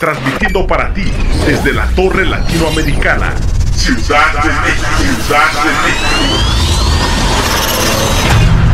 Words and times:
transmitiendo 0.00 0.66
para 0.66 0.92
ti 0.94 1.04
desde 1.46 1.74
la 1.74 1.86
Torre 1.88 2.24
Latinoamericana, 2.24 3.34
Ciudad 3.76 4.32
de 4.42 4.48
México. 4.48 4.88
Ciudad 4.96 5.52
de 5.62 5.70
México. 5.84 6.16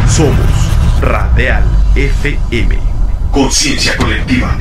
Somos 0.08 1.00
Radial 1.00 1.64
FM. 1.96 2.78
Conciencia 3.32 3.96
colectiva. 3.96 4.56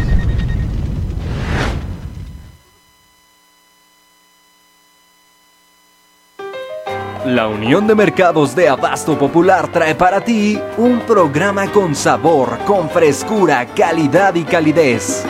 La 7.26 7.48
Unión 7.48 7.86
de 7.86 7.94
Mercados 7.94 8.56
de 8.56 8.70
Abasto 8.70 9.20
Popular 9.20 9.68
trae 9.68 9.94
para 9.94 10.22
ti 10.22 10.60
un 10.78 11.02
programa 11.02 11.72
con 11.72 11.96
sabor, 11.96 12.58
con 12.66 12.90
frescura, 12.90 13.68
calidad 13.68 14.34
y 14.34 14.44
calidez. 14.44 15.26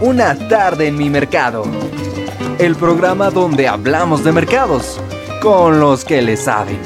Una 0.00 0.34
tarde 0.48 0.86
en 0.86 0.96
mi 0.96 1.10
mercado. 1.10 1.64
El 2.58 2.74
programa 2.74 3.30
donde 3.30 3.68
hablamos 3.68 4.24
de 4.24 4.32
mercados 4.32 4.98
con 5.42 5.78
los 5.78 6.06
que 6.06 6.22
le 6.22 6.38
saben. 6.38 6.78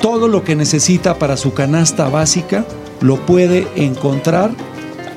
Todo 0.00 0.28
lo 0.28 0.44
que 0.44 0.54
necesita 0.54 1.18
para 1.18 1.36
su 1.36 1.52
canasta 1.52 2.08
básica 2.08 2.64
lo 3.00 3.16
puede 3.26 3.66
encontrar 3.74 4.52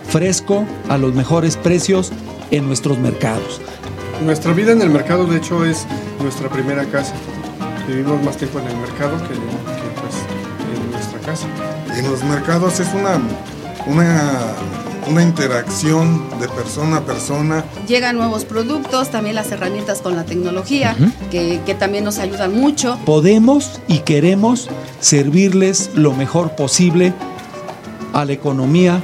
fresco 0.09 0.65
a 0.89 0.97
los 0.97 1.13
mejores 1.13 1.57
precios 1.57 2.11
en 2.49 2.65
nuestros 2.65 2.97
mercados. 2.97 3.61
Nuestra 4.23 4.53
vida 4.53 4.71
en 4.71 4.81
el 4.81 4.89
mercado, 4.89 5.25
de 5.27 5.37
hecho, 5.37 5.63
es 5.63 5.85
nuestra 6.21 6.49
primera 6.49 6.85
casa. 6.85 7.13
Vivimos 7.87 8.23
más 8.23 8.35
tiempo 8.37 8.59
en 8.59 8.67
el 8.67 8.77
mercado 8.77 9.15
que, 9.27 9.33
que, 9.33 10.01
pues, 10.01 10.15
en 10.73 10.91
nuestra 10.91 11.19
casa. 11.19 11.47
En 11.95 12.09
los 12.09 12.23
mercados 12.23 12.79
es 12.79 12.87
una, 12.95 13.19
una, 13.85 14.55
una 15.07 15.23
interacción 15.23 16.23
de 16.39 16.47
persona 16.47 16.97
a 16.97 17.01
persona. 17.01 17.65
Llegan 17.87 18.17
nuevos 18.17 18.45
productos, 18.45 19.09
también 19.09 19.35
las 19.35 19.51
herramientas 19.51 20.01
con 20.01 20.15
la 20.15 20.25
tecnología, 20.25 20.95
que, 21.31 21.61
que 21.65 21.75
también 21.75 22.03
nos 22.03 22.17
ayudan 22.19 22.53
mucho. 22.59 22.97
Podemos 23.05 23.79
y 23.87 23.99
queremos 23.99 24.69
servirles 24.99 25.91
lo 25.95 26.13
mejor 26.13 26.55
posible 26.55 27.13
a 28.13 28.25
la 28.25 28.33
economía 28.33 29.03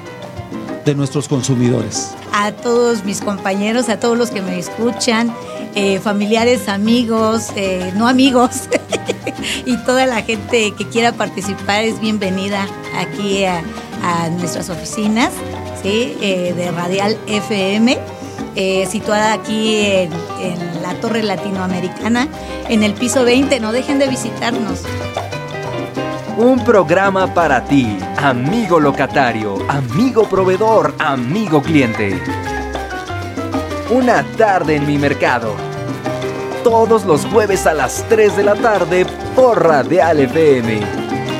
de 0.85 0.95
nuestros 0.95 1.27
consumidores. 1.27 2.11
A 2.33 2.51
todos 2.51 3.03
mis 3.03 3.21
compañeros, 3.21 3.89
a 3.89 3.99
todos 3.99 4.17
los 4.17 4.31
que 4.31 4.41
me 4.41 4.57
escuchan, 4.57 5.33
eh, 5.75 5.99
familiares, 5.99 6.67
amigos, 6.67 7.49
eh, 7.55 7.91
no 7.95 8.07
amigos, 8.07 8.51
y 9.65 9.77
toda 9.85 10.05
la 10.05 10.21
gente 10.21 10.73
que 10.77 10.87
quiera 10.87 11.11
participar 11.11 11.83
es 11.83 11.99
bienvenida 11.99 12.67
aquí 12.97 13.43
a, 13.43 13.61
a 14.03 14.29
nuestras 14.29 14.69
oficinas 14.69 15.31
eh, 15.83 16.53
de 16.55 16.71
Radial 16.71 17.17
FM. 17.27 17.97
eh, 18.55 18.85
situada 18.89 19.33
aquí 19.33 19.77
en, 19.85 20.11
en 20.41 20.81
la 20.81 20.93
Torre 20.95 21.23
Latinoamericana, 21.23 22.27
en 22.67 22.83
el 22.83 22.93
piso 22.93 23.23
20. 23.23 23.59
No 23.59 23.71
dejen 23.71 23.97
de 23.99 24.07
visitarnos. 24.07 24.81
Un 26.37 26.63
programa 26.63 27.33
para 27.33 27.63
ti, 27.65 27.97
amigo 28.17 28.79
locatario, 28.79 29.57
amigo 29.69 30.23
proveedor, 30.27 30.93
amigo 30.99 31.61
cliente. 31.61 32.19
Una 33.89 34.23
tarde 34.37 34.75
en 34.77 34.87
mi 34.87 34.97
mercado. 34.97 35.53
Todos 36.63 37.05
los 37.05 37.25
jueves 37.25 37.65
a 37.67 37.73
las 37.73 38.05
3 38.09 38.37
de 38.37 38.43
la 38.43 38.55
tarde 38.55 39.05
por 39.35 39.63
Radial 39.63 40.19
FM. 40.19 40.79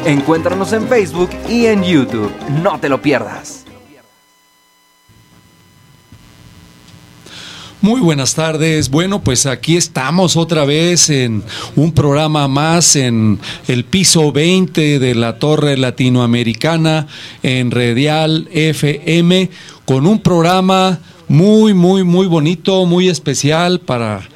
Encuéntranos 0.06 0.73
en 0.73 0.88
Facebook 0.88 1.30
y 1.47 1.67
en 1.67 1.84
YouTube. 1.84 2.31
No 2.62 2.80
te 2.80 2.89
lo 2.89 3.02
pierdas. 3.02 3.61
Muy 7.82 8.00
buenas 8.00 8.36
tardes. 8.36 8.92
Bueno, 8.92 9.24
pues 9.24 9.48
aquí 9.48 9.76
estamos 9.76 10.38
otra 10.38 10.66
vez 10.66 11.10
en 11.10 11.42
un 11.76 11.92
programa 11.94 12.47
más 12.47 12.96
en 12.96 13.40
el 13.68 13.86
piso 13.86 14.31
20 14.31 15.00
de 15.00 15.16
la 15.16 15.40
Torre 15.40 15.75
Latinoamericana 15.78 17.08
en 17.42 17.72
Radial 17.72 18.47
FM 18.52 19.50
con 19.86 20.06
un 20.06 20.19
programa 20.19 21.00
muy, 21.28 21.74
muy, 21.74 22.03
muy 22.03 22.28
bonito, 22.28 22.86
muy 22.86 23.09
especial 23.09 23.80
para 23.80 24.30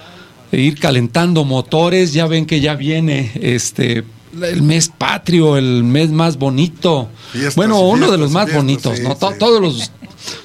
ir 0.52 0.80
calentando 0.80 1.46
motores. 1.46 2.14
Ya 2.14 2.26
ven 2.26 2.48
que 2.48 2.62
ya 2.62 2.74
viene 2.74 3.32
este 3.40 4.06
el 4.42 4.64
mes 4.64 4.90
patrio, 4.90 5.56
el 5.58 5.84
mes 5.84 6.10
más 6.10 6.38
bonito. 6.38 7.10
Fiestas, 7.32 7.56
bueno, 7.56 7.80
uno 7.82 8.10
de 8.10 8.18
los 8.18 8.32
más 8.32 8.46
fiestas, 8.46 8.64
bonitos, 8.64 8.98
sí, 8.98 9.04
¿no? 9.04 9.14
Sí. 9.14 9.38
Todos 9.38 9.62
los 9.62 9.92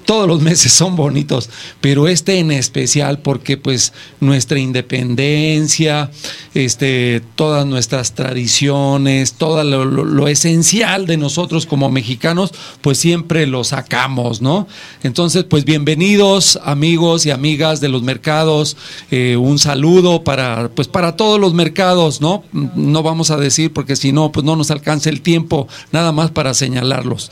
todos 0.04 0.26
los 0.26 0.40
meses 0.40 0.72
son 0.72 0.96
bonitos, 0.96 1.50
pero 1.80 2.08
este 2.08 2.38
en 2.38 2.50
especial 2.50 3.20
porque 3.20 3.56
pues 3.56 3.92
nuestra 4.20 4.58
independencia, 4.58 6.10
este, 6.54 7.22
todas 7.36 7.66
nuestras 7.66 8.14
tradiciones, 8.14 9.34
todo 9.34 9.62
lo, 9.64 10.28
esencial 10.28 11.06
de 11.06 11.16
nosotros 11.16 11.66
como 11.66 11.90
mexicanos, 11.90 12.52
pues 12.80 12.98
siempre 12.98 13.46
lo 13.46 13.64
sacamos, 13.64 14.42
¿no? 14.42 14.66
Entonces, 15.02 15.44
pues 15.44 15.64
bienvenidos 15.64 16.58
amigos 16.64 17.26
y 17.26 17.30
amigas 17.30 17.80
de 17.80 17.88
los 17.88 18.02
mercados, 18.02 18.76
eh, 19.10 19.36
un 19.36 19.58
saludo 19.58 20.24
para, 20.24 20.70
pues 20.74 20.88
para 20.88 21.16
todos 21.16 21.40
los 21.40 21.54
mercados, 21.54 22.20
¿no? 22.20 22.44
No 22.52 23.02
vamos 23.02 23.30
a 23.30 23.36
decir 23.36 23.72
porque 23.72 23.96
si 23.96 24.12
no, 24.12 24.32
pues 24.32 24.44
no 24.44 24.56
nos 24.56 24.70
alcanza 24.70 25.10
el 25.10 25.20
tiempo 25.20 25.68
nada 25.92 26.12
más 26.12 26.30
para 26.30 26.54
señalarlos. 26.54 27.30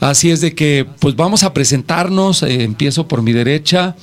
Así 0.00 0.30
es 0.30 0.40
de 0.40 0.54
que, 0.54 0.86
pues 1.00 1.16
vamos 1.16 1.42
a 1.42 1.54
presentarnos, 1.86 2.42
eh, 2.42 2.64
empiezo 2.64 3.06
por 3.06 3.22
mi 3.22 3.32
derecha, 3.32 3.94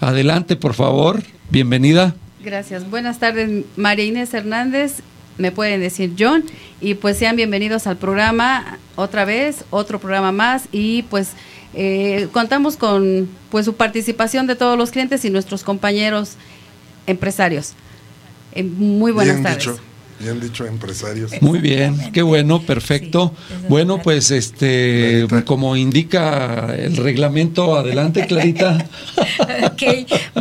adelante 0.00 0.56
por 0.56 0.74
favor, 0.74 1.22
bienvenida. 1.50 2.14
Gracias. 2.42 2.88
Buenas 2.90 3.18
tardes, 3.20 3.64
María 3.76 4.04
Inés 4.04 4.34
Hernández. 4.34 5.02
Me 5.38 5.52
pueden 5.52 5.80
decir 5.80 6.14
John. 6.18 6.44
Y 6.80 6.94
pues 6.94 7.16
sean 7.16 7.36
bienvenidos 7.36 7.86
al 7.86 7.96
programa 7.96 8.78
otra 8.96 9.24
vez, 9.24 9.64
otro 9.70 10.00
programa 10.00 10.32
más. 10.32 10.64
Y 10.72 11.02
pues 11.04 11.30
eh, 11.74 12.26
contamos 12.32 12.76
con 12.76 13.28
pues 13.50 13.64
su 13.64 13.74
participación 13.74 14.48
de 14.48 14.56
todos 14.56 14.76
los 14.76 14.90
clientes 14.90 15.24
y 15.24 15.30
nuestros 15.30 15.62
compañeros 15.62 16.32
empresarios. 17.06 17.74
Eh, 18.52 18.64
muy 18.64 19.12
buenas 19.12 19.36
bien 19.36 19.44
tardes. 19.44 19.64
Dicho, 19.64 19.80
bien 20.20 20.40
dicho, 20.40 20.64
empresarios. 20.66 21.30
Muy 21.40 21.58
bien, 21.60 22.10
qué 22.12 22.22
bueno, 22.22 22.60
perfecto. 22.62 23.32
Sí, 23.48 23.54
Bueno, 23.68 24.00
pues 24.02 24.30
este, 24.30 25.24
Clarita. 25.28 25.44
como 25.44 25.76
indica 25.76 26.74
el 26.76 26.96
reglamento, 26.96 27.76
adelante 27.76 28.26
Clarita. 28.26 28.84
Ok, 29.64 29.82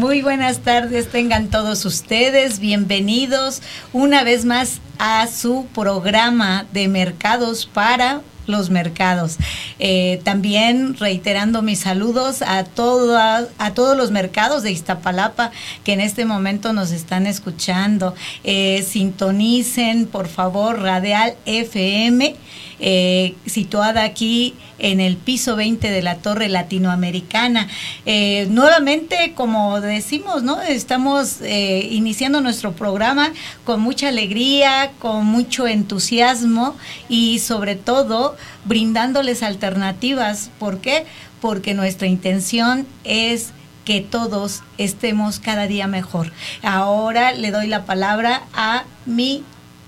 muy 0.02 0.22
buenas 0.22 0.60
tardes 0.60 1.08
tengan 1.08 1.50
todos 1.50 1.86
ustedes, 1.86 2.60
bienvenidos 2.60 3.62
una 3.94 4.24
vez 4.24 4.46
más 4.46 4.80
a 5.00 5.28
su 5.28 5.68
programa 5.74 6.66
de 6.74 6.88
mercados 6.88 7.66
para 7.72 8.22
los 8.48 8.70
mercados. 8.70 9.38
Eh, 9.80 10.20
también 10.24 10.96
reiterando 10.96 11.62
mis 11.62 11.80
saludos 11.80 12.42
a, 12.42 12.60
a 12.60 13.74
todos 13.74 13.98
los 13.98 14.12
mercados 14.12 14.64
de 14.64 14.72
Iztapalapa 14.72 15.52
que 15.84 15.94
en 15.94 16.02
este 16.02 16.26
momento 16.26 16.74
nos 16.74 16.92
están 16.92 17.28
escuchando. 17.28 18.16
Eh, 18.44 18.84
sintonicen, 18.88 20.08
por 20.08 20.28
favor, 20.28 20.80
Radial 20.80 21.36
FM, 21.46 22.36
eh, 22.80 23.36
situada 23.46 24.04
aquí 24.04 24.54
en 24.80 25.00
el 25.00 25.18
piso 25.18 25.56
20 25.56 25.90
de 25.90 26.02
la 26.02 26.18
Torre 26.18 26.50
Latinoamericana. 26.50 27.68
Eh, 28.06 28.48
nuevamente, 28.50 29.34
como 29.36 29.82
decimos, 29.82 30.44
¿no? 30.44 30.62
Estamos 30.62 31.42
eh, 31.42 31.88
iniciando 31.92 32.42
nuestro 32.42 32.74
programa 32.74 33.32
con 33.66 33.82
mucha 33.82 34.10
alegría, 34.10 34.92
con 35.00 35.26
mucho 35.26 35.68
entusiasmo 35.68 36.76
y 37.10 37.40
sobre 37.40 37.76
todo 37.76 38.36
brindándoles 38.66 39.44
alternativas. 39.44 40.52
¿Por 40.60 40.80
qué? 40.80 41.06
Porque 41.42 41.74
nuestra 41.74 42.08
intención 42.08 42.86
es 43.04 43.52
que 43.86 44.02
todos 44.02 44.64
estemos 44.78 45.40
cada 45.40 45.66
día 45.66 45.88
mejor. 45.88 46.34
Ahora 46.62 47.32
le 47.32 47.52
doy 47.52 47.68
la 47.68 47.86
palabra 47.86 48.44
a 48.54 48.84
mi 49.06 49.44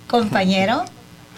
compañero. 0.07 0.86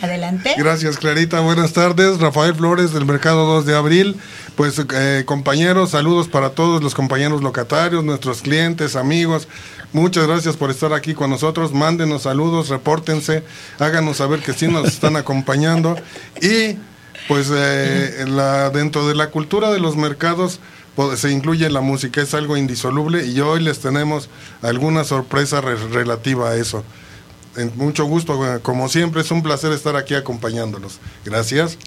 Adelante. 0.02 0.56
Gracias, 0.58 0.98
Clarita. 0.98 1.40
Buenas 1.42 1.74
tardes. 1.74 2.20
Rafael 2.20 2.56
Flores 2.56 2.92
del 2.94 3.06
Mercado 3.06 3.46
2 3.46 3.66
de 3.66 3.76
Abril. 3.76 4.16
Pues, 4.56 4.82
eh, 4.94 5.24
compañeros, 5.26 5.92
saludos 5.92 6.28
para 6.28 6.50
todos 6.52 6.82
los 6.84 6.96
compañeros 6.96 7.42
locatarios, 7.44 8.04
nuestros 8.04 8.42
clientes, 8.42 8.96
amigos. 8.96 9.48
Muchas 9.94 10.26
gracias 10.28 10.58
por 10.58 10.72
estar 10.72 10.94
aquí 10.94 11.14
con 11.14 11.30
nosotros. 11.30 11.74
Mándenos 11.74 12.24
saludos, 12.24 12.70
repórtense, 12.70 13.44
háganos 13.80 14.18
saber 14.18 14.40
que 14.40 14.54
sí 14.54 14.68
nos 14.68 14.88
están 14.88 15.16
acompañando. 15.18 15.96
Y, 16.42 16.78
pues, 17.28 17.52
eh, 17.54 18.26
la, 18.28 18.70
dentro 18.72 19.08
de 19.08 19.16
la 19.16 19.28
cultura 19.28 19.70
de 19.72 19.80
los 19.80 19.96
mercados, 19.98 20.60
se 21.16 21.32
incluye 21.32 21.70
la 21.70 21.82
música, 21.82 22.22
es 22.22 22.34
algo 22.34 22.58
indisoluble 22.58 23.26
y 23.26 23.40
hoy 23.40 23.62
les 23.62 23.80
tenemos 23.80 24.30
alguna 24.62 25.04
sorpresa 25.04 25.62
re- 25.62 25.76
relativa 25.76 26.50
a 26.50 26.56
eso. 26.56 26.84
Mucho 27.76 28.06
gusto, 28.06 28.40
como 28.62 28.88
siempre, 28.88 29.22
es 29.22 29.32
un 29.32 29.44
placer 29.44 29.72
estar 29.74 29.96
aquí 29.96 30.16
acompañándolos. 30.16 31.00
Gracias. 31.26 31.78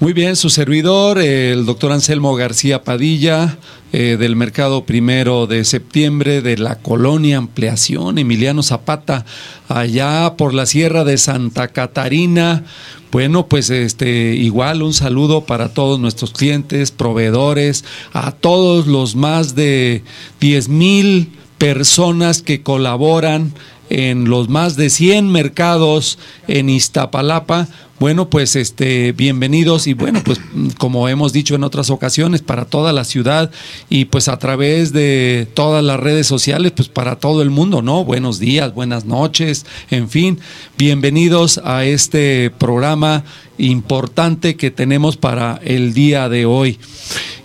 Muy 0.00 0.14
bien, 0.14 0.34
su 0.34 0.48
servidor, 0.48 1.18
el 1.18 1.66
doctor 1.66 1.92
Anselmo 1.92 2.34
García 2.34 2.84
Padilla, 2.84 3.58
eh, 3.92 4.16
del 4.18 4.34
Mercado 4.34 4.86
Primero 4.86 5.46
de 5.46 5.62
Septiembre 5.66 6.40
de 6.40 6.56
la 6.56 6.76
Colonia 6.76 7.36
Ampliación, 7.36 8.16
Emiliano 8.16 8.62
Zapata, 8.62 9.26
allá 9.68 10.36
por 10.38 10.54
la 10.54 10.64
Sierra 10.64 11.04
de 11.04 11.18
Santa 11.18 11.68
Catarina. 11.68 12.64
Bueno, 13.12 13.46
pues 13.46 13.68
este 13.68 14.36
igual 14.36 14.82
un 14.82 14.94
saludo 14.94 15.44
para 15.44 15.74
todos 15.74 16.00
nuestros 16.00 16.30
clientes, 16.30 16.92
proveedores, 16.92 17.84
a 18.14 18.32
todos 18.32 18.86
los 18.86 19.16
más 19.16 19.54
de 19.54 20.02
10 20.40 20.70
mil 20.70 21.32
personas 21.58 22.40
que 22.40 22.62
colaboran 22.62 23.52
en 23.90 24.30
los 24.30 24.48
más 24.48 24.76
de 24.76 24.88
100 24.88 25.30
mercados 25.30 26.18
en 26.48 26.70
Iztapalapa. 26.70 27.68
Bueno, 27.98 28.30
pues 28.30 28.56
este 28.56 29.12
bienvenidos 29.12 29.86
y 29.86 29.92
bueno, 29.92 30.22
pues 30.24 30.40
como 30.78 31.06
hemos 31.10 31.34
dicho 31.34 31.54
en 31.54 31.64
otras 31.64 31.90
ocasiones 31.90 32.40
para 32.40 32.64
toda 32.64 32.94
la 32.94 33.04
ciudad 33.04 33.50
y 33.90 34.06
pues 34.06 34.28
a 34.28 34.38
través 34.38 34.94
de 34.94 35.46
todas 35.52 35.84
las 35.84 36.00
redes 36.00 36.26
sociales, 36.26 36.72
pues 36.74 36.88
para 36.88 37.16
todo 37.16 37.42
el 37.42 37.50
mundo, 37.50 37.82
¿no? 37.82 38.02
Buenos 38.06 38.38
días, 38.38 38.72
buenas 38.72 39.04
noches, 39.04 39.66
en 39.90 40.08
fin, 40.08 40.38
bienvenidos 40.78 41.60
a 41.62 41.84
este 41.84 42.48
programa 42.48 43.22
importante 43.58 44.56
que 44.56 44.70
tenemos 44.70 45.18
para 45.18 45.60
el 45.62 45.92
día 45.92 46.30
de 46.30 46.46
hoy. 46.46 46.78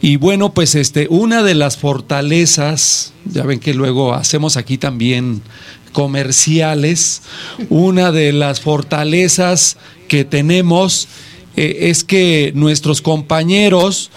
Y 0.02 0.16
bueno, 0.16 0.54
pues 0.54 0.76
este 0.76 1.08
una 1.10 1.44
de 1.44 1.56
las 1.56 1.76
fortalezas, 1.76 3.12
ya 3.26 3.44
ven 3.44 3.60
que 3.60 3.74
luego 3.74 4.14
hacemos 4.14 4.56
aquí 4.56 4.78
también 4.78 5.42
comerciales, 5.96 7.22
una 7.70 8.12
de 8.12 8.34
las 8.34 8.60
fortalezas 8.60 9.78
que 10.10 10.26
tenemos 10.26 11.08
eh, 11.56 11.90
es 11.90 12.04
que 12.04 12.52
nuestros 12.54 13.02
compañeros 13.02 14.12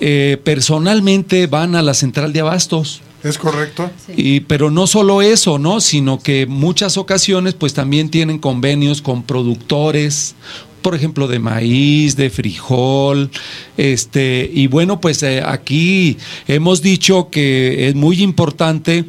eh, 0.00 0.38
personalmente 0.42 1.46
van 1.46 1.74
a 1.74 1.82
la 1.82 1.92
central 1.92 2.32
de 2.32 2.40
abastos. 2.40 3.02
Es 3.22 3.36
correcto. 3.36 3.90
Y, 4.16 4.40
pero 4.40 4.70
no 4.70 4.86
solo 4.86 5.20
eso, 5.20 5.58
¿no? 5.58 5.82
Sino 5.82 6.18
que 6.18 6.46
muchas 6.46 6.96
ocasiones 6.96 7.52
pues 7.52 7.74
también 7.74 8.08
tienen 8.08 8.38
convenios 8.38 9.02
con 9.02 9.22
productores, 9.22 10.34
por 10.80 10.94
ejemplo, 10.94 11.28
de 11.28 11.40
maíz, 11.40 12.16
de 12.16 12.30
frijol, 12.30 13.30
este, 13.76 14.50
y 14.50 14.68
bueno, 14.68 14.98
pues 15.00 15.22
eh, 15.22 15.42
aquí 15.44 16.16
hemos 16.46 16.80
dicho 16.80 17.28
que 17.28 17.88
es 17.88 17.94
muy 17.94 18.22
importante 18.22 19.04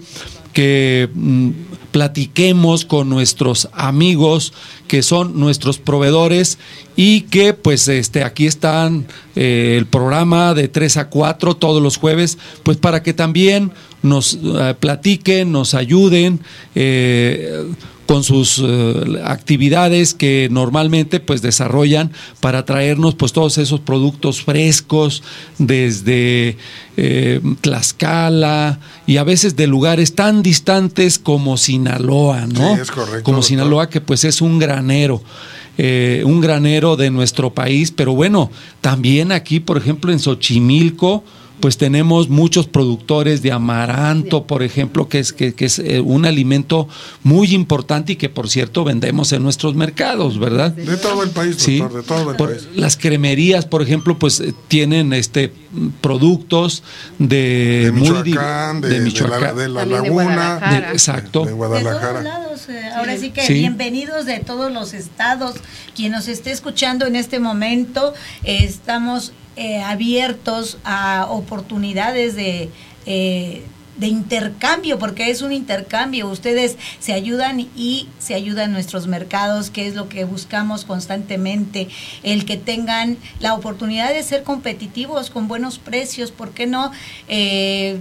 que 0.51 1.07
mm, 1.13 1.49
platiquemos 1.91 2.85
con 2.85 3.09
nuestros 3.09 3.69
amigos 3.73 4.53
que 4.87 5.01
son 5.01 5.39
nuestros 5.39 5.77
proveedores 5.77 6.57
y 6.95 7.21
que 7.21 7.53
pues 7.53 7.87
este 7.87 8.23
aquí 8.23 8.47
están 8.47 9.07
eh, 9.35 9.75
el 9.77 9.85
programa 9.85 10.53
de 10.53 10.67
3 10.67 10.97
a 10.97 11.09
4 11.09 11.55
todos 11.55 11.81
los 11.81 11.97
jueves 11.97 12.37
pues 12.63 12.77
para 12.77 13.03
que 13.03 13.13
también 13.13 13.71
nos 14.01 14.37
eh, 14.41 14.75
platiquen, 14.79 15.51
nos 15.51 15.73
ayuden 15.73 16.39
eh, 16.75 17.65
con 18.09 18.23
sus 18.23 18.59
eh, 18.65 19.21
actividades 19.23 20.15
que 20.15 20.47
normalmente 20.49 21.19
pues 21.19 21.43
desarrollan 21.43 22.11
para 22.39 22.65
traernos 22.65 23.13
pues 23.13 23.33
todos 23.33 23.59
esos 23.59 23.81
productos 23.81 24.41
frescos 24.41 25.21
desde 25.59 26.57
eh, 26.97 27.39
Tlaxcala 27.61 28.79
y 29.05 29.17
a 29.17 29.23
veces 29.23 29.55
de 29.55 29.67
lugares 29.67 30.15
tan 30.15 30.41
distantes 30.41 31.19
como 31.19 31.55
Sinaloa, 31.55 32.47
¿no? 32.47 32.77
Sí, 32.77 32.81
es 32.81 32.89
correcto, 32.89 33.21
como 33.25 33.37
doctor. 33.37 33.47
Sinaloa 33.47 33.89
que 33.89 34.01
pues 34.01 34.23
es 34.23 34.41
un 34.41 34.57
granero. 34.57 35.21
eh, 35.77 36.23
un 36.25 36.41
granero 36.41 36.95
de 36.95 37.11
nuestro 37.11 37.53
país, 37.53 37.91
pero 37.91 38.13
bueno, 38.13 38.49
también 38.81 39.31
aquí, 39.31 39.59
por 39.59 39.77
ejemplo, 39.77 40.11
en 40.11 40.19
Xochimilco, 40.19 41.23
pues 41.59 41.77
tenemos 41.77 42.29
muchos 42.29 42.67
productores 42.67 43.41
de 43.41 43.51
amaranto, 43.51 44.45
por 44.47 44.63
ejemplo, 44.63 45.09
que 45.09 45.19
es, 45.19 45.33
que, 45.33 45.53
que 45.53 45.65
es 45.65 45.79
eh, 45.79 45.99
un 45.99 46.25
alimento 46.25 46.87
muy 47.23 47.53
importante 47.53 48.13
y 48.13 48.15
que, 48.15 48.29
por 48.29 48.49
cierto, 48.49 48.83
vendemos 48.83 49.31
en 49.33 49.43
nuestros 49.43 49.75
mercados, 49.75 50.39
¿verdad? 50.39 50.71
De 50.71 50.97
todo 50.97 51.23
el 51.23 51.29
país, 51.31 51.57
Sí. 51.57 51.79
doctor, 51.79 52.01
de 52.01 52.07
todo 52.07 52.31
el 52.31 52.37
Por- 52.37 52.49
país. 52.51 52.67
las 52.75 52.95
cremerías, 52.97 53.65
por 53.65 53.81
ejemplo, 53.81 54.17
pues 54.17 54.39
eh, 54.39 54.53
tienen 54.67 55.13
este 55.13 55.51
productos 56.01 56.83
de, 57.19 57.91
Michoacán, 57.93 58.81
de, 58.81 58.87
de 58.89 58.93
de 58.95 58.99
la, 58.99 59.05
Michoacán. 59.05 59.55
de 59.57 59.69
la 59.69 59.85
laguna, 59.85 60.09
Guadalajara. 60.09 60.87
De- 60.87 60.91
exacto. 60.93 61.39
de 61.41 61.45
De 61.51 61.51
todos 61.57 61.57
Guadalajara. 61.69 62.21
lados. 62.21 62.69
eh, 62.69 62.89
Ahora 62.95 63.17
sí 63.17 63.31
que 63.31 63.41
Sí. 63.45 63.53
bienvenidos 63.53 64.25
de 64.25 64.39
todos 64.39 64.71
los 64.71 64.93
estados. 64.93 65.55
Quien 65.95 66.11
nos 66.11 66.27
esté 66.27 66.51
escuchando 66.51 67.05
en 67.05 67.15
este 67.15 67.39
momento, 67.39 68.13
eh, 68.43 68.59
estamos 68.63 69.31
eh, 69.59 69.81
abiertos 69.83 70.77
a 70.83 71.27
oportunidades 71.29 72.35
de... 72.35 72.69
eh, 73.05 73.61
de 73.99 74.07
intercambio, 74.07 74.97
porque 74.97 75.29
es 75.29 75.41
un 75.41 75.51
intercambio. 75.51 76.29
Ustedes 76.29 76.77
se 76.99 77.11
ayudan 77.11 77.67
y 77.75 78.07
se 78.17 78.33
ayudan 78.33 78.71
nuestros 78.71 79.07
mercados, 79.07 79.69
que 79.69 79.87
es 79.87 79.95
lo 79.95 80.07
que 80.07 80.23
buscamos 80.23 80.85
constantemente, 80.85 81.89
el 82.23 82.45
que 82.45 82.55
tengan 82.55 83.17
la 83.41 83.53
oportunidad 83.53 84.13
de 84.13 84.23
ser 84.23 84.43
competitivos 84.43 85.29
con 85.29 85.49
buenos 85.49 85.79
precios, 85.79 86.31
¿por 86.31 86.51
qué 86.51 86.65
no? 86.65 86.91
Eh, 87.27 87.99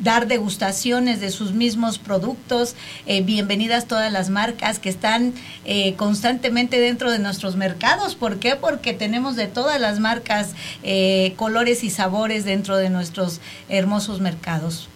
dar 0.00 0.26
degustaciones 0.26 1.20
de 1.20 1.30
sus 1.30 1.52
mismos 1.52 1.98
productos. 1.98 2.74
Eh, 3.06 3.22
bienvenidas 3.22 3.86
todas 3.86 4.12
las 4.12 4.30
marcas 4.30 4.78
que 4.78 4.88
están 4.88 5.34
eh, 5.64 5.94
constantemente 5.94 6.80
dentro 6.80 7.10
de 7.10 7.18
nuestros 7.18 7.56
mercados. 7.56 8.14
¿Por 8.14 8.38
qué? 8.38 8.56
Porque 8.56 8.92
tenemos 8.92 9.36
de 9.36 9.46
todas 9.46 9.80
las 9.80 10.00
marcas, 10.00 10.54
eh, 10.82 11.34
colores 11.36 11.84
y 11.84 11.90
sabores 11.90 12.44
dentro 12.44 12.76
de 12.76 12.90
nuestros 12.90 13.40
hermosos 13.68 14.20
mercados. 14.20 14.88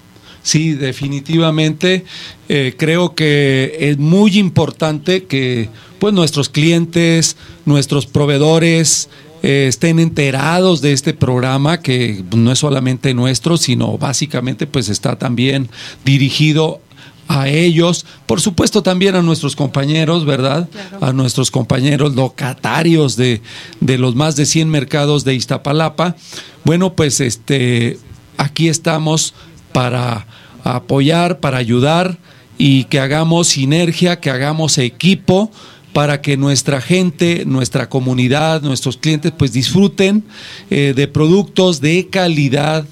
Sí, 0.43 0.73
definitivamente. 0.73 2.05
creo 2.47 3.15
que 3.15 3.77
es 3.81 3.99
muy 3.99 4.39
importante 4.39 5.25
que 5.25 5.69
pues 5.99 6.15
nuestros 6.15 6.49
clientes, 6.49 7.37
nuestros 7.67 8.07
proveedores 8.07 9.11
eh, 9.43 9.67
estén 9.69 9.99
enterados 9.99 10.81
de 10.81 10.93
este 10.93 11.15
programa 11.15 11.81
que 11.81 12.25
no 12.35 12.53
es 12.53 12.59
solamente 12.59 13.15
nuestro, 13.15 13.57
sino 13.57 13.99
básicamente 13.99 14.67
pues 14.67 14.89
está 14.89 15.17
también 15.17 15.69
dirigido 16.05 16.81
a 17.29 17.49
ellos, 17.49 18.07
por 18.27 18.41
supuesto 18.41 18.83
también 18.83 19.15
a 19.15 19.23
nuestros 19.23 19.55
compañeros, 19.55 20.25
¿verdad? 20.25 20.69
A 21.01 21.13
nuestros 21.13 21.51
compañeros 21.51 22.15
locatarios 22.15 23.17
de, 23.17 23.43
de 23.81 23.99
los 23.99 24.15
más 24.15 24.35
de 24.35 24.47
100 24.47 24.71
mercados 24.71 25.25
de 25.25 25.35
Iztapalapa. 25.35 26.17
Bueno, 26.65 26.95
pues 26.95 27.21
este 27.21 27.99
aquí 28.39 28.69
estamos 28.69 29.35
para 29.73 30.27
apoyar, 30.65 31.39
para 31.41 31.59
ayudar 31.59 32.19
y 32.57 32.85
que 32.85 32.99
hagamos 32.99 33.49
sinergia, 33.49 34.21
que 34.21 34.31
hagamos 34.31 34.79
equipo 34.79 35.51
para 35.99 36.21
que 36.23 36.37
nuestra 36.37 36.81
gente, 36.81 37.43
nuestra 37.45 37.89
comunidad, 37.89 38.63
nuestros 38.63 38.97
clientes 38.97 39.33
pues 39.37 39.53
disfruten 39.53 40.23
eh, 40.71 40.93
de 40.95 41.09
productos 41.09 41.81
de 41.81 42.07
calidad, 42.07 42.85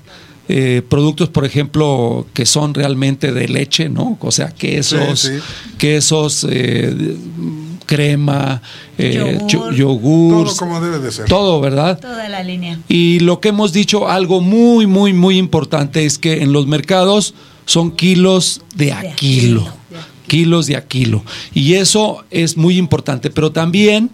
eh, 0.48 0.82
productos, 0.88 1.28
por 1.28 1.44
ejemplo, 1.44 2.26
que 2.34 2.44
son 2.46 2.74
realmente 2.74 3.30
de 3.32 3.46
leche, 3.46 3.88
¿no? 3.88 4.18
O 4.20 4.32
sea, 4.32 4.48
quesos, 4.48 5.20
Sí, 5.20 5.28
sí. 5.28 5.42
quesos, 5.78 6.44
eh, 6.50 7.16
crema, 7.86 8.60
eh, 8.98 9.14
Yogur. 9.14 9.46
yo- 9.48 9.70
yogur, 9.70 10.44
Todo 10.48 10.56
como 10.56 10.80
debe 10.80 10.98
de 10.98 11.12
ser. 11.12 11.26
todo, 11.26 11.60
¿verdad? 11.60 12.00
Toda 12.00 12.28
la 12.28 12.42
línea. 12.42 12.80
Y 12.88 13.20
lo 13.20 13.38
que 13.40 13.50
hemos 13.50 13.72
dicho, 13.72 14.08
algo 14.08 14.40
muy, 14.40 14.88
muy, 14.88 15.12
muy 15.12 15.38
importante 15.38 16.04
es 16.04 16.18
que 16.18 16.42
en 16.42 16.52
los 16.52 16.66
mercados 16.66 17.34
son 17.66 17.92
kilos 17.92 18.62
de 18.74 18.90
a 18.90 19.02
De 19.02 19.10
a 19.10 19.14
kilo. 19.14 19.75
Kilo. 20.26 20.46
Kilos 20.46 20.66
de 20.66 20.76
a 20.76 20.86
kilo. 20.86 21.24
Y 21.54 21.74
eso 21.74 22.24
es 22.30 22.56
muy 22.56 22.76
importante. 22.78 23.30
Pero 23.30 23.52
también, 23.52 24.10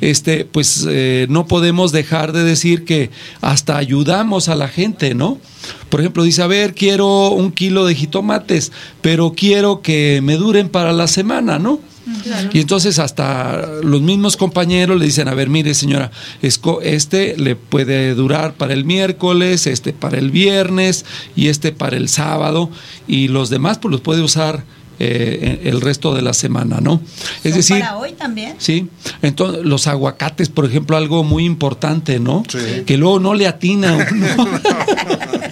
este, 0.00 0.44
pues, 0.44 0.86
eh, 0.88 1.26
no 1.28 1.46
podemos 1.46 1.90
dejar 1.92 2.32
de 2.32 2.44
decir 2.44 2.84
que 2.84 3.10
hasta 3.40 3.76
ayudamos 3.76 4.48
a 4.48 4.54
la 4.54 4.68
gente, 4.68 5.14
¿no? 5.14 5.38
Por 5.88 6.00
ejemplo, 6.00 6.22
dice, 6.22 6.42
a 6.42 6.46
ver, 6.46 6.74
quiero 6.74 7.30
un 7.30 7.50
kilo 7.52 7.84
de 7.86 7.94
jitomates, 7.94 8.72
pero 9.00 9.32
quiero 9.36 9.80
que 9.82 10.20
me 10.22 10.36
duren 10.36 10.68
para 10.68 10.92
la 10.92 11.06
semana, 11.06 11.58
¿no? 11.58 11.80
Y 12.52 12.60
entonces 12.60 12.98
hasta 12.98 13.66
los 13.82 14.02
mismos 14.02 14.36
compañeros 14.36 14.98
le 14.98 15.06
dicen, 15.06 15.26
a 15.26 15.32
ver, 15.34 15.48
mire 15.48 15.72
señora, 15.72 16.10
esco- 16.42 16.80
este 16.82 17.34
le 17.38 17.56
puede 17.56 18.14
durar 18.14 18.52
para 18.54 18.74
el 18.74 18.84
miércoles, 18.84 19.66
este 19.66 19.94
para 19.94 20.18
el 20.18 20.30
viernes 20.30 21.06
y 21.34 21.48
este 21.48 21.72
para 21.72 21.96
el 21.96 22.10
sábado 22.10 22.68
y 23.08 23.28
los 23.28 23.48
demás 23.48 23.78
pues 23.78 23.90
los 23.90 24.02
puede 24.02 24.20
usar 24.20 24.64
eh, 24.98 25.62
el 25.64 25.80
resto 25.80 26.14
de 26.14 26.22
la 26.22 26.32
semana, 26.32 26.80
¿no? 26.80 27.00
Es 27.42 27.50
¿Son 27.50 27.52
decir, 27.52 27.80
para 27.80 27.96
hoy 27.96 28.12
también. 28.12 28.54
Sí, 28.58 28.88
entonces 29.22 29.64
los 29.64 29.86
aguacates, 29.86 30.48
por 30.48 30.64
ejemplo, 30.64 30.96
algo 30.96 31.24
muy 31.24 31.44
importante, 31.44 32.18
¿no? 32.20 32.42
Sí. 32.48 32.58
Que 32.86 32.96
luego 32.96 33.20
no 33.20 33.34
le 33.34 33.46
atina 33.46 33.96
uno. 34.10 34.26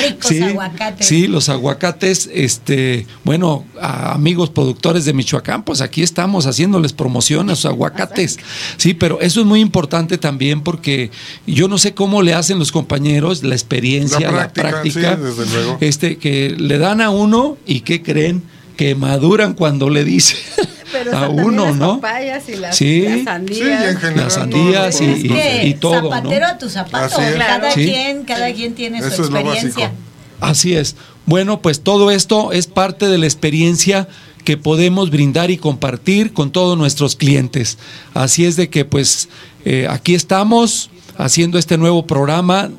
Ricos 0.00 0.32
aguacates. 0.42 1.06
Sí, 1.06 1.26
los 1.26 1.48
aguacates, 1.48 2.28
este, 2.32 3.06
bueno, 3.24 3.64
a 3.80 4.12
amigos 4.12 4.50
productores 4.50 5.04
de 5.04 5.12
Michoacán, 5.12 5.64
pues 5.64 5.80
aquí 5.80 6.02
estamos 6.02 6.46
haciéndoles 6.46 6.92
promoción 6.92 7.50
a 7.50 7.56
sus 7.56 7.66
aguacates. 7.66 8.38
Sí, 8.76 8.94
pero 8.94 9.20
eso 9.20 9.40
es 9.40 9.46
muy 9.46 9.60
importante 9.60 10.18
también 10.18 10.62
porque 10.62 11.10
yo 11.46 11.68
no 11.68 11.78
sé 11.78 11.94
cómo 11.94 12.22
le 12.22 12.34
hacen 12.34 12.58
los 12.58 12.72
compañeros 12.72 13.42
la 13.42 13.54
experiencia, 13.54 14.30
la 14.30 14.52
práctica, 14.52 15.16
desde 15.16 15.46
luego. 15.46 15.78
este, 15.80 16.18
que 16.18 16.54
le 16.56 16.78
dan 16.78 17.00
a 17.00 17.10
uno 17.10 17.56
y 17.66 17.80
que 17.80 18.02
creen 18.02 18.42
que 18.78 18.94
maduran 18.94 19.52
cuando 19.52 19.90
le 19.90 20.04
dice 20.04 20.36
Pero 20.92 21.14
a 21.14 21.28
uno, 21.28 21.66
las 21.66 21.76
¿no? 21.76 22.00
papayas 22.00 22.48
y 22.48 22.56
las, 22.56 22.74
Sí. 22.76 23.02
las 23.02 23.12
Sí, 23.12 23.20
y 23.20 23.24
sandías. 23.24 23.84
en 23.90 23.96
general. 23.98 24.24
Las 24.24 24.32
sandías 24.32 24.96
todo, 24.96 25.06
y- 25.10 25.28
que 25.28 25.66
y 25.66 25.74
todo, 25.74 26.00
¿no? 26.02 26.08
zapatero 26.10 26.46
a 26.46 26.56
tu 26.58 26.70
zapato. 26.70 27.16
Cada 27.36 27.70
Sí. 27.72 27.84
quien, 27.84 28.24
cada 28.24 28.50
quien 28.54 28.74
tiene 28.74 28.98
Eso 29.00 29.10
su 29.10 29.22
experiencia. 29.24 29.92
Así 30.40 30.74
es. 30.74 30.96
Bueno, 31.26 31.60
pues 31.60 31.82
todo 31.82 32.10
esto 32.10 32.52
es 32.52 32.68
parte 32.68 33.06
de 33.08 33.18
la 33.18 33.26
experiencia 33.26 34.08
que 34.44 34.56
podemos 34.56 35.10
brindar 35.10 35.50
y 35.50 35.58
compartir 35.58 36.32
con 36.32 36.52
todos 36.52 36.78
nuestros 36.78 37.16
clientes. 37.16 37.76
Así 38.14 38.46
es 38.46 38.56
de 38.56 38.70
que 38.70 38.86
pues 38.86 39.28
eh, 39.66 39.86
aquí 39.90 40.14
estamos 40.14 40.88
haciendo 41.18 41.58
este 41.58 41.76
nuevo 41.76 42.06
programa 42.06 42.70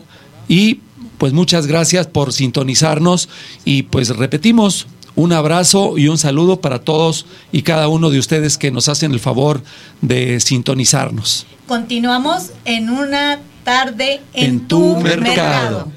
y 0.48 0.80
pues 1.20 1.34
muchas 1.34 1.68
gracias 1.68 2.08
por 2.08 2.34
sintonizarnos 2.34 3.30
y 3.66 3.84
pues 3.84 4.10
repetimos 4.16 4.88
un 5.16 5.34
abrazo 5.34 5.98
y 5.98 6.08
un 6.08 6.18
saludo 6.18 6.62
para 6.62 6.80
todos 6.80 7.26
y 7.52 7.64
cada 7.64 7.88
uno 7.88 8.10
de 8.10 8.20
ustedes 8.20 8.58
que 8.58 8.72
nos 8.72 8.90
hacen 8.90 9.12
el 9.12 9.20
favor 9.20 9.62
de 10.02 10.40
sintonizarnos. 10.40 11.46
Continuamos 11.68 12.52
en 12.66 12.90
una 12.90 13.40
tarde 13.64 14.22
en, 14.34 14.46
En 14.46 14.68
tu, 14.68 14.96
tu 14.96 15.02
mercado. 15.02 15.22
mercado. 15.22 15.92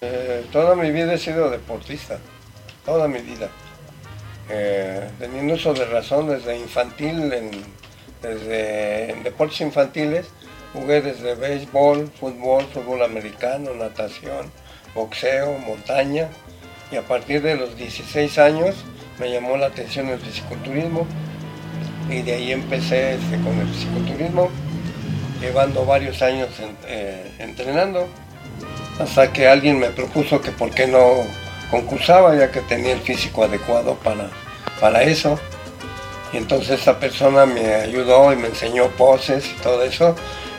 Eh, 0.00 0.44
toda 0.52 0.74
mi 0.76 0.90
vida 0.90 1.14
he 1.14 1.18
sido 1.18 1.50
deportista, 1.50 2.18
toda 2.84 3.08
mi 3.08 3.20
vida. 3.20 3.48
Eh, 4.50 5.08
teniendo 5.18 5.54
uso 5.54 5.72
de 5.72 5.86
razón 5.86 6.28
desde 6.28 6.58
infantil, 6.58 7.32
en, 7.32 7.50
desde 8.20 9.12
en 9.12 9.22
deportes 9.22 9.62
infantiles, 9.62 10.26
jugué 10.74 11.00
desde 11.00 11.34
béisbol, 11.34 12.10
fútbol, 12.20 12.66
fútbol 12.74 13.02
americano, 13.02 13.72
natación, 13.74 14.50
boxeo, 14.94 15.58
montaña. 15.58 16.28
Y 16.90 16.96
a 16.96 17.02
partir 17.02 17.42
de 17.42 17.56
los 17.56 17.76
16 17.76 18.38
años 18.38 18.74
me 19.18 19.30
llamó 19.30 19.56
la 19.56 19.66
atención 19.66 20.08
el 20.08 20.20
fisiculturismo. 20.20 21.06
Y 22.08 22.22
de 22.22 22.34
ahí 22.34 22.52
empecé 22.52 23.14
este, 23.14 23.36
con 23.40 23.58
el 23.58 23.66
fisiculturismo, 23.68 24.50
llevando 25.40 25.84
varios 25.86 26.20
años 26.22 26.48
eh, 26.86 27.32
entrenando 27.38 28.06
hasta 28.98 29.32
que 29.32 29.48
alguien 29.48 29.78
me 29.78 29.88
propuso 29.88 30.40
que 30.40 30.50
por 30.50 30.70
qué 30.70 30.86
no 30.86 31.24
concursaba 31.70 32.36
ya 32.36 32.50
que 32.50 32.60
tenía 32.60 32.92
el 32.92 33.00
físico 33.00 33.44
adecuado 33.44 33.94
para, 33.96 34.28
para 34.80 35.02
eso. 35.02 35.38
Y 36.32 36.36
entonces 36.36 36.80
esa 36.80 36.98
persona 36.98 37.46
me 37.46 37.74
ayudó 37.74 38.32
y 38.32 38.36
me 38.36 38.48
enseñó 38.48 38.88
poses 38.90 39.46
y 39.48 39.62
todo 39.62 39.82
eso. 39.82 40.14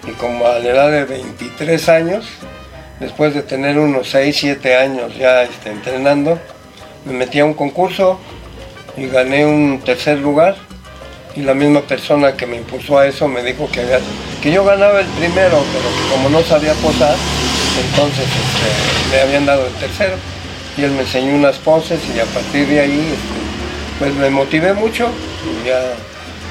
Y 0.08 0.12
como 0.12 0.46
a 0.48 0.60
la 0.60 0.70
edad 0.70 0.92
de 0.92 1.06
23 1.06 1.90
años, 1.90 2.26
después 3.00 3.34
de 3.34 3.44
tener 3.44 3.78
unos 3.78 4.10
6, 4.10 4.36
7 4.38 4.76
años 4.76 5.18
ya 5.18 5.44
este, 5.44 5.70
entrenando, 5.72 6.40
me 7.06 7.14
metí 7.14 7.40
a 7.40 7.46
un 7.46 7.54
concurso 7.54 8.20
y 8.98 9.08
gané 9.08 9.46
un 9.46 9.82
tercer 9.84 10.20
lugar. 10.20 10.56
Y 11.36 11.42
la 11.42 11.54
misma 11.54 11.82
persona 11.82 12.38
que 12.38 12.46
me 12.46 12.56
impulsó 12.56 12.98
a 12.98 13.08
eso 13.08 13.28
me 13.28 13.44
dijo 13.44 13.70
que, 13.70 13.86
que 14.42 14.52
yo 14.52 14.64
ganaba 14.64 15.02
el 15.02 15.08
primero, 15.08 15.62
pero 15.74 15.90
que 15.90 16.12
como 16.12 16.30
no 16.30 16.42
sabía 16.42 16.74
posar, 16.76 17.16
entonces 17.90 18.24
este, 18.26 19.16
me 19.16 19.22
habían 19.22 19.46
dado 19.46 19.68
el 19.68 19.74
tercero. 19.74 20.16
Y 20.78 20.84
él 20.84 20.92
me 20.92 21.02
enseñó 21.02 21.36
unas 21.36 21.58
poses 21.58 22.00
y 22.16 22.20
a 22.20 22.26
partir 22.26 22.68
de 22.68 22.80
ahí 22.80 23.14
este, 23.14 24.00
pues 24.00 24.14
me 24.14 24.30
motivé 24.30 24.74
mucho. 24.74 25.10
Y 25.44 25.68
ya 25.68 25.82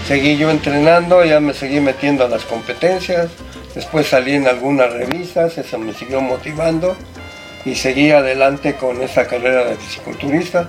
seguí 0.07 0.37
yo 0.37 0.51
entrenando, 0.51 1.25
ya 1.25 1.41
me 1.41 1.55
seguí 1.55 1.81
metiendo 1.81 2.25
a 2.25 2.29
las 2.29 2.45
competencias. 2.45 3.31
Después 3.75 4.07
salí 4.07 4.35
en 4.35 4.47
algunas 4.47 4.93
revistas, 4.93 5.59
eso 5.59 5.79
me 5.79 5.93
siguió 5.93 6.21
motivando. 6.21 6.97
Y 7.65 7.75
seguí 7.75 8.11
adelante 8.11 8.75
con 8.75 9.03
esa 9.03 9.27
carrera 9.27 9.65
de 9.65 9.77
fisiculturista 9.77 10.69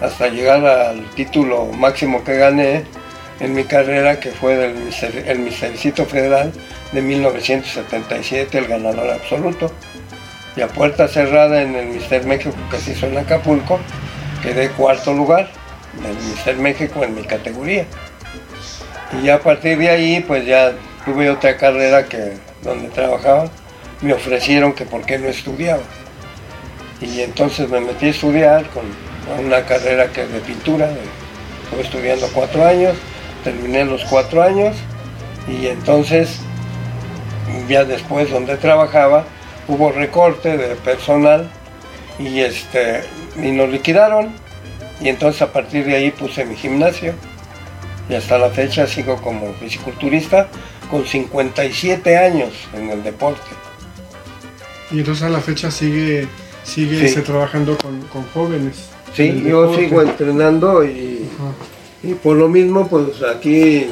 hasta 0.00 0.28
llegar 0.28 0.64
al 0.66 1.04
título 1.10 1.66
máximo 1.66 2.24
que 2.24 2.36
gané 2.36 2.84
en 3.40 3.54
mi 3.54 3.64
carrera, 3.64 4.20
que 4.20 4.30
fue 4.30 4.56
del 4.56 4.74
el 5.26 5.38
Mistercito 5.40 6.06
Federal 6.06 6.52
de 6.92 7.02
1977, 7.02 8.58
el 8.58 8.66
ganador 8.66 9.10
absoluto. 9.10 9.70
Y 10.56 10.60
a 10.60 10.68
puerta 10.68 11.08
cerrada 11.08 11.62
en 11.62 11.74
el 11.74 11.86
Mister 11.86 12.24
México 12.26 12.54
que 12.70 12.78
se 12.78 12.92
hizo 12.92 13.06
en 13.06 13.18
Acapulco, 13.18 13.80
quedé 14.42 14.70
cuarto 14.70 15.12
lugar 15.12 15.50
del 16.02 16.16
Mister 16.28 16.56
México 16.56 17.02
en 17.02 17.14
mi 17.14 17.24
categoría. 17.24 17.86
Y 19.12 19.26
ya 19.26 19.36
a 19.36 19.40
partir 19.40 19.78
de 19.78 19.90
ahí, 19.90 20.24
pues 20.26 20.46
ya 20.46 20.72
tuve 21.04 21.30
otra 21.30 21.56
carrera 21.56 22.06
que 22.08 22.34
donde 22.62 22.88
trabajaba, 22.88 23.50
me 24.00 24.12
ofrecieron 24.12 24.72
que 24.72 24.84
por 24.84 25.04
qué 25.04 25.18
no 25.18 25.28
estudiaba. 25.28 25.82
Y 27.00 27.20
entonces 27.20 27.68
me 27.68 27.80
metí 27.80 28.06
a 28.06 28.10
estudiar 28.10 28.66
con 28.70 28.84
una 29.44 29.64
carrera 29.64 30.08
que 30.08 30.26
de 30.26 30.40
pintura, 30.40 30.90
estuve 31.64 31.82
estudiando 31.82 32.28
cuatro 32.32 32.64
años, 32.64 32.96
terminé 33.42 33.84
los 33.84 34.04
cuatro 34.04 34.42
años 34.42 34.76
y 35.48 35.66
entonces 35.66 36.40
ya 37.68 37.84
después 37.84 38.30
donde 38.30 38.56
trabajaba 38.56 39.24
hubo 39.68 39.92
recorte 39.92 40.56
de 40.56 40.74
personal 40.76 41.50
y 42.18 42.40
este 42.40 43.02
y 43.36 43.50
nos 43.50 43.68
liquidaron 43.68 44.32
y 45.00 45.08
entonces 45.08 45.42
a 45.42 45.52
partir 45.52 45.84
de 45.84 45.96
ahí 45.96 46.10
puse 46.10 46.44
mi 46.44 46.56
gimnasio 46.56 47.14
y 48.08 48.14
hasta 48.14 48.38
la 48.38 48.50
fecha 48.50 48.86
sigo 48.86 49.20
como 49.20 49.52
fisiculturista 49.54 50.48
con 50.90 51.06
57 51.06 52.16
años 52.16 52.50
en 52.74 52.90
el 52.90 53.02
deporte. 53.02 53.40
Y 54.90 54.98
entonces 54.98 55.24
a 55.24 55.28
la 55.30 55.40
fecha 55.40 55.70
sigue, 55.70 56.28
sigue 56.64 57.08
Sí. 57.08 57.20
trabajando 57.22 57.76
con, 57.78 58.00
con 58.02 58.24
jóvenes. 58.34 58.76
Sí, 59.14 59.28
en 59.28 59.44
yo 59.44 59.62
deporte. 59.62 59.84
sigo 59.84 60.02
entrenando 60.02 60.84
y, 60.84 61.28
y 62.02 62.14
por 62.14 62.36
lo 62.36 62.48
mismo, 62.48 62.88
pues 62.88 63.22
aquí 63.22 63.86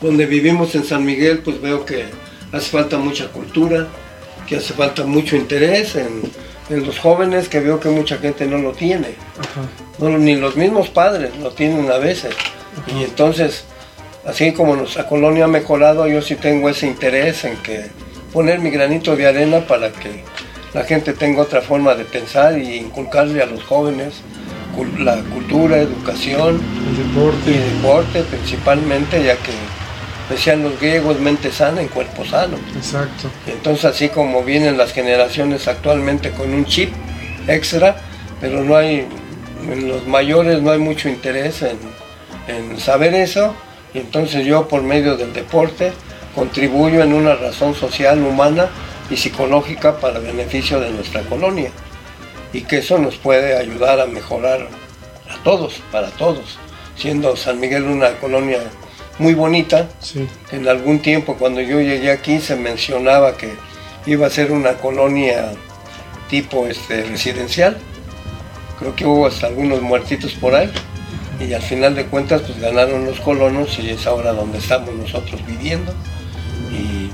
donde 0.00 0.26
vivimos 0.26 0.74
en 0.74 0.84
San 0.84 1.04
Miguel, 1.04 1.38
pues 1.40 1.60
veo 1.60 1.84
que 1.84 2.04
hace 2.52 2.70
falta 2.70 2.98
mucha 2.98 3.28
cultura, 3.28 3.88
que 4.46 4.56
hace 4.56 4.72
falta 4.74 5.04
mucho 5.04 5.36
interés 5.36 5.96
en, 5.96 6.22
en 6.70 6.86
los 6.86 6.98
jóvenes, 6.98 7.48
que 7.48 7.60
veo 7.60 7.80
que 7.80 7.88
mucha 7.88 8.18
gente 8.18 8.46
no 8.46 8.58
lo 8.58 8.72
tiene. 8.72 9.08
Ajá. 9.38 9.62
No, 9.98 10.16
ni 10.18 10.36
los 10.36 10.56
mismos 10.56 10.88
padres 10.88 11.36
lo 11.38 11.50
tienen 11.50 11.90
a 11.90 11.98
veces. 11.98 12.34
Y 12.94 13.02
entonces, 13.04 13.64
así 14.28 14.52
como 14.52 14.76
nuestra 14.76 15.06
colonia 15.06 15.44
ha 15.44 15.48
mejorado, 15.48 16.06
yo 16.06 16.20
sí 16.20 16.36
tengo 16.36 16.68
ese 16.68 16.86
interés 16.86 17.44
en 17.44 17.56
que 17.56 17.86
poner 18.32 18.58
mi 18.60 18.70
granito 18.70 19.16
de 19.16 19.26
arena 19.26 19.60
para 19.66 19.90
que 19.90 20.22
la 20.74 20.84
gente 20.84 21.14
tenga 21.14 21.42
otra 21.42 21.62
forma 21.62 21.94
de 21.94 22.04
pensar 22.04 22.58
y 22.58 22.76
inculcarle 22.76 23.42
a 23.42 23.46
los 23.46 23.64
jóvenes 23.64 24.20
la 24.98 25.16
cultura, 25.34 25.78
educación 25.78 26.60
El 26.88 26.94
y 26.94 27.08
deporte. 27.08 27.50
deporte 27.50 28.22
principalmente, 28.22 29.24
ya 29.24 29.34
que 29.36 29.50
decían 30.30 30.62
los 30.62 30.78
griegos, 30.78 31.18
mente 31.18 31.50
sana 31.50 31.80
en 31.80 31.88
cuerpo 31.88 32.24
sano. 32.24 32.58
Exacto. 32.76 33.28
Entonces 33.46 33.86
así 33.86 34.08
como 34.08 34.44
vienen 34.44 34.76
las 34.76 34.92
generaciones 34.92 35.66
actualmente 35.66 36.30
con 36.30 36.52
un 36.52 36.64
chip 36.66 36.92
extra, 37.48 37.96
pero 38.40 38.62
no 38.62 38.76
hay, 38.76 39.06
en 39.68 39.88
los 39.88 40.06
mayores 40.06 40.62
no 40.62 40.70
hay 40.70 40.78
mucho 40.78 41.08
interés 41.08 41.62
en, 41.62 41.78
en 42.46 42.78
saber 42.78 43.14
eso, 43.14 43.54
y 43.94 43.98
entonces 43.98 44.44
yo 44.46 44.68
por 44.68 44.82
medio 44.82 45.16
del 45.16 45.32
deporte 45.32 45.92
contribuyo 46.34 47.02
en 47.02 47.12
una 47.12 47.34
razón 47.34 47.74
social, 47.74 48.18
humana 48.22 48.68
y 49.10 49.16
psicológica 49.16 49.98
para 49.98 50.18
beneficio 50.18 50.80
de 50.80 50.90
nuestra 50.90 51.22
colonia, 51.22 51.70
y 52.52 52.62
que 52.62 52.78
eso 52.78 52.98
nos 52.98 53.16
puede 53.16 53.56
ayudar 53.56 54.00
a 54.00 54.06
mejorar 54.06 54.68
a 55.30 55.42
todos, 55.42 55.82
para 55.90 56.08
todos, 56.10 56.58
siendo 56.96 57.36
San 57.36 57.60
Miguel 57.60 57.84
una 57.84 58.12
colonia 58.18 58.60
muy 59.18 59.34
bonita, 59.34 59.88
Sí. 60.00 60.28
en 60.52 60.68
algún 60.68 61.00
tiempo 61.00 61.36
cuando 61.36 61.60
yo 61.60 61.80
llegué 61.80 62.10
aquí 62.12 62.40
se 62.40 62.54
mencionaba 62.56 63.36
que 63.36 63.50
iba 64.06 64.26
a 64.26 64.30
ser 64.30 64.52
una 64.52 64.74
colonia 64.74 65.52
tipo 66.30 66.66
este, 66.66 67.02
residencial. 67.02 67.78
Creo 68.78 68.94
que 68.94 69.04
hubo 69.04 69.26
hasta 69.26 69.48
algunos 69.48 69.82
muertitos 69.82 70.32
por 70.34 70.54
ahí. 70.54 70.70
Y 71.40 71.52
al 71.52 71.62
final 71.62 71.94
de 71.94 72.06
cuentas 72.06 72.42
pues 72.42 72.60
ganaron 72.60 73.04
los 73.04 73.20
colonos 73.20 73.78
y 73.78 73.90
es 73.90 74.06
ahora 74.06 74.32
donde 74.32 74.58
estamos 74.58 74.94
nosotros 74.94 75.44
viviendo. 75.46 75.92
Y 76.72 77.10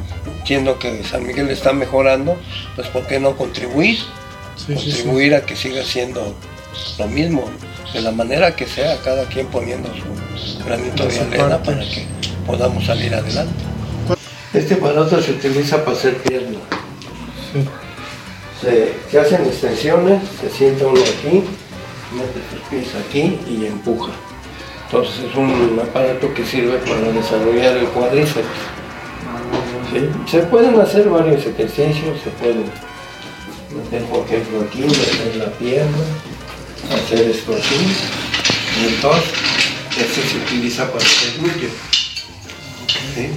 siendo 0.46 0.78
que 0.78 1.02
San 1.04 1.26
Miguel 1.26 1.50
está 1.50 1.72
mejorando, 1.72 2.36
pues 2.74 2.88
¿por 2.88 3.06
qué 3.06 3.20
no 3.20 3.36
contribuir? 3.36 3.98
Sí, 4.56 4.76
sí, 4.76 4.76
sí. 4.76 4.90
contribuir 4.90 5.34
a 5.34 5.42
que 5.42 5.56
siga 5.56 5.82
siendo 5.84 6.34
lo 6.98 7.06
mismo, 7.08 7.44
de 7.92 8.00
la 8.02 8.10
manera 8.10 8.56
que 8.56 8.66
sea, 8.66 8.98
cada 9.02 9.24
quien 9.26 9.46
poniendo 9.46 9.88
su 9.94 10.64
granito 10.64 11.06
de 11.06 11.20
arena 11.20 11.62
para 11.62 11.80
que 11.80 12.06
podamos 12.46 12.84
salir 12.84 13.14
adelante. 13.14 13.52
Este 14.52 14.74
aparato 14.74 15.20
se 15.20 15.32
utiliza 15.32 15.84
para 15.84 15.96
hacer 15.96 16.16
pierna. 16.18 16.58
Se, 18.60 18.92
se 19.10 19.20
hacen 19.20 19.44
extensiones, 19.44 20.22
se 20.40 20.50
sienta 20.50 20.86
uno 20.86 21.00
aquí, 21.00 21.44
mete 22.14 22.40
sus 22.50 22.60
pies 22.68 22.94
aquí 22.94 23.38
y 23.48 23.66
empuja. 23.66 24.12
Entonces 24.86 25.24
es 25.30 25.36
un 25.36 25.80
aparato 25.82 26.32
que 26.34 26.44
sirve 26.44 26.78
para 26.78 27.12
desarrollar 27.12 27.76
el 27.76 27.86
cuádriceps. 27.86 28.46
Se 30.30 30.40
pueden 30.40 30.80
hacer 30.80 31.08
varios 31.08 31.44
ejercicios, 31.46 32.20
se 32.22 32.30
pueden 32.30 32.64
meter 33.74 34.02
por 34.08 34.24
ejemplo 34.26 34.62
aquí, 34.66 34.82
meter 34.82 35.36
la 35.36 35.50
pierna, 35.52 35.98
hacer 36.92 37.30
esto 37.30 37.54
así. 37.54 37.86
Entonces, 38.86 39.30
este 39.98 40.28
se 40.28 40.36
utiliza 40.38 40.90
para 40.90 41.04
hacer 41.04 41.38
glúteo. 41.38 41.70
¿Sí? 43.14 43.30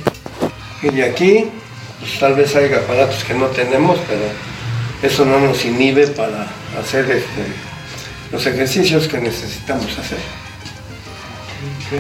Y 0.81 0.89
de 0.89 1.03
aquí, 1.03 1.45
pues, 1.99 2.19
tal 2.19 2.35
vez 2.35 2.55
haya 2.55 2.77
aparatos 2.77 3.23
que 3.23 3.33
no 3.33 3.47
tenemos, 3.47 3.97
pero 4.07 4.21
eso 5.01 5.25
no 5.25 5.39
nos 5.39 5.63
inhibe 5.65 6.07
para 6.07 6.47
hacer 6.79 7.05
este, 7.11 7.43
los 8.31 8.45
ejercicios 8.45 9.07
que 9.07 9.19
necesitamos 9.19 9.97
hacer. 9.97 10.19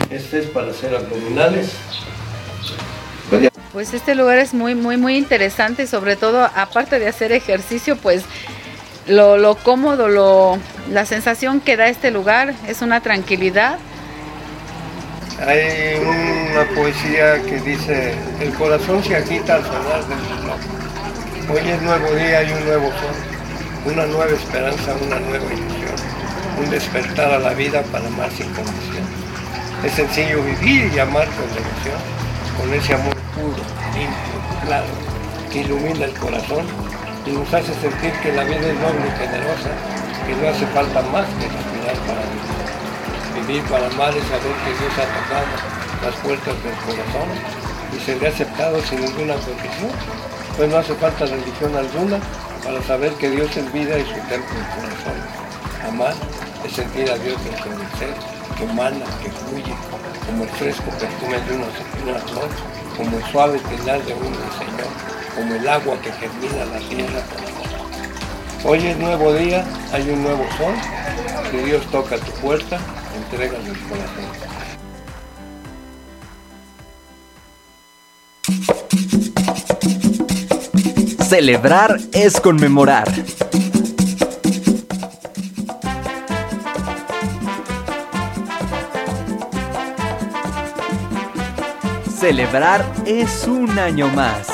Este 0.09 0.39
es 0.39 0.45
para 0.47 0.71
hacer 0.71 0.95
abdominales. 0.95 1.71
Pues 3.71 3.93
este 3.93 4.15
lugar 4.15 4.39
es 4.39 4.53
muy, 4.53 4.75
muy, 4.75 4.97
muy 4.97 5.17
interesante 5.17 5.83
y 5.83 5.87
sobre 5.87 6.15
todo, 6.15 6.43
aparte 6.55 6.99
de 6.99 7.07
hacer 7.07 7.31
ejercicio, 7.31 7.95
pues 7.95 8.23
lo, 9.07 9.37
lo 9.37 9.55
cómodo, 9.55 10.07
lo, 10.07 10.57
la 10.89 11.05
sensación 11.05 11.61
que 11.61 11.77
da 11.77 11.87
este 11.87 12.11
lugar 12.11 12.53
es 12.67 12.81
una 12.81 13.01
tranquilidad. 13.01 13.77
Hay 15.45 15.99
una 15.99 16.65
poesía 16.75 17.41
que 17.43 17.59
dice, 17.59 18.15
el 18.41 18.51
corazón 18.53 19.03
se 19.03 19.15
agita 19.15 19.55
al 19.55 19.63
sonar 19.63 20.03
del 20.07 20.39
reloj. 20.39 20.59
Hoy 21.49 21.69
es 21.69 21.81
nuevo 21.81 22.15
día 22.15 22.43
y 22.43 22.51
un 22.51 22.65
nuevo 22.65 22.87
sol, 22.87 23.93
una 23.93 24.05
nueva 24.07 24.31
esperanza, 24.31 24.95
una 25.05 25.19
nueva 25.19 25.45
ilusión, 25.45 25.76
un 26.57 26.69
despertar 26.69 27.31
a 27.33 27.39
la 27.39 27.53
vida 27.53 27.83
para 27.91 28.07
amar 28.07 28.31
sin 28.31 28.47
condición. 28.53 29.05
Es 29.83 29.93
sencillo 29.93 30.41
vivir 30.43 30.91
y 30.93 30.99
amar 30.99 31.27
con 31.37 31.47
devoción, 31.53 32.01
con 32.57 32.73
ese 32.73 32.93
amor 32.95 33.15
puro, 33.35 33.61
limpio, 33.93 34.37
claro, 34.65 34.89
que 35.51 35.61
ilumina 35.61 36.05
el 36.05 36.13
corazón 36.13 36.65
y 37.25 37.31
nos 37.31 37.53
hace 37.53 37.73
sentir 37.75 38.11
que 38.23 38.33
la 38.33 38.43
vida 38.43 38.57
es 38.57 38.79
noble 38.79 39.05
y 39.05 39.19
generosa, 39.19 39.69
que 40.25 40.35
no 40.35 40.49
hace 40.49 40.65
falta 40.67 41.01
más 41.13 41.25
que 41.37 41.45
respirar 41.45 41.97
para 42.07 42.21
vivir. 42.25 42.57
Vivir 43.37 43.63
para 43.69 43.85
amar 43.85 44.17
es 44.17 44.23
saber 44.25 44.55
que 44.65 44.73
Dios 44.81 44.93
ha 44.97 45.07
tocado 45.13 45.77
las 46.03 46.15
puertas 46.25 46.55
del 46.63 46.77
corazón 46.81 47.29
y 47.95 47.99
se 48.03 48.15
le 48.15 48.27
ha 48.27 48.29
aceptado 48.29 48.81
sin 48.81 49.01
ninguna 49.01 49.35
condición. 49.35 49.91
Pues 50.57 50.69
no 50.71 50.77
hace 50.77 50.95
falta 50.95 51.25
religión 51.25 51.75
alguna 51.75 52.19
para 52.63 52.81
saber 52.81 53.13
que 53.13 53.29
Dios 53.29 53.55
es 53.55 53.71
vida 53.71 53.99
y 53.99 54.05
su 54.05 54.19
templo 54.27 54.57
el 54.57 54.67
corazón. 54.73 55.17
Amar 55.87 56.15
es 56.65 56.73
sentir 56.73 57.09
a 57.09 57.17
Dios 57.17 57.43
dentro 57.43 57.69
del 57.71 57.87
ser, 57.99 58.15
que 58.57 58.63
emana, 58.63 59.05
que 59.21 59.31
fluye, 59.31 59.75
como 60.25 60.43
el 60.43 60.49
fresco 60.49 60.89
perfume 60.99 61.39
de 61.41 61.55
una, 61.55 62.19
flor, 62.19 62.49
como 62.97 63.17
el 63.17 63.23
suave 63.31 63.59
pinar 63.59 64.03
de 64.03 64.13
un 64.13 64.33
ruiseñor, 64.33 64.91
como 65.35 65.55
el 65.55 65.67
agua 65.67 65.99
que 66.01 66.11
germina 66.11 66.65
la 66.65 66.79
tierra. 66.79 67.23
Hoy 68.63 68.87
es 68.87 68.97
nuevo 68.97 69.33
día, 69.33 69.65
hay 69.93 70.09
un 70.09 70.23
nuevo 70.23 70.45
sol, 70.57 70.73
si 71.51 71.57
Dios 71.57 71.85
toca 71.91 72.17
tu 72.17 72.31
puerta, 72.41 72.79
entrega 73.15 73.57
el 73.57 73.77
corazón. 73.87 74.47
Celebrar 81.27 81.99
es 82.13 82.39
conmemorar. 82.39 83.07
Celebrar 92.19 92.83
es 93.05 93.47
un 93.47 93.77
año 93.77 94.07
más. 94.07 94.47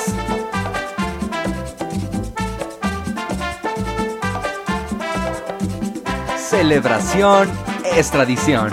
Celebración 6.38 7.50
es 7.96 8.12
tradición. 8.12 8.70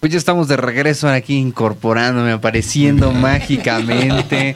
Pues 0.00 0.12
ya 0.12 0.18
estamos 0.18 0.48
de 0.48 0.56
regreso 0.56 1.10
aquí 1.10 1.36
incorporándome, 1.36 2.32
apareciendo 2.32 3.12
mágicamente. 3.12 4.54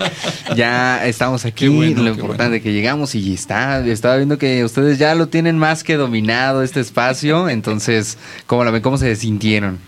Ya 0.57 1.07
estamos 1.07 1.44
aquí, 1.44 1.68
bueno, 1.68 2.02
lo 2.02 2.09
importante 2.09 2.62
que 2.62 2.72
llegamos 2.72 3.14
y 3.14 3.35
está, 3.35 3.87
estaba 3.87 4.16
viendo 4.16 4.38
que 4.38 4.64
ustedes 4.64 4.98
ya 4.98 5.14
lo 5.14 5.28
tienen 5.28 5.59
más 5.59 5.85
que 5.85 5.96
dominado 5.96 6.62
este 6.62 6.80
espacio, 6.80 7.50
entonces, 7.50 8.16
¿cómo 8.46 8.64
la 8.64 8.70
ven? 8.70 8.80
¿Cómo 8.80 8.96
se 8.96 9.14
sintieron? 9.16 9.78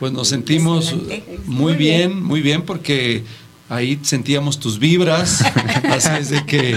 Pues 0.00 0.10
nos 0.12 0.28
sentimos 0.28 0.96
muy 1.46 1.74
bien, 1.74 2.20
muy 2.20 2.40
bien, 2.40 2.62
porque 2.62 3.22
ahí 3.68 3.98
sentíamos 4.02 4.58
tus 4.60 4.78
vibras. 4.78 5.42
Así 5.90 6.08
es 6.18 6.30
de 6.30 6.44
que 6.46 6.76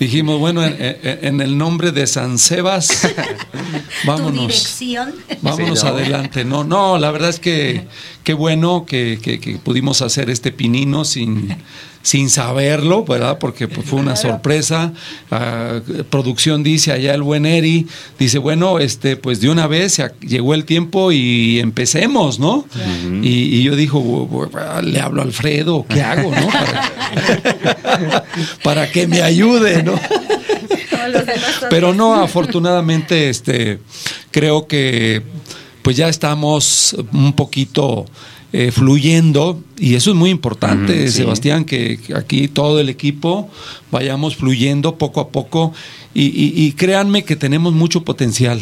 dijimos, 0.00 0.38
bueno, 0.38 0.62
en, 0.64 1.40
el 1.40 1.56
nombre 1.58 1.92
de 1.92 2.06
San 2.06 2.38
Sebas, 2.38 2.88
Tu 4.02 4.06
vámonos. 4.08 4.40
dirección. 4.48 5.14
Vámonos 5.42 5.78
Sí, 5.80 5.84
¿no? 5.86 5.90
adelante. 5.92 6.44
No, 6.44 6.64
no, 6.64 6.98
la 6.98 7.10
verdad 7.10 7.30
es 7.30 7.40
que 7.40 7.86
qué 8.22 8.34
bueno 8.34 8.84
que, 8.86 9.18
que- 9.22 9.38
que 9.40 9.56
pudimos 9.56 10.02
hacer 10.02 10.30
este 10.30 10.52
pinino 10.52 11.04
sin, 11.04 11.56
sin 12.04 12.28
saberlo, 12.28 13.04
¿verdad? 13.04 13.38
Porque 13.40 13.66
pues, 13.66 13.86
fue 13.88 13.98
una 13.98 14.14
sorpresa. 14.14 14.92
Ah, 15.30 15.80
producción 16.10 16.62
dice 16.62 16.92
allá 16.92 17.14
el 17.14 17.22
buen 17.22 17.46
Eri, 17.46 17.86
dice, 18.18 18.36
bueno, 18.38 18.78
este, 18.78 19.16
pues 19.16 19.40
de 19.40 19.48
una 19.48 19.66
vez 19.66 20.00
llegó 20.20 20.52
el 20.54 20.64
tiempo 20.66 21.10
y 21.12 21.58
empecemos, 21.60 22.38
¿no? 22.38 22.66
y, 23.22 23.56
y 23.56 23.62
yo 23.62 23.74
dijo, 23.74 24.00
"Bu- 24.02 24.28
bu- 24.50 24.82
le 24.82 25.00
hablo 25.00 25.22
a 25.22 25.24
Alfredo, 25.24 25.86
¿qué 25.88 26.02
hago, 26.02 26.30
no? 26.30 26.46
Para, 26.48 28.24
para 28.62 28.90
que 28.92 29.06
me 29.06 29.22
ayude, 29.22 29.82
¿no? 29.82 29.98
Pero 31.70 31.94
no, 31.94 32.14
afortunadamente, 32.14 33.28
este, 33.30 33.78
creo 34.30 34.66
que 34.66 35.22
pues 35.82 35.96
ya 35.96 36.08
estamos 36.08 36.96
un 37.12 37.32
poquito 37.34 38.06
eh, 38.56 38.70
fluyendo 38.70 39.60
y 39.76 39.96
eso 39.96 40.12
es 40.12 40.16
muy 40.16 40.30
importante, 40.30 41.08
sí. 41.08 41.18
Sebastián, 41.18 41.64
que 41.64 41.98
aquí 42.14 42.46
todo 42.46 42.78
el 42.78 42.88
equipo 42.88 43.50
vayamos 43.90 44.36
fluyendo 44.36 44.96
poco 44.96 45.20
a 45.20 45.30
poco 45.30 45.72
y, 46.14 46.26
y- 46.26 46.52
y 46.66 46.72
créanme 46.72 47.24
que 47.24 47.36
tenemos 47.36 47.72
mucho 47.74 48.04
potencial, 48.04 48.60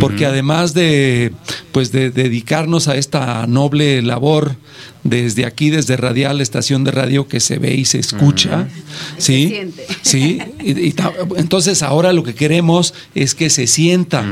porque 0.00 0.26
además 0.26 0.74
de 0.74 1.32
pues 1.72 1.92
de 1.92 2.10
dedicarnos 2.10 2.88
a 2.88 2.96
esta 2.96 3.46
noble 3.46 4.02
labor 4.02 4.56
desde 5.02 5.46
aquí, 5.46 5.70
desde 5.70 5.96
Radial, 5.96 6.42
estación 6.42 6.84
de 6.84 6.90
radio 6.90 7.26
que 7.26 7.40
se 7.40 7.58
ve 7.58 7.74
y 7.74 7.86
se 7.86 7.98
escucha, 7.98 8.68
¿sí? 9.16 9.48
Se 9.48 9.54
siente. 9.54 9.86
Sí, 10.02 10.38
y- 10.62 10.94
entonces 11.36 11.82
ahora 11.82 12.12
lo 12.12 12.22
que 12.22 12.34
queremos 12.34 12.92
es 13.14 13.34
que 13.34 13.48
se 13.48 13.66
sienta, 13.66 14.22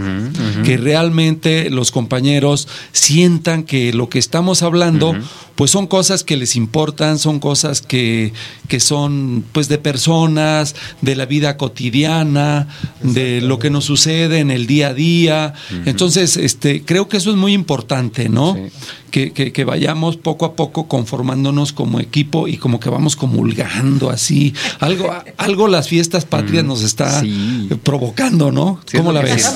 que 0.65 0.77
realmente 0.77 1.71
los 1.71 1.91
compañeros 1.91 2.69
sientan 2.93 3.63
que 3.63 3.93
lo 3.95 4.11
que 4.11 4.19
estamos 4.19 4.63
hablando, 4.63 5.17
pues 5.55 5.71
son 5.71 5.87
cosas 5.87 6.23
que 6.23 6.37
les 6.37 6.55
importan, 6.55 7.19
son 7.19 7.41
cosas 7.41 7.81
que, 7.81 8.33
que 8.69 8.79
son 8.81 9.45
pues 9.53 9.69
de 9.69 9.79
personas, 9.79 10.75
de 11.01 11.17
la 11.17 11.25
vida 11.25 11.57
cotidiana, 11.57 12.58
de 13.03 13.41
lo 13.41 13.59
que 13.59 13.71
nos 13.71 13.85
sucede 13.85 14.39
en 14.39 14.51
el 14.51 14.67
día 14.67 14.89
a 14.89 14.95
día. 14.95 15.55
Entonces, 15.85 16.37
este, 16.37 16.83
creo 16.83 17.09
que 17.09 17.19
eso 17.19 17.31
es 17.31 17.37
muy 17.37 17.53
importante, 17.53 18.29
¿no? 18.29 18.55
Sí. 18.55 18.73
Que, 19.11 19.33
que- 19.33 19.53
que 19.53 19.65
vayamos 19.65 20.17
poco 20.19 20.45
a 20.45 20.55
poco 20.55 20.87
conformándonos 20.87 21.73
como 21.73 21.99
equipo 22.01 22.47
y 22.49 22.59
como 22.59 22.79
que 22.79 22.91
vamos 22.91 23.17
comulgando 23.17 24.11
así. 24.11 24.55
Algo, 24.81 25.15
algo 25.39 25.69
las 25.69 25.89
fiestas 25.89 26.25
patrias 26.27 26.65
nos 26.65 26.83
está 26.83 27.21
Sí. 27.21 27.69
provocando, 27.83 28.53
¿no? 28.53 28.81
Sí, 28.87 28.97
es 28.97 29.01
¿Cómo 29.01 29.13
la 29.13 29.23
ves? 29.23 29.51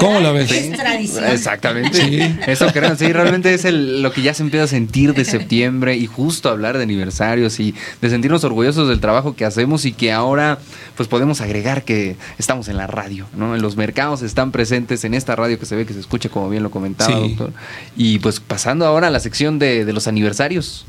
¿Cómo 0.00 0.20
la 0.20 0.32
ves? 0.32 0.50
Es 0.50 0.72
tradición. 0.76 1.24
Exactamente. 1.26 1.98
Sí. 2.04 2.18
Eso 2.46 2.66
creo, 2.72 2.96
sí, 2.96 3.12
realmente 3.12 3.54
es 3.54 3.64
el- 3.64 4.02
lo 4.02 4.12
que 4.12 4.22
ya 4.22 4.34
se 4.34 4.42
empieza 4.42 4.64
a 4.64 4.68
sentir 4.68 5.14
de 5.14 5.24
septiembre 5.24 5.96
y 5.96 6.06
justo 6.06 6.48
hablar 6.48 6.76
de 6.76 6.82
aniversarios 6.82 7.60
y 7.60 7.74
de 8.02 8.10
sentirnos 8.10 8.42
orgullosos 8.44 8.88
del 8.88 9.00
trabajo 9.00 9.36
que 9.36 9.44
hacemos 9.44 9.84
y 9.84 9.92
que 9.92 10.12
ahora 10.12 10.58
pues 10.96 11.08
podemos 11.08 11.40
agregar 11.40 11.84
que 11.84 12.16
estamos 12.38 12.66
en 12.68 12.76
la 12.76 12.88
radio, 12.88 13.26
¿no? 13.36 13.54
En 13.54 13.62
los 13.62 13.76
mercados 13.76 14.22
están 14.22 14.50
presentes 14.50 15.04
en 15.04 15.14
esta 15.14 15.36
radio 15.36 15.56
que 15.58 15.66
se 15.66 15.76
ve 15.76 15.86
que 15.86 15.92
se 15.92 16.00
escucha 16.00 16.28
como 16.28 16.50
bien 16.50 16.64
lo 16.64 16.70
comentaba, 16.72 17.14
Sí. 17.14 17.28
doctor. 17.28 17.52
Y 17.96 18.18
pues 18.18 18.40
pasando 18.40 18.84
ahora 18.88 19.08
a 19.08 19.10
la 19.10 19.20
sección 19.20 19.58
de, 19.58 19.84
de 19.84 19.92
los 19.92 20.08
aniversarios. 20.08 20.84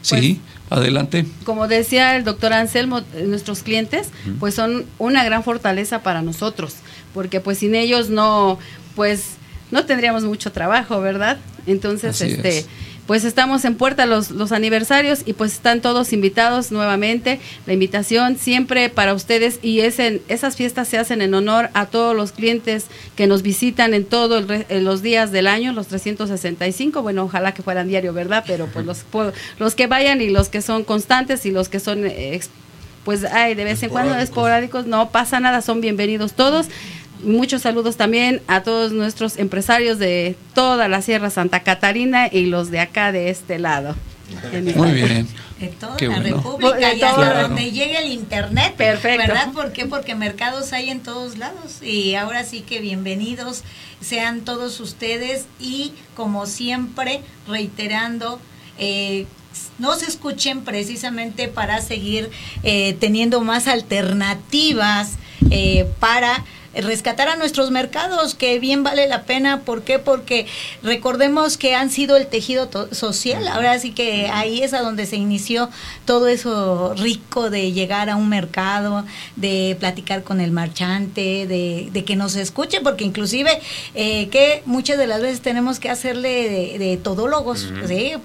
Sí, 0.00 0.40
adelante. 0.70 1.26
Como 1.44 1.68
decía 1.68 2.16
el 2.16 2.24
doctor 2.24 2.52
Anselmo, 2.52 3.00
eh, 3.14 3.24
nuestros 3.26 3.62
clientes 3.62 4.08
pues 4.38 4.54
son 4.54 4.86
una 4.98 5.24
gran 5.24 5.42
fortaleza 5.42 6.02
para 6.02 6.22
nosotros, 6.22 6.76
porque 7.14 7.40
pues 7.40 7.58
sin 7.58 7.74
ellos 7.74 8.08
no, 8.08 8.58
pues 8.94 9.36
no 9.70 9.84
tendríamos 9.84 10.24
mucho 10.24 10.52
trabajo, 10.52 11.00
¿verdad? 11.00 11.38
Entonces, 11.66 12.10
Así 12.20 12.32
este, 12.32 12.58
es. 12.58 12.66
Pues 13.08 13.24
estamos 13.24 13.64
en 13.64 13.74
puerta 13.74 14.04
los, 14.04 14.30
los 14.32 14.52
aniversarios 14.52 15.22
y 15.24 15.32
pues 15.32 15.54
están 15.54 15.80
todos 15.80 16.12
invitados 16.12 16.70
nuevamente. 16.70 17.40
La 17.66 17.72
invitación 17.72 18.36
siempre 18.36 18.90
para 18.90 19.14
ustedes 19.14 19.60
y 19.62 19.80
es 19.80 19.98
en, 19.98 20.20
esas 20.28 20.56
fiestas 20.56 20.88
se 20.88 20.98
hacen 20.98 21.22
en 21.22 21.32
honor 21.32 21.70
a 21.72 21.86
todos 21.86 22.14
los 22.14 22.32
clientes 22.32 22.84
que 23.16 23.26
nos 23.26 23.40
visitan 23.40 23.94
en 23.94 24.04
todos 24.04 24.44
los 24.68 25.00
días 25.00 25.32
del 25.32 25.46
año, 25.46 25.72
los 25.72 25.86
365. 25.86 27.00
Bueno, 27.00 27.22
ojalá 27.24 27.54
que 27.54 27.62
fueran 27.62 27.88
diario, 27.88 28.12
¿verdad? 28.12 28.44
Pero 28.46 28.66
pues 28.66 28.84
los, 28.84 29.06
los 29.58 29.74
que 29.74 29.86
vayan 29.86 30.20
y 30.20 30.28
los 30.28 30.50
que 30.50 30.60
son 30.60 30.84
constantes 30.84 31.46
y 31.46 31.50
los 31.50 31.70
que 31.70 31.80
son... 31.80 32.06
Eh, 32.06 32.38
pues 33.06 33.24
hay 33.24 33.54
de 33.54 33.64
vez 33.64 33.82
en 33.82 33.88
cuando 33.88 34.14
esporádicos, 34.18 34.84
no 34.84 35.08
pasa 35.08 35.40
nada, 35.40 35.62
son 35.62 35.80
bienvenidos 35.80 36.34
todos. 36.34 36.66
Muchos 37.22 37.62
saludos 37.62 37.96
también 37.96 38.42
a 38.46 38.62
todos 38.62 38.92
nuestros 38.92 39.38
empresarios 39.38 39.98
de 39.98 40.36
toda 40.54 40.88
la 40.88 41.02
Sierra 41.02 41.30
Santa 41.30 41.62
Catarina 41.62 42.28
y 42.30 42.46
los 42.46 42.70
de 42.70 42.80
acá 42.80 43.12
de 43.12 43.30
este 43.30 43.58
lado. 43.58 43.96
Muy 44.76 44.92
bien. 44.92 45.28
De 45.58 45.68
toda 45.68 45.96
la 46.00 46.20
República 46.20 46.94
y 46.94 47.02
hasta 47.02 47.42
donde 47.42 47.70
llegue 47.70 47.98
el 47.98 48.12
Internet. 48.12 48.74
Perfecto. 48.76 49.26
¿Verdad? 49.26 49.52
¿Por 49.52 49.72
qué? 49.72 49.86
Porque 49.86 50.14
mercados 50.14 50.72
hay 50.72 50.90
en 50.90 51.00
todos 51.00 51.38
lados. 51.38 51.82
Y 51.82 52.14
ahora 52.14 52.44
sí 52.44 52.60
que 52.60 52.80
bienvenidos 52.80 53.64
sean 54.00 54.42
todos 54.42 54.78
ustedes 54.80 55.46
y 55.58 55.92
como 56.14 56.46
siempre 56.46 57.22
reiterando 57.48 58.38
eh, 58.78 59.26
nos 59.78 60.02
escuchen 60.02 60.62
precisamente 60.62 61.48
para 61.48 61.80
seguir 61.80 62.30
eh, 62.62 62.96
teniendo 63.00 63.40
más 63.40 63.66
alternativas 63.66 65.12
eh, 65.50 65.86
para 65.98 66.44
rescatar 66.74 67.28
a 67.28 67.36
nuestros 67.36 67.70
mercados, 67.70 68.34
que 68.34 68.58
bien 68.58 68.82
vale 68.82 69.08
la 69.08 69.22
pena. 69.22 69.60
¿Por 69.60 69.82
qué? 69.82 69.98
Porque 69.98 70.46
recordemos 70.82 71.56
que 71.56 71.74
han 71.74 71.90
sido 71.90 72.16
el 72.16 72.26
tejido 72.26 72.68
social. 72.92 73.48
Ahora 73.48 73.78
sí 73.78 73.92
que 73.92 74.28
ahí 74.32 74.62
es 74.62 74.74
a 74.74 74.80
donde 74.80 75.06
se 75.06 75.16
inició 75.16 75.70
todo 76.04 76.28
eso 76.28 76.94
rico 76.94 77.50
de 77.50 77.72
llegar 77.72 78.10
a 78.10 78.16
un 78.16 78.28
mercado, 78.28 79.04
de 79.36 79.76
platicar 79.80 80.22
con 80.22 80.40
el 80.40 80.50
marchante, 80.50 81.46
de, 81.46 82.04
que 82.06 82.16
nos 82.16 82.36
escuche, 82.36 82.80
porque 82.80 83.04
inclusive 83.04 83.50
eh, 83.94 84.28
que 84.28 84.62
muchas 84.64 84.98
de 84.98 85.06
las 85.06 85.20
veces 85.20 85.40
tenemos 85.40 85.80
que 85.80 85.90
hacerle 85.90 86.78
de, 86.78 86.96
todólogos 86.96 87.72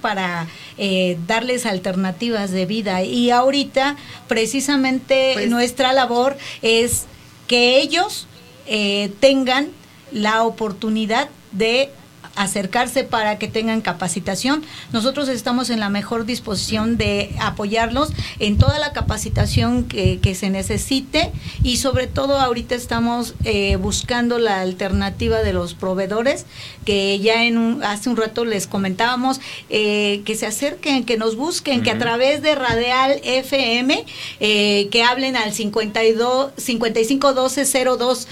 para 0.02 0.48
eh, 0.78 1.18
darles 1.28 1.66
alternativas 1.66 2.52
de 2.52 2.66
vida. 2.66 3.04
Y 3.04 3.32
ahorita 3.32 3.96
precisamente 4.28 5.32
pues 5.34 5.50
nuestra 5.50 5.94
labor 5.94 6.38
es 6.62 7.06
que 7.48 7.80
ellos 7.80 8.28
eh, 8.68 9.12
tengan 9.20 9.70
la 10.12 10.44
oportunidad 10.44 11.30
de 11.52 11.92
acercarse 12.36 13.04
para 13.04 13.38
que 13.38 13.48
tengan 13.48 13.82
capacitación. 13.82 14.64
Nosotros 14.92 15.30
estamos 15.30 15.70
en 15.70 15.80
la 15.80 15.90
mejor 15.90 16.26
disposición 16.26 16.98
de 16.98 17.36
apoyarlos 17.40 18.10
en 18.40 18.58
toda 18.58 18.80
la 18.80 18.92
capacitación 18.94 19.84
que, 19.86 20.34
se 20.34 20.50
necesite 20.50 21.32
y 21.62 21.78
sobre 21.78 22.08
todo 22.08 22.40
ahorita 22.40 22.74
estamos 22.74 23.36
eh, 23.44 23.76
buscando 23.76 24.40
la 24.40 24.62
alternativa 24.62 25.44
de 25.44 25.54
los 25.54 25.76
proveedores 25.76 26.48
que 26.86 27.20
ya 27.20 27.44
en 27.44 27.84
hace 27.84 28.10
un 28.10 28.18
rato 28.18 28.46
les 28.46 28.66
comentábamos 28.66 29.40
eh, 29.70 30.24
que 30.26 30.36
se 30.36 30.48
acerquen, 30.48 31.04
que 31.04 31.18
nos 31.18 31.36
busquen, 31.36 31.84
que 31.84 31.92
a 31.92 32.00
través 32.00 32.42
de 32.42 32.56
Radial 32.56 33.22
FM 33.24 34.06
eh, 34.40 34.88
que 34.92 35.04
hablen 35.04 35.36
al 35.36 35.54
52 35.54 36.54
55 36.58 37.34
12 37.34 37.66
02 37.98 38.28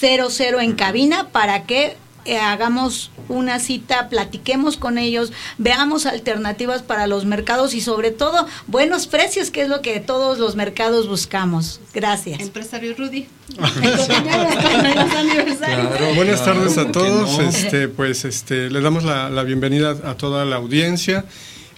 00 0.00 0.60
en 0.60 0.72
cabina 0.74 1.28
para 1.30 1.64
que 1.64 1.96
eh, 2.24 2.38
hagamos 2.38 3.10
una 3.28 3.58
cita, 3.58 4.08
platiquemos 4.08 4.76
con 4.76 4.98
ellos, 4.98 5.32
veamos 5.58 6.06
alternativas 6.06 6.82
para 6.82 7.06
los 7.06 7.24
mercados 7.24 7.74
y 7.74 7.80
sobre 7.80 8.10
todo 8.10 8.46
buenos 8.66 9.06
precios, 9.06 9.50
que 9.50 9.62
es 9.62 9.68
lo 9.68 9.82
que 9.82 10.00
todos 10.00 10.38
los 10.38 10.56
mercados 10.56 11.08
buscamos. 11.08 11.80
Gracias. 11.94 12.40
Empresario 12.40 12.94
Rudy. 12.96 13.26
Buenas 16.14 16.44
tardes 16.44 16.78
a 16.78 16.92
todos. 16.92 17.38
Este, 17.38 17.88
pues 17.88 18.24
este, 18.24 18.70
le 18.70 18.80
damos 18.80 19.04
la, 19.04 19.30
la 19.30 19.42
bienvenida 19.42 19.90
a 20.04 20.14
toda 20.14 20.44
la 20.44 20.56
audiencia. 20.56 21.24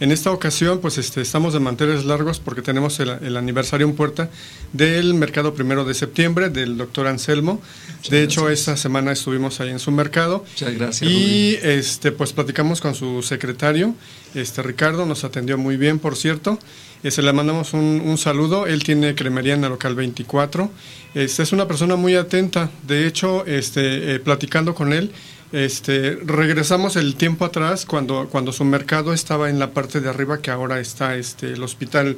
En 0.02 0.10
esta 0.10 0.32
ocasión, 0.32 0.80
pues 0.80 0.98
este, 0.98 1.20
estamos 1.20 1.52
de 1.52 1.60
manteles 1.60 2.04
largos 2.04 2.40
porque 2.40 2.60
tenemos 2.60 2.98
el, 2.98 3.36
aniversario 3.36 3.86
en 3.86 3.94
puerta 3.94 4.30
del 4.72 5.14
mercado 5.14 5.54
primero 5.54 5.84
de 5.84 5.94
septiembre 5.94 6.50
del 6.50 6.76
doctor 6.76 7.06
Anselmo. 7.06 7.62
de 8.10 8.24
hecho, 8.24 8.50
esta 8.50 8.76
semana 8.76 9.12
estuvimos 9.12 9.60
ahí 9.60 9.70
en 9.70 9.78
su 9.78 9.92
mercado. 9.92 10.44
Muchas 10.50 10.74
gracias. 10.74 11.08
Y 11.08 11.56
este, 11.62 12.10
pues 12.10 12.32
platicamos 12.32 12.80
con 12.80 12.96
su 12.96 13.22
secretario, 13.22 13.94
este 14.34 14.60
Ricardo, 14.64 15.06
nos 15.06 15.22
atendió 15.22 15.56
muy 15.56 15.76
bien, 15.76 16.00
por 16.00 16.16
cierto. 16.16 16.58
Este, 17.04 17.22
le 17.22 17.32
mandamos 17.32 17.72
un, 17.72 18.18
saludo. 18.18 18.66
Él 18.66 18.82
tiene 18.82 19.14
cremería 19.14 19.54
en 19.54 19.62
el 19.62 19.70
local 19.70 19.94
24. 19.94 20.68
Este, 21.14 21.44
es 21.44 21.52
una 21.52 21.68
persona 21.68 21.94
muy 21.94 22.16
atenta. 22.16 22.70
De 22.88 23.06
hecho, 23.06 23.46
este, 23.46 24.16
eh, 24.16 24.18
platicando 24.18 24.74
con 24.74 24.92
él, 24.92 25.12
este, 25.52 26.16
regresamos 26.24 26.96
el 26.96 27.14
tiempo 27.14 27.44
atrás 27.44 27.84
cuando, 27.86 28.28
cuando 28.30 28.52
su 28.52 28.64
mercado 28.64 29.12
estaba 29.12 29.50
en 29.50 29.58
la 29.58 29.70
parte 29.70 30.00
de 30.00 30.08
arriba 30.08 30.40
que 30.40 30.50
ahora 30.50 30.80
está 30.80 31.16
este, 31.16 31.52
el 31.52 31.62
hospital 31.62 32.16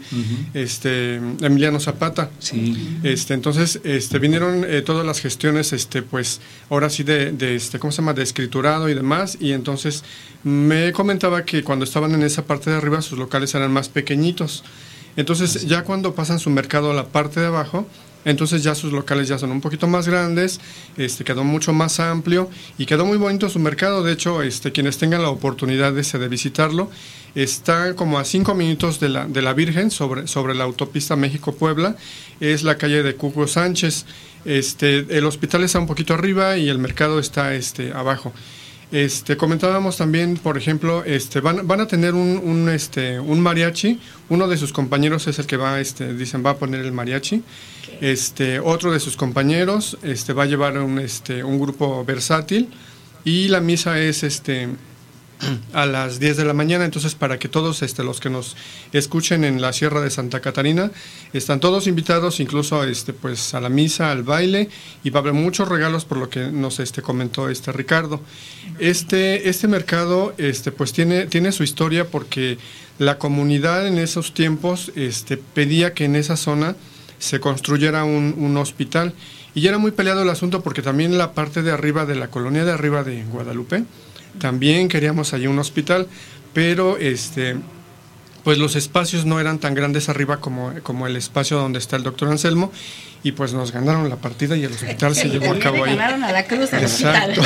este, 0.54 1.16
Emiliano 1.16 1.80
Zapata. 1.80 2.30
Sí. 2.38 2.98
Este, 3.02 3.34
entonces 3.34 3.80
este, 3.84 4.18
vinieron 4.18 4.64
eh, 4.64 4.82
todas 4.82 5.04
las 5.04 5.20
gestiones, 5.20 5.72
este, 5.72 6.02
pues 6.02 6.40
ahora 6.70 6.88
sí 6.90 7.02
de, 7.02 7.32
de, 7.32 7.56
este, 7.56 7.78
¿cómo 7.78 7.90
se 7.90 8.02
llama? 8.02 8.14
de 8.14 8.22
escriturado 8.22 8.88
y 8.88 8.94
demás. 8.94 9.36
Y 9.40 9.52
entonces 9.52 10.04
me 10.44 10.92
comentaba 10.92 11.44
que 11.44 11.64
cuando 11.64 11.84
estaban 11.84 12.12
en 12.12 12.22
esa 12.22 12.44
parte 12.44 12.70
de 12.70 12.76
arriba 12.76 13.02
sus 13.02 13.18
locales 13.18 13.54
eran 13.54 13.72
más 13.72 13.88
pequeñitos. 13.88 14.62
Entonces 15.16 15.66
ya 15.66 15.82
cuando 15.82 16.14
pasan 16.14 16.38
su 16.38 16.50
mercado 16.50 16.90
a 16.90 16.94
la 16.94 17.06
parte 17.06 17.40
de 17.40 17.46
abajo, 17.46 17.86
entonces 18.24 18.62
ya 18.62 18.74
sus 18.74 18.92
locales 18.92 19.28
ya 19.28 19.38
son 19.38 19.50
un 19.50 19.60
poquito 19.60 19.86
más 19.86 20.08
grandes, 20.08 20.60
este, 20.96 21.24
quedó 21.24 21.44
mucho 21.44 21.72
más 21.72 22.00
amplio 22.00 22.48
y 22.78 22.86
quedó 22.86 23.04
muy 23.04 23.18
bonito 23.18 23.48
su 23.48 23.58
mercado. 23.58 24.02
De 24.02 24.12
hecho, 24.12 24.42
este, 24.42 24.72
quienes 24.72 24.98
tengan 24.98 25.22
la 25.22 25.28
oportunidad 25.28 25.92
de, 25.92 26.02
de 26.02 26.28
visitarlo, 26.28 26.90
está 27.34 27.94
como 27.94 28.18
a 28.18 28.24
cinco 28.24 28.54
minutos 28.54 29.00
de 29.00 29.08
la, 29.08 29.52
Virgen 29.54 29.90
sobre, 29.90 30.26
sobre 30.26 30.54
la 30.54 30.64
autopista 30.64 31.16
México-Puebla. 31.16 31.96
Es 32.40 32.62
la 32.62 32.78
calle 32.78 33.02
de 33.02 33.14
Cuco 33.14 33.46
Sánchez. 33.46 34.06
Este, 34.44 35.06
el 35.16 35.24
hospital 35.24 35.64
está 35.64 35.78
un 35.78 35.86
poquito 35.86 36.14
arriba 36.14 36.56
y 36.56 36.68
el 36.68 36.78
mercado 36.78 37.18
está 37.18 37.54
este, 37.54 37.92
abajo. 37.92 38.32
Este, 38.94 39.36
comentábamos 39.36 39.96
también, 39.96 40.36
por 40.36 40.56
ejemplo, 40.56 41.02
este, 41.02 41.40
van, 41.40 41.66
van 41.66 41.80
a 41.80 41.88
tener 41.88 42.14
un, 42.14 42.38
un, 42.38 42.68
este, 42.68 43.18
un 43.18 43.40
mariachi. 43.40 43.98
Uno 44.28 44.46
de 44.46 44.56
sus 44.56 44.72
compañeros 44.72 45.26
es 45.26 45.40
el 45.40 45.46
que 45.46 45.56
va, 45.56 45.80
este, 45.80 46.14
dicen, 46.14 46.46
va 46.46 46.50
a 46.50 46.58
poner 46.58 46.80
el 46.82 46.92
mariachi. 46.92 47.42
Este, 48.00 48.60
otro 48.60 48.92
de 48.92 49.00
sus 49.00 49.16
compañeros 49.16 49.98
este, 50.04 50.32
va 50.32 50.44
a 50.44 50.46
llevar 50.46 50.78
un, 50.78 51.00
este, 51.00 51.42
un 51.42 51.58
grupo 51.58 52.04
versátil 52.04 52.68
y 53.24 53.48
la 53.48 53.58
misa 53.58 53.98
es 53.98 54.22
este, 54.22 54.68
a 55.72 55.86
las 55.86 56.20
10 56.20 56.36
de 56.36 56.44
la 56.44 56.52
mañana, 56.52 56.84
entonces 56.84 57.14
para 57.14 57.38
que 57.38 57.48
todos 57.48 57.82
este, 57.82 58.04
los 58.04 58.20
que 58.20 58.30
nos 58.30 58.56
escuchen 58.92 59.44
en 59.44 59.60
la 59.60 59.72
Sierra 59.72 60.00
de 60.00 60.10
Santa 60.10 60.40
Catarina, 60.40 60.90
están 61.32 61.60
todos 61.60 61.86
invitados 61.86 62.40
incluso 62.40 62.84
este, 62.84 63.12
pues, 63.12 63.54
a 63.54 63.60
la 63.60 63.68
misa, 63.68 64.10
al 64.10 64.22
baile, 64.22 64.68
y 65.02 65.10
va 65.10 65.20
a 65.20 65.22
haber 65.22 65.32
muchos 65.32 65.68
regalos 65.68 66.04
por 66.04 66.18
lo 66.18 66.28
que 66.28 66.50
nos 66.50 66.80
este, 66.80 67.02
comentó 67.02 67.48
este 67.48 67.72
Ricardo. 67.72 68.20
Este, 68.78 69.48
este 69.48 69.68
mercado 69.68 70.34
este, 70.38 70.72
pues, 70.72 70.92
tiene, 70.92 71.26
tiene 71.26 71.52
su 71.52 71.62
historia 71.62 72.08
porque 72.08 72.58
la 72.98 73.18
comunidad 73.18 73.86
en 73.86 73.98
esos 73.98 74.34
tiempos 74.34 74.92
este, 74.94 75.36
pedía 75.36 75.94
que 75.94 76.04
en 76.04 76.16
esa 76.16 76.36
zona 76.36 76.76
se 77.18 77.40
construyera 77.40 78.04
un, 78.04 78.34
un 78.38 78.56
hospital. 78.56 79.14
Y 79.54 79.60
ya 79.60 79.68
era 79.70 79.78
muy 79.78 79.92
peleado 79.92 80.22
el 80.22 80.30
asunto 80.30 80.62
porque 80.62 80.82
también 80.82 81.16
la 81.16 81.32
parte 81.32 81.62
de 81.62 81.70
arriba 81.70 82.06
de 82.06 82.16
la 82.16 82.28
colonia 82.28 82.64
de 82.64 82.72
arriba 82.72 83.04
de 83.04 83.22
Guadalupe, 83.24 83.84
también 84.38 84.88
queríamos 84.88 85.32
allí 85.32 85.46
un 85.46 85.58
hospital, 85.58 86.08
pero 86.52 86.96
este 86.98 87.56
pues 88.44 88.58
los 88.58 88.76
espacios 88.76 89.24
no 89.24 89.40
eran 89.40 89.58
tan 89.58 89.74
grandes 89.74 90.10
arriba 90.10 90.38
como, 90.38 90.72
como 90.82 91.06
el 91.06 91.16
espacio 91.16 91.56
donde 91.56 91.78
está 91.78 91.96
el 91.96 92.02
doctor 92.02 92.28
Anselmo 92.28 92.70
y 93.24 93.32
pues 93.32 93.54
nos 93.54 93.72
ganaron 93.72 94.10
la 94.10 94.16
partida 94.16 94.54
y 94.54 94.64
el 94.64 94.72
hospital 94.72 95.14
se 95.14 95.30
llevó 95.30 95.52
a 95.52 95.58
cabo 95.58 95.82
ahí. 95.82 95.96
ganaron 95.96 96.22
a 96.22 96.30
la 96.30 96.46
cruz 96.46 96.74
Exacto. 96.74 97.40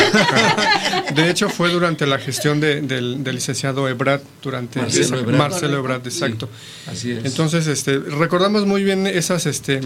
de 1.14 1.30
hecho 1.30 1.48
fue 1.48 1.70
durante 1.70 2.04
la 2.04 2.18
gestión 2.18 2.58
del, 2.58 3.22
licenciado 3.24 3.88
Ebrard, 3.88 4.20
durante 4.42 4.80
Marcelo 4.80 5.78
Ebrard, 5.78 6.04
exacto. 6.04 6.48
así 6.88 7.12
es. 7.12 7.24
Entonces, 7.24 7.68
este, 7.68 7.96
recordamos 7.96 8.66
muy 8.66 8.82
bien 8.82 9.06
esas 9.06 9.46
este, 9.46 9.80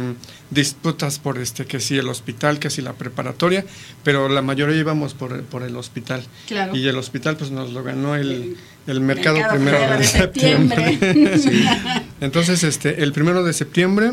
disputas 0.49 1.19
por 1.19 1.39
este, 1.39 1.67
que 1.67 1.79
si 1.79 1.99
el 1.99 2.09
hospital, 2.09 2.59
que 2.59 2.71
si 2.71 2.81
la 2.81 2.95
preparatoria, 2.95 3.67
pero 4.03 4.31
la 4.31 4.41
mayoría 4.41 4.77
íbamos 4.77 5.13
por, 5.13 5.43
por 5.43 5.63
el 5.63 5.77
hospital. 5.77 6.25
Claro. 6.49 6.75
Y 6.75 6.89
el 6.89 6.97
hospital 6.97 7.37
pues 7.37 7.51
nos 7.51 7.71
lo 7.71 7.85
ganó 7.85 8.17
el, 8.17 8.57
el 8.87 9.01
mercado, 9.01 9.39
primero 9.53 9.79
de 9.99 10.05
septiembre. 10.05 10.99
Entonces, 12.23 12.65
este, 12.65 13.03
el 13.03 13.13
primero 13.13 13.45
de 13.45 13.53
septiembre 13.53 14.13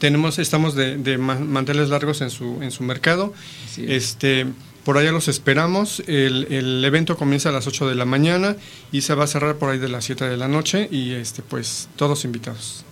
tenemos, 0.00 0.40
estamos 0.40 0.74
de, 0.74 1.18
manteles 1.18 1.88
largos 1.90 2.20
en 2.22 2.30
su, 2.30 2.60
en 2.62 2.72
su 2.72 2.82
mercado. 2.82 3.32
Este, 3.76 4.46
Por 4.84 4.98
allá 4.98 5.12
los 5.12 5.28
esperamos. 5.28 6.02
El, 6.08 6.48
el 6.50 6.84
evento 6.84 7.16
comienza 7.16 7.50
a 7.50 7.52
las 7.52 7.68
8 7.68 7.88
de 7.88 7.94
la 7.94 8.06
mañana 8.06 8.56
y 8.90 9.02
se 9.02 9.14
va 9.14 9.24
a 9.24 9.26
cerrar 9.28 9.56
por 9.56 9.70
ahí 9.70 9.78
de 9.78 9.88
las 9.88 10.04
7 10.06 10.28
de 10.28 10.36
la 10.36 10.48
noche. 10.48 10.88
Y 10.90 11.12
este 11.12 11.42
pues 11.42 11.88
todos 11.94 12.24
invitados. 12.24 12.84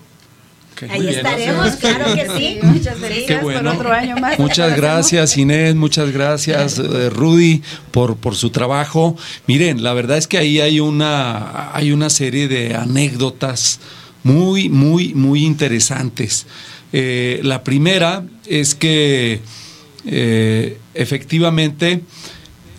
Ok. 0.74 0.90
Ahí 0.90 1.08
estaremos, 1.08 1.76
claro 1.80 2.14
que 2.14 2.28
sí. 2.36 2.58
Muchas 2.62 2.96
Qué 3.26 3.38
bueno. 3.42 3.70
por 3.70 3.80
otro 3.80 3.92
año 3.92 4.16
más. 4.18 4.38
Muchas 4.38 4.76
gracias 4.76 5.36
Inés, 5.36 5.74
muchas 5.74 6.12
gracias 6.12 6.78
eh, 6.78 7.10
Rudy 7.10 7.62
por, 7.90 8.16
por 8.16 8.36
su 8.36 8.50
trabajo. 8.50 9.16
Miren, 9.46 9.82
la 9.82 9.94
verdad 9.94 10.18
es 10.18 10.28
que 10.28 10.38
ahí 10.38 10.60
hay 10.60 10.78
una, 10.78 11.74
hay 11.74 11.90
una 11.90 12.10
serie 12.10 12.46
de 12.46 12.76
anécdotas 12.76 13.80
muy, 14.22 14.68
muy, 14.68 15.14
muy 15.14 15.44
interesantes. 15.44 16.46
Eh, 16.92 17.40
la 17.42 17.64
primera 17.64 18.24
es 18.46 18.74
que 18.74 19.40
eh, 20.06 20.78
efectivamente 20.94 22.02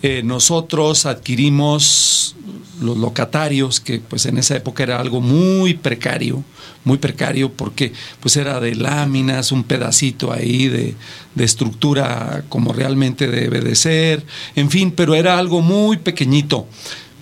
eh, 0.02 0.22
nosotros 0.24 1.06
adquirimos 1.06 2.34
los 2.80 2.96
locatarios, 2.96 3.78
que 3.78 4.00
pues 4.00 4.24
en 4.26 4.38
esa 4.38 4.56
época 4.56 4.82
era 4.82 4.98
algo 4.98 5.20
muy 5.20 5.74
precario, 5.74 6.42
muy 6.82 6.96
precario 6.96 7.52
porque 7.52 7.92
pues 8.20 8.36
era 8.36 8.58
de 8.58 8.74
láminas, 8.74 9.52
un 9.52 9.64
pedacito 9.64 10.32
ahí 10.32 10.66
de, 10.66 10.94
de 11.34 11.44
estructura 11.44 12.42
como 12.48 12.72
realmente 12.72 13.28
debe 13.28 13.60
de 13.60 13.76
ser, 13.76 14.24
en 14.56 14.70
fin, 14.70 14.92
pero 14.92 15.14
era 15.14 15.38
algo 15.38 15.60
muy 15.60 15.98
pequeñito, 15.98 16.66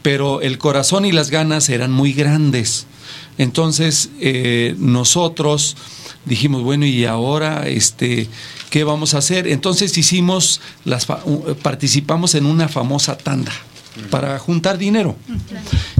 pero 0.03 0.41
el 0.41 0.59
corazón 0.59 1.05
y 1.05 1.13
las 1.13 1.31
ganas 1.31 1.69
eran 1.69 1.91
muy 1.91 2.13
grandes. 2.13 2.87
Entonces 3.37 4.11
nosotros 4.79 5.77
dijimos, 6.25 6.63
bueno, 6.63 6.85
y 6.87 7.05
ahora 7.05 7.69
este, 7.69 8.29
¿qué 8.71 8.85
vamos 8.85 9.15
a 9.15 9.19
hacer? 9.19 9.47
Entonces 9.49 9.97
hicimos, 9.99 10.61
las, 10.85 11.07
participamos 11.63 12.35
en 12.35 12.47
una 12.47 12.69
famosa 12.69 13.17
tanda 13.17 13.53
para 14.11 14.39
juntar 14.39 14.79
dinero. 14.79 15.17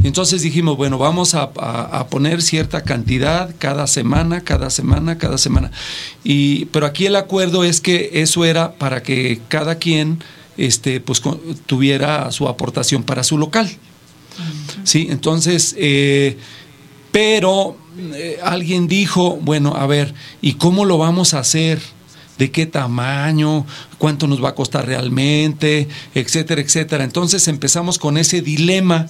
Entonces 0.05 0.43
dijimos, 0.43 0.77
bueno, 0.77 0.99
vamos 0.99 1.35
a, 1.35 1.51
a- 1.59 1.99
a 2.01 2.07
poner 2.09 2.43
cierta 2.43 2.83
cantidad 2.85 3.53
cada 3.59 3.87
semana, 3.89 4.43
cada 4.43 4.71
semana, 4.71 5.19
cada 5.19 5.37
semana. 5.39 5.73
Y, 6.23 6.67
pero 6.67 6.87
aquí 6.87 7.07
el 7.07 7.17
acuerdo 7.17 7.65
es 7.65 7.81
que 7.81 8.11
eso 8.15 8.45
era 8.45 8.75
para 8.75 9.03
que 9.03 9.41
cada 9.49 9.77
quien 9.77 10.23
este, 10.57 11.01
pues, 11.01 11.21
tuviera 11.67 12.31
su 12.31 12.47
aportación 12.49 13.03
para 13.03 13.25
su 13.25 13.37
local. 13.39 13.69
Sí, 14.85 15.09
entonces, 15.11 15.75
eh, 15.79 16.39
pero 17.11 17.77
eh, 18.15 18.39
alguien 18.43 18.89
dijo, 18.89 19.39
bueno, 19.43 19.75
a 19.77 19.87
ver, 19.87 20.15
¿y 20.41 20.55
cómo 20.55 20.85
lo 20.85 20.99
vamos 20.99 21.35
a 21.35 21.41
hacer? 21.41 21.81
¿De 22.39 22.51
qué 22.51 22.67
tamaño? 22.67 23.67
¿Cuánto 23.99 24.27
nos 24.29 24.43
va 24.43 24.51
a 24.51 24.55
costar 24.55 24.87
realmente? 24.87 25.89
Etcétera, 26.15 26.61
etcétera. 26.61 27.03
Entonces 27.05 27.49
empezamos 27.49 27.99
con 27.99 28.17
ese 28.17 28.43
dilema, 28.43 29.09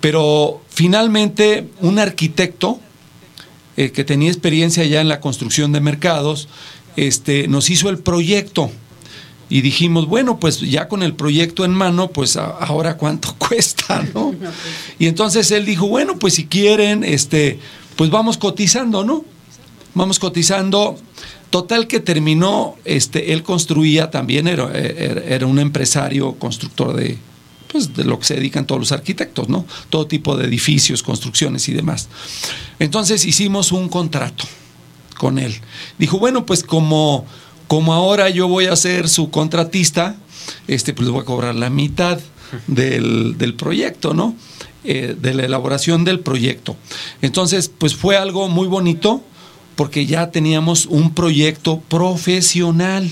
pero 0.00 0.60
finalmente 0.68 1.68
un 1.80 1.98
arquitecto 1.98 2.80
eh, 3.76 3.92
que 3.92 4.02
tenía 4.04 4.28
experiencia 4.28 4.84
ya 4.84 5.00
en 5.00 5.08
la 5.08 5.20
construcción 5.20 5.70
de 5.72 5.80
mercados, 5.80 6.48
este, 6.96 7.46
nos 7.46 7.70
hizo 7.70 7.88
el 7.90 7.98
proyecto. 7.98 8.72
Y 9.50 9.62
dijimos, 9.62 10.06
bueno, 10.06 10.38
pues 10.40 10.60
ya 10.60 10.88
con 10.88 11.02
el 11.02 11.14
proyecto 11.14 11.64
en 11.64 11.70
mano, 11.70 12.08
pues 12.08 12.36
a- 12.36 12.44
ahora 12.50 12.96
cuánto 12.96 13.34
cuesta, 13.38 14.04
¿no? 14.14 14.34
Y 14.98 15.06
entonces 15.06 15.50
él 15.52 15.64
dijo, 15.64 15.86
bueno, 15.86 16.18
pues 16.18 16.34
si 16.34 16.46
quieren, 16.46 17.04
este, 17.04 17.60
pues 17.98 18.10
vamos 18.10 18.38
cotizando, 18.38 19.02
¿no? 19.02 19.24
Vamos 19.94 20.20
cotizando. 20.20 20.96
Total 21.50 21.88
que 21.88 21.98
terminó, 21.98 22.76
este, 22.84 23.32
él 23.32 23.42
construía 23.42 24.08
también, 24.12 24.46
era, 24.46 24.70
era, 24.72 25.46
un 25.46 25.58
empresario 25.58 26.34
constructor 26.34 26.94
de, 26.94 27.18
pues 27.72 27.94
de 27.94 28.04
lo 28.04 28.20
que 28.20 28.26
se 28.26 28.34
dedican 28.34 28.66
todos 28.66 28.80
los 28.80 28.92
arquitectos, 28.92 29.48
¿no? 29.48 29.66
Todo 29.90 30.06
tipo 30.06 30.36
de 30.36 30.44
edificios, 30.44 31.02
construcciones 31.02 31.68
y 31.68 31.72
demás. 31.72 32.08
Entonces 32.78 33.24
hicimos 33.24 33.72
un 33.72 33.88
contrato 33.88 34.44
con 35.16 35.40
él. 35.40 35.56
Dijo, 35.98 36.20
bueno, 36.20 36.46
pues 36.46 36.62
como, 36.62 37.26
como 37.66 37.94
ahora 37.94 38.30
yo 38.30 38.46
voy 38.46 38.66
a 38.66 38.76
ser 38.76 39.08
su 39.08 39.30
contratista, 39.30 40.14
este, 40.68 40.94
pues 40.94 41.08
voy 41.08 41.22
a 41.22 41.24
cobrar 41.24 41.56
la 41.56 41.70
mitad 41.70 42.20
del, 42.68 43.36
del 43.38 43.54
proyecto, 43.54 44.14
¿no? 44.14 44.36
Eh, 44.84 45.16
de 45.20 45.34
la 45.34 45.44
elaboración 45.44 46.04
del 46.04 46.20
proyecto. 46.20 46.76
Entonces, 47.20 47.68
pues 47.68 47.96
fue 47.96 48.16
algo 48.16 48.48
muy 48.48 48.68
bonito 48.68 49.24
porque 49.74 50.06
ya 50.06 50.30
teníamos 50.30 50.86
un 50.86 51.14
proyecto 51.14 51.80
profesional 51.80 53.10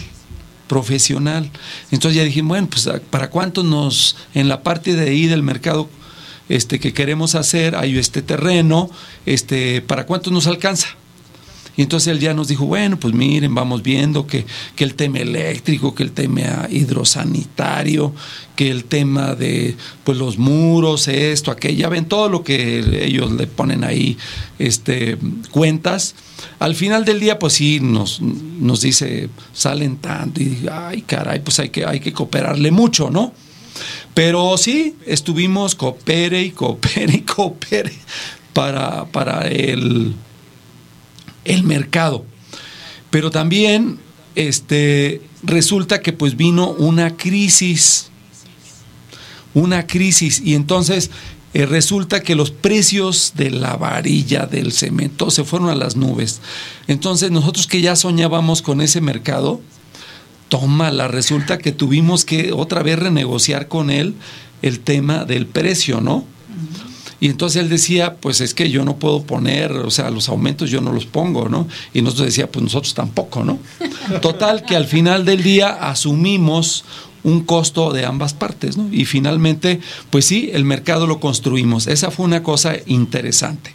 profesional. 0.68 1.50
Entonces 1.90 2.16
ya 2.16 2.24
dijimos, 2.24 2.48
bueno, 2.50 2.68
pues 2.68 2.88
para 3.10 3.30
cuánto 3.30 3.62
nos, 3.62 4.16
en 4.34 4.48
la 4.48 4.62
parte 4.62 4.94
de 4.94 5.10
ahí 5.10 5.26
del 5.26 5.42
mercado 5.42 5.88
este, 6.48 6.78
que 6.78 6.92
queremos 6.92 7.34
hacer, 7.34 7.76
hay 7.76 7.98
este 7.98 8.22
terreno, 8.22 8.90
este, 9.26 9.80
para 9.82 10.06
cuánto 10.06 10.30
nos 10.30 10.46
alcanza. 10.46 10.88
Y 11.76 11.82
entonces 11.82 12.08
él 12.08 12.20
ya 12.20 12.32
nos 12.32 12.48
dijo, 12.48 12.64
bueno, 12.64 12.98
pues 12.98 13.12
miren, 13.12 13.54
vamos 13.54 13.82
viendo 13.82 14.26
que, 14.26 14.46
que 14.74 14.84
el 14.84 14.94
tema 14.94 15.18
eléctrico, 15.18 15.94
que 15.94 16.02
el 16.02 16.12
tema 16.12 16.66
hidrosanitario, 16.70 18.14
que 18.56 18.70
el 18.70 18.84
tema 18.84 19.34
de 19.34 19.76
pues 20.02 20.16
los 20.16 20.38
muros, 20.38 21.06
esto, 21.08 21.50
aquello, 21.50 21.78
ya 21.78 21.88
ven 21.90 22.06
todo 22.06 22.30
lo 22.30 22.42
que 22.42 23.04
ellos 23.04 23.30
le 23.32 23.46
ponen 23.46 23.84
ahí, 23.84 24.16
este, 24.58 25.18
cuentas. 25.50 26.14
Al 26.58 26.74
final 26.74 27.04
del 27.04 27.20
día, 27.20 27.38
pues 27.38 27.52
sí, 27.52 27.78
nos, 27.80 28.22
nos 28.22 28.80
dice, 28.80 29.28
salen 29.52 29.98
tanto, 29.98 30.40
y 30.40 30.66
ay, 30.72 31.02
caray, 31.02 31.40
pues 31.40 31.58
hay 31.60 31.68
que, 31.68 31.84
hay 31.84 32.00
que 32.00 32.14
cooperarle 32.14 32.70
mucho, 32.70 33.10
¿no? 33.10 33.34
Pero 34.14 34.56
sí, 34.56 34.94
estuvimos 35.04 35.74
coopere 35.74 36.40
y 36.40 36.50
coopere 36.52 37.16
y 37.16 37.20
coopere 37.20 37.92
para, 38.54 39.04
para 39.04 39.46
el 39.48 40.14
el 41.46 41.62
mercado. 41.62 42.24
Pero 43.10 43.30
también 43.30 43.98
este, 44.34 45.22
resulta 45.42 46.00
que 46.00 46.12
pues 46.12 46.36
vino 46.36 46.70
una 46.70 47.16
crisis, 47.16 48.10
una 49.54 49.86
crisis, 49.86 50.42
y 50.44 50.54
entonces 50.54 51.10
eh, 51.54 51.64
resulta 51.64 52.20
que 52.20 52.34
los 52.34 52.50
precios 52.50 53.32
de 53.34 53.50
la 53.50 53.76
varilla, 53.76 54.46
del 54.46 54.72
cemento, 54.72 55.30
se 55.30 55.44
fueron 55.44 55.70
a 55.70 55.74
las 55.74 55.96
nubes. 55.96 56.40
Entonces 56.86 57.30
nosotros 57.30 57.66
que 57.66 57.80
ya 57.80 57.96
soñábamos 57.96 58.60
con 58.60 58.82
ese 58.82 59.00
mercado, 59.00 59.62
tómala, 60.50 61.08
resulta 61.08 61.58
que 61.58 61.72
tuvimos 61.72 62.24
que 62.24 62.52
otra 62.52 62.82
vez 62.82 62.98
renegociar 62.98 63.68
con 63.68 63.90
él 63.90 64.14
el 64.62 64.80
tema 64.80 65.24
del 65.24 65.46
precio, 65.46 66.00
¿no? 66.00 66.24
Y 67.20 67.28
entonces 67.28 67.62
él 67.62 67.68
decía, 67.70 68.16
pues 68.16 68.40
es 68.42 68.52
que 68.52 68.68
yo 68.70 68.84
no 68.84 68.96
puedo 68.96 69.22
poner, 69.22 69.72
o 69.72 69.90
sea, 69.90 70.10
los 70.10 70.28
aumentos 70.28 70.70
yo 70.70 70.80
no 70.82 70.92
los 70.92 71.06
pongo, 71.06 71.48
¿no? 71.48 71.66
Y 71.94 72.02
nosotros 72.02 72.26
decía, 72.26 72.50
pues 72.50 72.62
nosotros 72.62 72.92
tampoco, 72.94 73.42
¿no? 73.44 73.58
Total 74.20 74.64
que 74.64 74.76
al 74.76 74.86
final 74.86 75.24
del 75.24 75.42
día 75.42 75.68
asumimos 75.70 76.84
un 77.24 77.40
costo 77.44 77.90
de 77.92 78.04
ambas 78.04 78.34
partes, 78.34 78.76
¿no? 78.76 78.88
Y 78.92 79.04
finalmente, 79.06 79.80
pues 80.10 80.26
sí, 80.26 80.50
el 80.52 80.64
mercado 80.64 81.06
lo 81.06 81.18
construimos. 81.18 81.86
Esa 81.86 82.10
fue 82.10 82.24
una 82.26 82.42
cosa 82.42 82.74
interesante. 82.86 83.74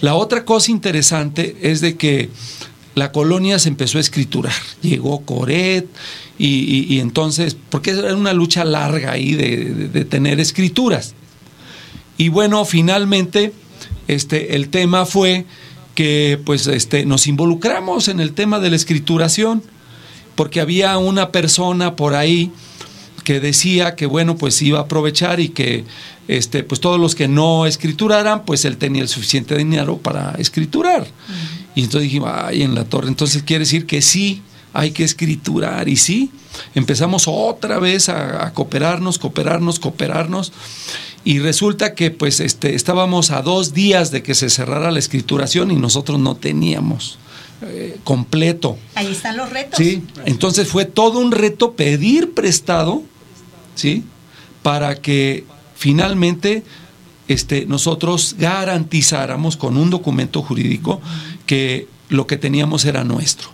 La 0.00 0.14
otra 0.14 0.44
cosa 0.44 0.70
interesante 0.70 1.56
es 1.62 1.80
de 1.82 1.96
que 1.96 2.30
la 2.94 3.12
colonia 3.12 3.58
se 3.58 3.68
empezó 3.68 3.98
a 3.98 4.00
escriturar. 4.00 4.54
Llegó 4.82 5.20
Coret 5.20 5.86
y, 6.38 6.46
y- 6.48 6.86
y 6.94 7.00
entonces, 7.00 7.56
porque 7.68 7.90
era 7.90 8.16
una 8.16 8.32
lucha 8.32 8.64
larga 8.64 9.12
ahí 9.12 9.34
de- 9.34 9.66
de- 9.66 9.88
de 9.88 10.04
tener 10.06 10.40
escrituras. 10.40 11.14
Y 12.20 12.28
bueno, 12.28 12.66
finalmente, 12.66 13.54
este, 14.06 14.54
el 14.54 14.68
tema 14.68 15.06
fue 15.06 15.46
que 15.94 16.38
pues 16.44 16.66
este, 16.66 17.06
nos 17.06 17.26
involucramos 17.26 18.08
en 18.08 18.20
el 18.20 18.34
tema 18.34 18.60
de 18.60 18.68
la 18.68 18.76
escrituración, 18.76 19.62
porque 20.34 20.60
había 20.60 20.98
una 20.98 21.32
persona 21.32 21.96
por 21.96 22.14
ahí 22.14 22.52
que 23.24 23.40
decía 23.40 23.96
que 23.96 24.04
bueno, 24.04 24.36
pues 24.36 24.60
iba 24.60 24.80
a 24.80 24.82
aprovechar 24.82 25.40
y 25.40 25.48
que 25.48 25.86
este, 26.28 26.62
pues 26.62 26.82
todos 26.82 27.00
los 27.00 27.14
que 27.14 27.26
no 27.26 27.64
escrituraran, 27.64 28.44
pues 28.44 28.66
él 28.66 28.76
tenía 28.76 29.00
el 29.00 29.08
suficiente 29.08 29.56
dinero 29.56 29.96
para 29.96 30.32
escriturar. 30.32 31.06
Y 31.74 31.84
entonces 31.84 32.02
dijimos, 32.02 32.32
ay, 32.34 32.60
en 32.64 32.74
la 32.74 32.84
torre, 32.84 33.08
entonces 33.08 33.44
quiere 33.44 33.60
decir 33.60 33.86
que 33.86 34.02
sí, 34.02 34.42
hay 34.74 34.90
que 34.90 35.04
escriturar. 35.04 35.88
Y 35.88 35.96
sí, 35.96 36.30
empezamos 36.74 37.24
otra 37.28 37.78
vez 37.78 38.10
a, 38.10 38.44
a 38.44 38.52
cooperarnos, 38.52 39.18
cooperarnos, 39.18 39.78
cooperarnos. 39.78 40.52
Y 41.24 41.38
resulta 41.38 41.94
que 41.94 42.10
pues 42.10 42.40
este, 42.40 42.74
estábamos 42.74 43.30
a 43.30 43.42
dos 43.42 43.74
días 43.74 44.10
de 44.10 44.22
que 44.22 44.34
se 44.34 44.48
cerrara 44.48 44.90
la 44.90 44.98
escrituración 44.98 45.70
y 45.70 45.76
nosotros 45.76 46.18
no 46.18 46.36
teníamos 46.36 47.18
eh, 47.62 47.98
completo. 48.04 48.78
Ahí 48.94 49.08
están 49.12 49.36
los 49.36 49.50
retos. 49.50 49.76
Sí, 49.76 50.02
entonces 50.24 50.68
fue 50.68 50.86
todo 50.86 51.18
un 51.18 51.30
reto 51.30 51.72
pedir 51.72 52.32
prestado, 52.32 53.02
¿sí? 53.74 54.04
Para 54.62 54.96
que 54.96 55.44
finalmente 55.76 56.62
este, 57.28 57.66
nosotros 57.66 58.36
garantizáramos 58.38 59.56
con 59.56 59.76
un 59.76 59.90
documento 59.90 60.42
jurídico 60.42 61.00
que 61.46 61.86
lo 62.08 62.26
que 62.26 62.36
teníamos 62.38 62.84
era 62.86 63.04
nuestro. 63.04 63.50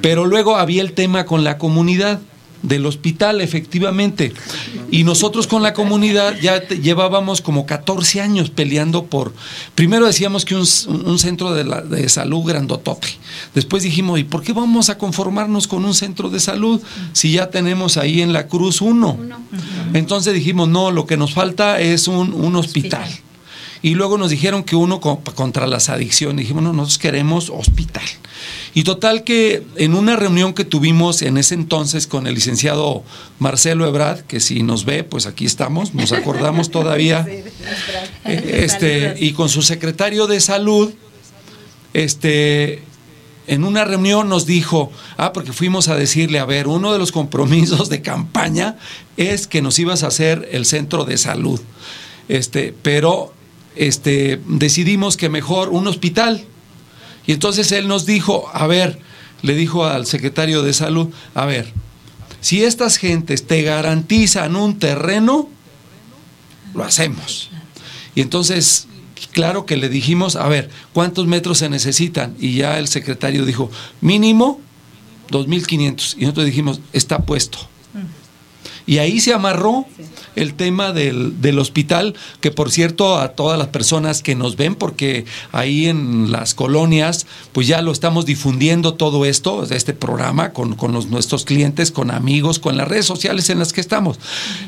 Pero 0.00 0.24
luego 0.24 0.56
había 0.56 0.82
el 0.82 0.92
tema 0.92 1.26
con 1.26 1.44
la 1.44 1.58
comunidad. 1.58 2.20
Del 2.62 2.86
hospital, 2.86 3.40
efectivamente. 3.40 4.32
Y 4.90 5.04
nosotros 5.04 5.46
con 5.46 5.62
la 5.62 5.72
comunidad 5.74 6.36
ya 6.40 6.60
te- 6.66 6.78
llevábamos 6.78 7.40
como 7.40 7.66
14 7.66 8.20
años 8.20 8.50
peleando 8.50 9.04
por, 9.06 9.32
primero 9.74 10.06
decíamos 10.06 10.44
que 10.44 10.54
un, 10.54 10.66
un 11.04 11.18
centro 11.18 11.52
de, 11.54 11.64
la- 11.64 11.80
de 11.82 12.08
salud 12.08 12.44
grandotote. 12.44 13.08
Después 13.54 13.82
dijimos, 13.82 14.20
¿y 14.20 14.24
por 14.24 14.42
qué 14.42 14.52
vamos 14.52 14.90
a 14.90 14.98
conformarnos 14.98 15.66
con 15.66 15.84
un 15.84 15.94
centro 15.94 16.30
de 16.30 16.40
salud 16.40 16.80
si 17.12 17.32
ya 17.32 17.50
tenemos 17.50 17.96
ahí 17.96 18.22
en 18.22 18.32
la 18.32 18.46
Cruz 18.46 18.80
uno? 18.80 19.18
Entonces 19.94 20.34
dijimos, 20.34 20.68
no, 20.68 20.90
lo 20.90 21.06
que 21.06 21.16
nos 21.16 21.34
falta 21.34 21.80
es 21.80 22.08
un, 22.08 22.32
un 22.32 22.56
hospital. 22.56 23.08
Y 23.82 23.94
luego 23.94 24.16
nos 24.16 24.30
dijeron 24.30 24.62
que 24.62 24.76
uno 24.76 25.00
co- 25.00 25.20
contra 25.34 25.66
las 25.66 25.88
adicciones. 25.88 26.38
Dijimos, 26.44 26.62
no, 26.62 26.72
nosotros 26.72 26.98
queremos 26.98 27.50
hospital. 27.50 28.04
Y 28.74 28.84
total 28.84 29.24
que 29.24 29.64
en 29.76 29.94
una 29.94 30.16
reunión 30.16 30.54
que 30.54 30.64
tuvimos 30.64 31.20
en 31.22 31.36
ese 31.36 31.54
entonces 31.54 32.06
con 32.06 32.26
el 32.26 32.34
licenciado 32.34 33.02
Marcelo 33.38 33.86
Ebrard, 33.86 34.20
que 34.22 34.40
si 34.40 34.62
nos 34.62 34.84
ve, 34.84 35.04
pues 35.04 35.26
aquí 35.26 35.44
estamos, 35.44 35.94
nos 35.94 36.12
acordamos 36.12 36.70
todavía, 36.70 37.26
eh, 38.24 38.60
este, 38.64 39.14
y 39.18 39.32
con 39.32 39.48
su 39.48 39.62
secretario 39.62 40.26
de 40.26 40.40
salud, 40.40 40.92
este, 41.92 42.82
en 43.46 43.64
una 43.64 43.84
reunión 43.84 44.28
nos 44.28 44.46
dijo, 44.46 44.90
ah, 45.16 45.32
porque 45.32 45.52
fuimos 45.52 45.88
a 45.88 45.96
decirle, 45.96 46.38
a 46.38 46.44
ver, 46.44 46.68
uno 46.68 46.92
de 46.92 46.98
los 46.98 47.12
compromisos 47.12 47.88
de 47.88 48.00
campaña 48.00 48.78
es 49.16 49.46
que 49.46 49.60
nos 49.62 49.78
ibas 49.78 50.02
a 50.02 50.06
hacer 50.08 50.48
el 50.52 50.64
centro 50.64 51.04
de 51.04 51.18
salud. 51.18 51.60
Este, 52.28 52.74
pero 52.82 53.34
este, 53.76 54.40
decidimos 54.46 55.16
que 55.16 55.28
mejor 55.28 55.68
un 55.68 55.86
hospital. 55.86 56.44
Y 57.26 57.32
entonces 57.32 57.72
él 57.72 57.88
nos 57.88 58.06
dijo, 58.06 58.50
a 58.52 58.66
ver, 58.66 58.98
le 59.42 59.54
dijo 59.54 59.84
al 59.84 60.06
secretario 60.06 60.62
de 60.62 60.72
salud, 60.72 61.08
a 61.34 61.46
ver, 61.46 61.72
si 62.40 62.64
estas 62.64 62.96
gentes 62.96 63.46
te 63.46 63.62
garantizan 63.62 64.56
un 64.56 64.78
terreno, 64.78 65.48
lo 66.74 66.84
hacemos. 66.84 67.50
Y 68.14 68.20
entonces, 68.20 68.88
claro 69.30 69.66
que 69.66 69.76
le 69.76 69.88
dijimos, 69.88 70.36
a 70.36 70.48
ver, 70.48 70.70
¿cuántos 70.92 71.26
metros 71.26 71.58
se 71.58 71.68
necesitan? 71.68 72.34
Y 72.38 72.54
ya 72.54 72.78
el 72.78 72.88
secretario 72.88 73.44
dijo, 73.44 73.70
mínimo 74.00 74.60
2.500. 75.30 76.16
Y 76.18 76.22
nosotros 76.22 76.46
dijimos, 76.46 76.80
está 76.92 77.20
puesto. 77.20 77.58
Y 78.86 78.98
ahí 78.98 79.20
se 79.20 79.32
amarró 79.32 79.86
el 80.34 80.54
tema 80.54 80.92
del, 80.92 81.40
del 81.40 81.58
hospital, 81.58 82.14
que 82.40 82.50
por 82.50 82.70
cierto 82.70 83.18
a 83.18 83.28
todas 83.30 83.58
las 83.58 83.68
personas 83.68 84.22
que 84.22 84.34
nos 84.34 84.56
ven, 84.56 84.74
porque 84.74 85.24
ahí 85.52 85.86
en 85.86 86.32
las 86.32 86.54
colonias, 86.54 87.26
pues 87.52 87.66
ya 87.66 87.82
lo 87.82 87.92
estamos 87.92 88.26
difundiendo 88.26 88.94
todo 88.94 89.24
esto, 89.24 89.64
este 89.64 89.92
programa, 89.92 90.52
con, 90.52 90.74
con 90.74 90.92
los, 90.92 91.06
nuestros 91.06 91.44
clientes, 91.44 91.90
con 91.90 92.10
amigos, 92.10 92.58
con 92.58 92.76
las 92.76 92.88
redes 92.88 93.06
sociales 93.06 93.50
en 93.50 93.58
las 93.58 93.72
que 93.72 93.80
estamos. 93.80 94.18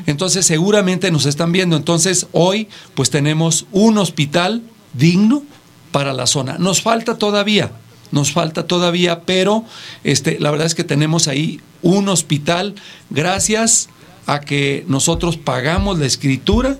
Entonces 0.05 0.45
seguramente 0.45 1.11
nos 1.11 1.25
están 1.25 1.51
viendo. 1.51 1.75
Entonces 1.75 2.27
hoy 2.31 2.67
pues 2.93 3.09
tenemos 3.09 3.65
un 3.71 3.97
hospital 3.97 4.63
digno 4.93 5.43
para 5.91 6.13
la 6.13 6.27
zona. 6.27 6.57
Nos 6.57 6.81
falta 6.81 7.17
todavía, 7.17 7.71
nos 8.11 8.31
falta 8.31 8.67
todavía, 8.67 9.21
pero 9.21 9.65
este, 10.03 10.39
la 10.39 10.51
verdad 10.51 10.67
es 10.67 10.75
que 10.75 10.83
tenemos 10.83 11.27
ahí 11.27 11.61
un 11.81 12.09
hospital 12.09 12.75
gracias 13.09 13.89
a 14.27 14.39
que 14.41 14.83
nosotros 14.87 15.37
pagamos 15.37 15.99
la 15.99 16.05
escritura 16.05 16.77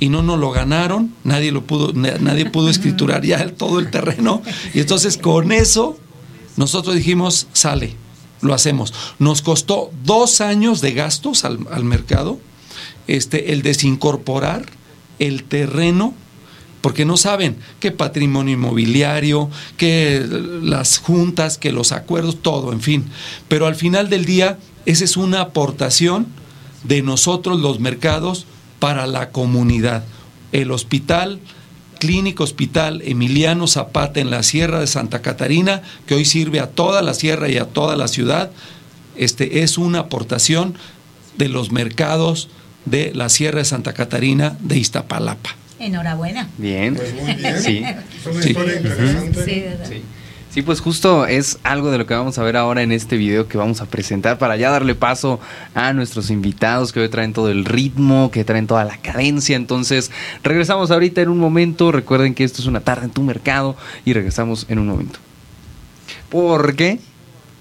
y 0.00 0.08
no 0.08 0.22
nos 0.22 0.38
lo 0.38 0.50
ganaron, 0.50 1.14
nadie 1.24 1.52
lo 1.52 1.64
pudo, 1.64 1.92
na- 1.92 2.18
nadie 2.18 2.46
pudo 2.46 2.68
escriturar 2.70 3.24
ya 3.24 3.48
todo 3.54 3.78
el 3.78 3.90
terreno 3.90 4.42
y 4.74 4.80
entonces 4.80 5.16
con 5.18 5.52
eso 5.52 5.98
nosotros 6.56 6.94
dijimos 6.96 7.46
sale, 7.52 7.94
lo 8.40 8.54
hacemos. 8.54 8.92
Nos 9.18 9.42
costó 9.42 9.90
dos 10.04 10.40
años 10.40 10.80
de 10.80 10.92
gastos 10.92 11.44
al, 11.44 11.58
al 11.70 11.84
mercado, 11.84 12.38
este, 13.06 13.52
el 13.52 13.62
desincorporar 13.62 14.66
el 15.18 15.44
terreno 15.44 16.14
porque 16.82 17.04
no 17.04 17.16
saben 17.16 17.56
qué 17.80 17.90
patrimonio 17.90 18.54
inmobiliario, 18.54 19.50
que 19.76 20.24
las 20.62 20.98
juntas, 20.98 21.58
que 21.58 21.72
los 21.72 21.90
acuerdos, 21.92 22.42
todo, 22.42 22.72
en 22.72 22.80
fin. 22.80 23.04
Pero 23.48 23.66
al 23.66 23.74
final 23.74 24.08
del 24.08 24.24
día, 24.24 24.58
esa 24.84 25.02
es 25.04 25.16
una 25.16 25.40
aportación 25.40 26.26
de 26.86 27.02
nosotros 27.02 27.60
los 27.60 27.80
mercados 27.80 28.46
para 28.78 29.06
la 29.06 29.30
comunidad. 29.30 30.04
El 30.52 30.70
hospital, 30.70 31.40
Clínico 31.98 32.44
Hospital 32.44 33.02
Emiliano 33.04 33.66
Zapata 33.66 34.20
en 34.20 34.30
la 34.30 34.42
Sierra 34.42 34.80
de 34.80 34.86
Santa 34.86 35.22
Catarina, 35.22 35.82
que 36.06 36.14
hoy 36.14 36.24
sirve 36.24 36.60
a 36.60 36.68
toda 36.68 37.02
la 37.02 37.14
sierra 37.14 37.48
y 37.48 37.56
a 37.56 37.64
toda 37.64 37.96
la 37.96 38.08
ciudad, 38.08 38.50
este, 39.16 39.62
es 39.62 39.78
una 39.78 40.00
aportación 40.00 40.74
de 41.38 41.48
los 41.48 41.72
mercados 41.72 42.48
de 42.84 43.12
la 43.14 43.28
Sierra 43.28 43.58
de 43.58 43.64
Santa 43.64 43.92
Catarina 43.94 44.56
de 44.60 44.78
Iztapalapa. 44.78 45.56
Enhorabuena. 45.78 46.48
Bien. 46.58 46.94
Pues 46.94 47.14
muy 47.14 47.34
bien. 47.34 47.62
Sí. 47.62 47.82
Es 47.84 48.26
una 48.26 48.42
Sí. 48.42 48.48
historia 48.50 48.76
interesante. 48.76 49.44
Sí, 49.44 49.60
¿verdad? 49.60 49.88
Sí. 49.88 50.02
Sí, 50.56 50.62
pues 50.62 50.80
justo 50.80 51.26
es 51.26 51.58
algo 51.64 51.90
de 51.90 51.98
lo 51.98 52.06
que 52.06 52.14
vamos 52.14 52.38
a 52.38 52.42
ver 52.42 52.56
ahora 52.56 52.82
en 52.82 52.90
este 52.90 53.18
video 53.18 53.46
que 53.46 53.58
vamos 53.58 53.82
a 53.82 53.84
presentar 53.84 54.38
para 54.38 54.56
ya 54.56 54.70
darle 54.70 54.94
paso 54.94 55.38
a 55.74 55.92
nuestros 55.92 56.30
invitados 56.30 56.94
que 56.94 57.00
hoy 57.00 57.10
traen 57.10 57.34
todo 57.34 57.50
el 57.50 57.66
ritmo, 57.66 58.30
que 58.30 58.42
traen 58.42 58.66
toda 58.66 58.82
la 58.84 58.96
cadencia. 58.96 59.54
Entonces, 59.54 60.10
regresamos 60.42 60.90
ahorita 60.90 61.20
en 61.20 61.28
un 61.28 61.36
momento. 61.36 61.92
Recuerden 61.92 62.34
que 62.34 62.42
esto 62.42 62.62
es 62.62 62.68
una 62.68 62.80
tarde 62.80 63.04
en 63.04 63.10
tu 63.10 63.20
mercado 63.20 63.76
y 64.06 64.14
regresamos 64.14 64.64
en 64.70 64.78
un 64.78 64.86
momento. 64.86 65.18
Porque 66.30 67.00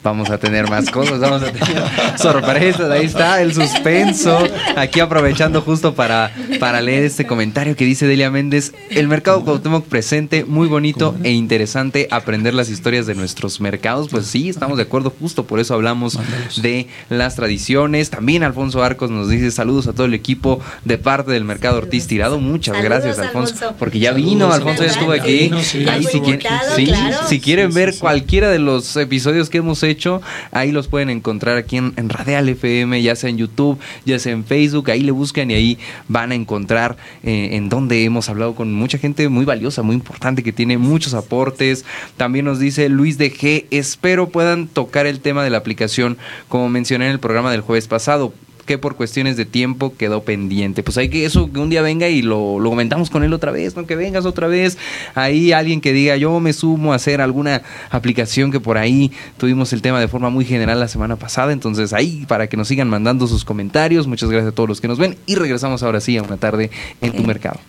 vamos 0.06 0.30
a 0.30 0.38
tener 0.38 0.70
más 0.70 0.90
cosas, 0.92 1.20
vamos 1.20 1.42
a 1.44 1.52
tener 1.52 1.84
sorpresas. 2.18 2.90
Ahí 2.92 3.06
está 3.06 3.42
el 3.42 3.54
suspenso. 3.54 4.38
Aquí 4.78 5.00
aprovechando 5.00 5.62
justo 5.62 5.96
para, 5.96 6.32
para 6.60 6.80
leer 6.82 7.04
este 7.04 7.26
comentario 7.26 7.76
que 7.76 7.84
dice 7.86 8.08
Delia 8.08 8.30
Méndez. 8.32 8.74
El 8.92 9.08
mercado 9.08 9.44
Cuauhtémoc 9.44 9.86
presente, 9.88 10.46
muy 10.46 10.68
bonito 10.68 11.16
e 11.24 11.32
interesante 11.32 12.08
aprender 12.12 12.54
las 12.54 12.70
historias 12.70 13.08
de 13.08 13.16
nuestros 13.16 13.60
mercados. 13.60 14.08
Pues 14.10 14.28
sí, 14.28 14.48
estamos 14.48 14.78
de 14.78 14.84
acuerdo, 14.84 15.12
justo 15.20 15.46
por 15.46 15.60
eso 15.60 15.74
hablamos 15.74 16.18
de 16.62 16.88
las 17.10 17.36
tradiciones. 17.36 18.10
También 18.12 18.44
Alfonso 18.44 18.84
Arcos 18.84 19.10
nos 19.10 19.28
dice 19.30 19.50
saludos 19.52 19.88
a 19.88 19.94
todo 19.94 20.06
el 20.06 20.14
equipo 20.14 20.62
de 20.84 20.98
parte 21.00 21.32
del 21.32 21.44
mercado 21.44 21.78
Ortiz 21.80 22.06
Tirado. 22.08 22.40
Muchas 22.40 22.76
Saludos, 22.78 22.90
gracias, 22.92 23.20
Alfonso, 23.20 23.54
Alfonso. 23.56 23.76
porque 23.80 24.00
ya 24.00 24.12
Saludos, 24.12 24.30
vino, 24.30 24.54
Alfonso 24.54 24.84
ya 24.84 24.92
estuvo 24.92 25.12
aquí. 25.12 25.52
Ahí 25.90 26.04
si, 26.04 26.20
quieren- 26.20 26.42
sí, 26.76 26.88
si 27.28 27.40
quieren 27.40 27.68
Sí, 27.72 27.74
sí, 27.74 27.80
ver 27.80 27.94
sí. 27.94 28.00
cualquiera 28.00 28.50
de 28.50 28.60
los 28.60 28.96
episodios 28.98 29.50
que 29.50 29.58
hemos 29.58 29.82
hecho, 29.84 29.95
ahí 30.52 30.72
los 30.72 30.88
pueden 30.88 31.10
encontrar 31.10 31.58
aquí 31.58 31.78
en, 31.78 31.94
en 31.96 32.10
Radial 32.10 32.50
FM, 32.50 33.02
ya 33.02 33.16
sea 33.16 33.30
en 33.30 33.38
YouTube, 33.38 33.80
ya 34.06 34.20
sea 34.20 34.34
en 34.34 34.44
Facebook, 34.46 34.92
ahí 34.92 35.02
le 35.02 35.12
buscan 35.12 35.52
y 35.52 35.54
ahí 35.54 35.80
van 36.08 36.32
a 36.32 36.36
encontrar 36.36 36.98
eh, 37.24 37.50
en 37.54 37.70
donde 37.70 38.04
hemos 38.04 38.30
hablado 38.30 38.56
con 38.56 38.74
mucha 38.74 38.98
gente 38.98 39.30
muy 39.30 39.46
valiosa, 39.46 39.82
muy 39.82 39.96
importante, 39.96 40.44
que 40.44 40.52
tiene 40.52 40.78
muchos 40.78 41.14
aportes. 41.14 41.86
También 42.18 42.46
nos 42.46 42.60
dice 42.60 42.90
Luis 42.90 43.18
de 43.18 43.32
G, 43.34 43.66
espero 43.72 44.30
puedan 44.30 44.68
tocar 44.68 45.06
el 45.06 45.20
tema 45.20 45.44
de 45.44 45.50
la 45.50 45.58
aplicación, 45.58 46.18
como 46.50 46.70
mencioné 46.70 47.06
en 47.06 47.12
el 47.12 47.20
programa 47.20 47.52
del 47.52 47.62
jueves 47.62 47.88
pasado 47.88 48.34
que 48.66 48.78
por 48.78 48.96
cuestiones 48.96 49.38
de 49.38 49.46
tiempo 49.46 49.96
quedó 49.96 50.24
pendiente. 50.24 50.84
Pues 50.84 50.98
hay 50.98 51.10
que 51.10 51.26
eso 51.26 51.52
que 51.52 51.60
un 51.60 51.70
día 51.70 51.82
venga 51.82 52.08
y 52.10 52.22
lo, 52.22 52.60
lo 52.60 52.70
comentamos 52.70 53.10
con 53.10 53.24
él 53.24 53.34
otra 53.34 53.52
vez, 53.52 53.76
¿no? 53.76 53.86
Que 53.86 53.96
vengas 53.96 54.26
otra 54.26 54.48
vez. 54.48 54.78
Ahí 55.14 55.52
alguien 55.52 55.82
que 55.82 55.94
diga, 55.94 56.16
yo 56.18 56.40
me 56.40 56.54
sumo 56.54 56.94
a 56.94 56.96
hacer 56.96 57.22
alguna 57.22 57.62
aplicación 57.92 58.52
que 58.52 58.60
por 58.60 58.78
ahí 58.78 59.12
tuvimos 59.38 59.72
el 59.74 59.82
tema 59.82 60.00
de 60.00 60.08
forma 60.08 60.30
muy 60.30 60.46
general 60.46 60.80
la 60.80 60.88
semana 60.88 61.16
pasada. 61.16 61.54
Entonces 61.54 61.94
ahí 61.94 62.26
para 62.28 62.48
que 62.48 62.58
nos 62.58 62.68
sigan 62.68 62.90
mandando 62.90 63.28
sus 63.28 63.46
comentarios. 63.46 64.08
Muchas 64.08 64.30
gracias 64.30 64.52
a 64.52 64.56
todos 64.56 64.70
los 64.70 64.82
que 64.82 64.88
nos 64.88 64.98
ven. 64.98 65.18
Y 65.26 65.36
regresamos 65.36 65.84
ahora 65.84 66.00
sí 66.00 66.18
a 66.18 66.24
una 66.24 66.38
tarde 66.38 66.72
en 67.02 67.14
tu 67.14 67.24
mercado. 67.24 67.60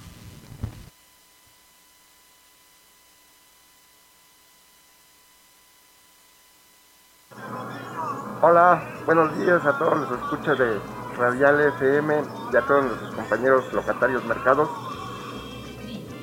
Hola, 8.48 8.95
buenos 9.06 9.38
días 9.38 9.64
a 9.64 9.78
todos 9.78 10.00
los 10.00 10.20
escuchas 10.20 10.58
de 10.58 10.80
Radial 11.16 11.60
FM 11.60 12.22
y 12.52 12.56
a 12.56 12.60
todos 12.62 12.86
nuestros 12.86 13.14
compañeros 13.14 13.72
locatarios 13.72 14.24
mercados. 14.24 14.68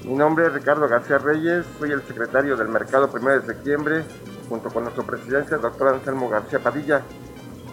Mi 0.04 0.14
nombre 0.14 0.48
es 0.48 0.54
Ricardo 0.54 0.90
García 0.90 1.18
Reyes, 1.18 1.66
soy 1.80 1.94
el 1.94 2.04
secretario 2.04 2.58
del 2.58 2.68
Mercado 2.68 3.10
1 3.12 3.30
de 3.40 3.42
septiembre, 3.46 4.04
junto 4.50 4.70
con 4.70 4.84
nuestro 4.84 5.04
presidente, 5.06 5.56
el 5.56 5.62
doctor 5.62 5.94
Anselmo 5.94 6.28
García 6.28 6.60
Padilla. 6.60 7.02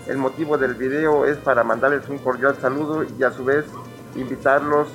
El 0.07 0.19
motivo 0.19 0.57
del 0.57 0.75
video 0.75 1.25
es 1.25 1.39
para 1.39 1.65
mandarles 1.65 2.09
un 2.09 2.19
cordial 2.19 2.55
saludo 2.61 3.03
y 3.03 3.25
a 3.25 3.33
su 3.33 3.45
vez 3.45 3.65
invitarlos 4.15 4.87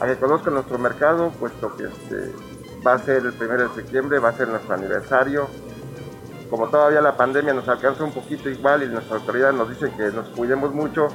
a 0.00 0.06
que 0.06 0.16
conozcan 0.16 0.54
nuestro 0.54 0.78
mercado, 0.78 1.32
puesto 1.40 1.74
que 1.74 1.84
este, 1.84 2.32
va 2.86 2.92
a 2.92 2.98
ser 3.00 3.26
el 3.26 3.34
1 3.34 3.68
de 3.68 3.74
septiembre, 3.74 4.20
va 4.20 4.28
a 4.28 4.34
ser 4.34 4.46
nuestro 4.46 4.72
aniversario 4.72 5.48
como 6.50 6.68
todavía 6.68 7.00
la 7.00 7.16
pandemia 7.16 7.54
nos 7.54 7.68
alcanza 7.68 8.04
un 8.04 8.12
poquito 8.12 8.48
igual 8.48 8.82
y 8.82 8.88
nuestra 8.88 9.16
autoridad 9.16 9.52
nos 9.52 9.68
dice 9.68 9.90
que 9.96 10.10
nos 10.10 10.28
cuidemos 10.28 10.72
mucho, 10.74 11.08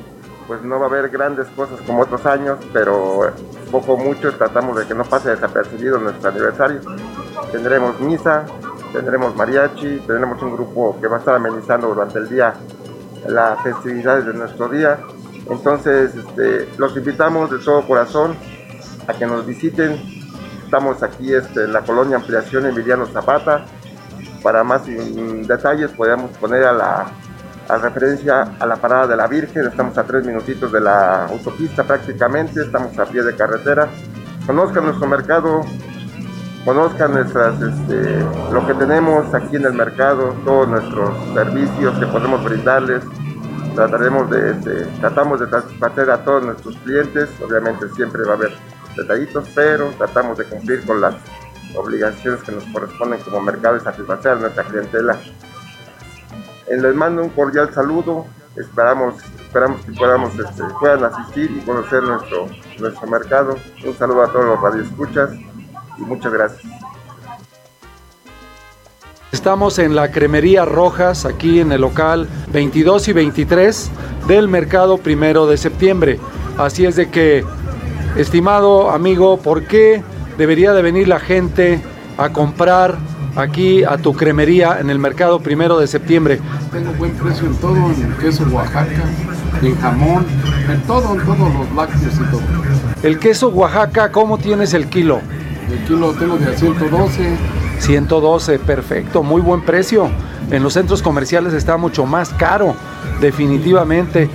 pues 0.48 0.62
no 0.64 0.80
va 0.80 0.88
a 0.88 0.90
haber 0.90 1.10
grandes 1.10 1.48
cosas 1.50 1.80
como 1.82 2.02
otros 2.02 2.26
años, 2.26 2.58
pero 2.74 3.32
poco 3.72 3.94
o 3.94 3.98
mucho 3.98 4.34
tratamos 4.34 4.78
de 4.78 4.88
que 4.88 4.96
no 4.96 5.04
pase 5.04 5.30
desapercibido 5.30 6.00
nuestro 6.00 6.30
aniversario. 6.30 6.82
Tendremos 7.52 8.00
misa, 8.00 8.46
tendremos 8.92 9.36
mariachi, 9.36 10.00
tendremos 10.00 10.42
un 10.42 10.54
grupo 10.54 10.98
que 11.00 11.08
va 11.08 11.18
a 11.18 11.20
estar 11.20 11.36
amenizando 11.36 11.88
durante 11.90 12.20
el 12.20 12.30
día 12.30 12.54
las 13.28 13.62
festividades 13.62 14.26
de 14.26 14.34
nuestro 14.34 14.68
día. 14.70 15.00
Entonces, 15.50 16.16
este, 16.16 16.68
los 16.78 16.96
invitamos 16.98 17.52
de 17.52 17.60
todo 17.60 17.86
corazón 17.88 18.36
a 19.08 19.14
que 19.14 19.26
nos 19.26 19.46
visiten. 19.46 20.02
Estamos 20.64 21.02
aquí 21.04 21.34
este, 21.34 21.64
en 21.64 21.74
la 21.74 21.82
colonia 21.82 22.18
Ampliación 22.18 22.66
Emiliano 22.66 23.06
Zapata. 23.08 23.66
Para 24.44 24.64
más 24.64 24.84
detalles 24.86 25.92
podemos 25.92 26.32
poner 26.38 26.64
a 26.64 26.74
la 26.74 27.12
referencia 27.78 28.56
a 28.60 28.66
la 28.66 28.78
parada 28.78 29.08
de 29.08 29.16
la 29.16 29.28
Virgen. 29.28 29.66
Estamos 29.66 29.98
a 29.98 30.04
tres 30.04 30.26
minutitos 30.26 30.72
de 30.72 30.82
la 30.82 31.26
autopista 31.26 31.84
prácticamente, 31.84 32.62
estamos 32.62 32.98
a 32.98 33.06
pie 33.06 33.22
de 33.22 33.36
carretera. 33.36 33.88
Conozcan 34.46 34.86
nuestro 34.86 35.08
mercado, 35.08 35.62
conozcan 36.66 37.14
nuestras, 37.14 37.62
este, 37.62 38.26
lo 38.52 38.66
que 38.66 38.74
tenemos 38.74 39.34
aquí 39.34 39.58
en 39.58 39.66
el 39.66 39.74
mercado, 39.74 40.36
todos 40.46 40.68
nuestros 40.68 41.16
servicios 41.34 41.98
que 42.00 42.08
podemos 42.08 42.44
brindarles. 42.44 43.04
Trataremos 43.76 44.30
de, 44.32 44.52
este, 44.52 44.86
tratamos 45.00 45.40
de 45.40 45.50
satisfacer 45.50 46.10
a 46.10 46.24
todos 46.24 46.44
nuestros 46.44 46.76
clientes, 46.78 47.30
obviamente 47.46 47.88
siempre 47.90 48.24
va 48.24 48.32
a 48.32 48.36
haber 48.36 48.52
detallitos, 48.98 49.48
pero 49.54 49.92
tratamos 49.98 50.38
de 50.38 50.46
cumplir 50.46 50.86
con 50.86 51.00
las 51.00 51.16
obligaciones 51.76 52.41
que 52.43 52.51
nos 52.51 52.63
corresponden 52.65 53.20
como 53.22 53.41
mercado 53.41 53.78
y 53.78 53.80
satisfacer 53.82 54.32
a 54.34 54.36
nuestra 54.36 54.63
clientela. 54.63 55.20
Eh, 56.67 56.78
les 56.78 56.95
mando 56.95 57.24
un 57.24 57.30
cordial 57.30 57.74
saludo. 57.74 58.26
Esperamos, 58.55 59.15
esperamos 59.39 59.82
que 59.86 59.91
podamos, 59.93 60.34
este, 60.34 60.63
puedan 60.80 61.03
asistir 61.03 61.51
y 61.51 61.59
conocer 61.65 62.03
nuestro, 62.03 62.47
nuestro 62.80 63.07
mercado. 63.07 63.55
Un 63.86 63.97
saludo 63.97 64.24
a 64.24 64.32
todos 64.32 64.45
los 64.45 64.61
radioescuchas 64.61 65.32
y 65.97 66.01
muchas 66.01 66.34
gracias. 66.34 66.80
Estamos 69.32 69.78
en 69.78 69.95
la 69.95 70.11
Cremería 70.11 70.65
Rojas, 70.65 71.26
aquí 71.26 71.59
en 71.59 71.72
el 71.72 71.82
local 71.82 72.28
22 72.51 73.09
y 73.09 73.13
23 73.13 73.91
del 74.28 74.47
mercado 74.47 74.97
primero 74.97 75.45
de 75.45 75.55
septiembre. 75.55 76.20
Así 76.57 76.86
es 76.86 76.95
de 76.95 77.09
que, 77.09 77.45
estimado 78.17 78.89
amigo, 78.89 79.38
¿por 79.38 79.65
qué 79.65 80.03
debería 80.40 80.72
de 80.72 80.82
venir 80.82 81.10
la 81.10 81.20
gente 81.20 81.82
a 82.18 82.30
comprar 82.30 82.96
aquí 83.36 83.84
a 83.84 83.98
tu 83.98 84.14
cremería 84.14 84.80
en 84.80 84.90
el 84.90 84.98
mercado 84.98 85.42
primero 85.42 85.78
de 85.78 85.86
septiembre. 85.86 86.40
Tengo 86.72 86.94
buen 86.94 87.12
precio 87.12 87.46
en 87.46 87.56
todo, 87.56 87.76
en 87.76 88.16
queso 88.22 88.46
Oaxaca, 88.50 89.04
en 89.62 89.78
jamón, 89.80 90.26
en 90.72 90.82
todo, 90.84 91.14
en 91.14 91.26
todos 91.26 91.54
los 91.54 91.76
lácteos 91.76 92.14
y 92.16 92.32
todo. 92.32 92.42
El 93.04 93.20
queso 93.20 93.50
Oaxaca, 93.50 94.14
¿cómo 94.14 94.38
tienes 94.38 94.74
el 94.74 94.88
kilo? 94.88 95.20
El 95.70 95.80
kilo 95.84 96.14
tengo 96.14 96.38
de 96.38 96.56
112. 96.58 97.38
112, 97.80 98.60
perfecto, 98.60 99.24
muy 99.24 99.42
buen 99.42 99.62
precio. 99.62 100.10
En 100.52 100.64
los 100.64 100.74
centros 100.74 101.02
comerciales 101.02 101.54
está 101.54 101.76
mucho 101.76 102.06
más 102.06 102.30
caro, 102.30 102.76
definitivamente. 103.20 104.30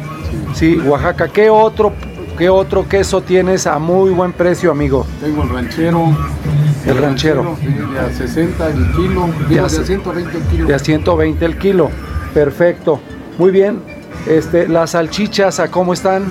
Sí, 0.53 0.77
Oaxaca, 0.77 1.29
¿qué 1.29 1.49
otro, 1.49 1.95
¿qué 2.37 2.49
otro 2.49 2.89
queso 2.89 3.23
tienes 3.23 3.67
a 3.67 3.79
muy 3.79 4.11
buen 4.11 4.33
precio, 4.33 4.71
amigo? 4.71 5.07
Tengo 5.21 5.43
el 5.43 5.49
ranchero, 5.51 6.17
el 6.87 6.99
ranchero. 6.99 7.57
De 7.93 7.99
a 7.99 8.11
60 8.11 8.69
el 8.69 8.93
kilo, 8.93 9.29
de 9.49 9.61
a 9.61 9.69
120 9.69 10.37
el 10.37 10.45
kilo. 10.45 10.67
De 10.67 10.75
a 10.75 10.79
120 10.79 11.45
el 11.45 11.59
kilo. 11.59 11.91
Perfecto. 12.33 13.01
Muy 13.39 13.51
bien. 13.51 13.81
Este, 14.27 14.69
las 14.69 14.91
salchichas, 14.91 15.61
¿a 15.61 15.71
cómo 15.71 15.93
están? 15.93 16.25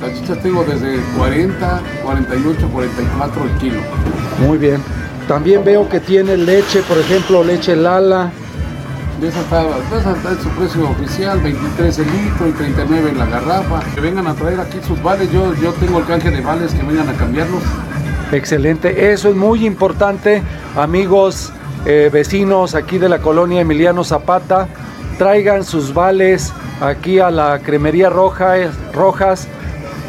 Salchichas 0.00 0.40
tengo 0.42 0.64
desde 0.64 1.00
40, 1.16 1.80
48, 2.04 2.68
44 2.72 3.44
el 3.44 3.50
kilo. 3.58 3.80
Muy 4.46 4.58
bien. 4.58 4.80
También 5.28 5.64
veo 5.64 5.88
que 5.88 6.00
tiene 6.00 6.36
leche, 6.36 6.82
por 6.82 6.98
ejemplo, 6.98 7.42
leche 7.42 7.74
Lala. 7.74 8.30
De 9.20 9.28
esa 9.28 9.40
está, 9.40 9.62
esa 9.98 10.12
está 10.12 10.30
en 10.32 10.42
su 10.42 10.48
precio 10.50 10.90
oficial, 10.90 11.40
23 11.40 11.98
el 12.00 12.04
litro 12.04 12.48
y 12.48 12.52
39 12.52 13.10
en 13.10 13.18
la 13.18 13.24
garrafa. 13.24 13.80
Que 13.94 14.00
vengan 14.02 14.26
a 14.26 14.34
traer 14.34 14.60
aquí 14.60 14.78
sus 14.86 15.02
vales, 15.02 15.32
yo, 15.32 15.54
yo 15.54 15.72
tengo 15.72 16.00
el 16.00 16.04
canje 16.04 16.30
de 16.30 16.42
vales, 16.42 16.74
que 16.74 16.82
vengan 16.82 17.08
a 17.08 17.14
cambiarlos. 17.14 17.62
Excelente, 18.30 19.12
eso 19.12 19.30
es 19.30 19.36
muy 19.36 19.64
importante, 19.64 20.42
amigos, 20.76 21.50
eh, 21.86 22.10
vecinos 22.12 22.74
aquí 22.74 22.98
de 22.98 23.08
la 23.08 23.20
colonia 23.20 23.62
Emiliano 23.62 24.04
Zapata, 24.04 24.68
traigan 25.16 25.64
sus 25.64 25.94
vales 25.94 26.52
aquí 26.82 27.18
a 27.18 27.30
la 27.30 27.60
Cremería 27.60 28.10
Roja, 28.10 28.54
Rojas 28.92 29.48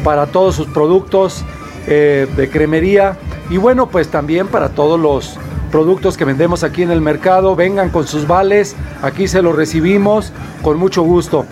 para 0.03 0.26
todos 0.26 0.55
sus 0.55 0.68
productos 0.68 1.45
eh, 1.88 2.28
de 2.36 2.49
cremería. 2.49 3.18
Y 3.49 3.55
bueno, 3.55 3.88
pues 3.88 4.10
también 4.10 4.47
para 4.47 4.70
todos 4.70 4.99
los 4.99 5.38
productos 5.68 6.18
que 6.18 6.26
vendemos 6.26 6.63
aquí 6.63 6.84
en 6.84 6.91
el 6.91 7.01
mercado, 7.01 7.55
vengan 7.55 7.89
con 7.89 8.07
sus 8.07 8.28
vales, 8.28 8.76
aquí 9.01 9.28
se 9.28 9.41
los 9.41 9.55
recibimos 9.55 10.32
con 10.61 10.78
mucho 10.78 11.03
gusto. 11.03 11.45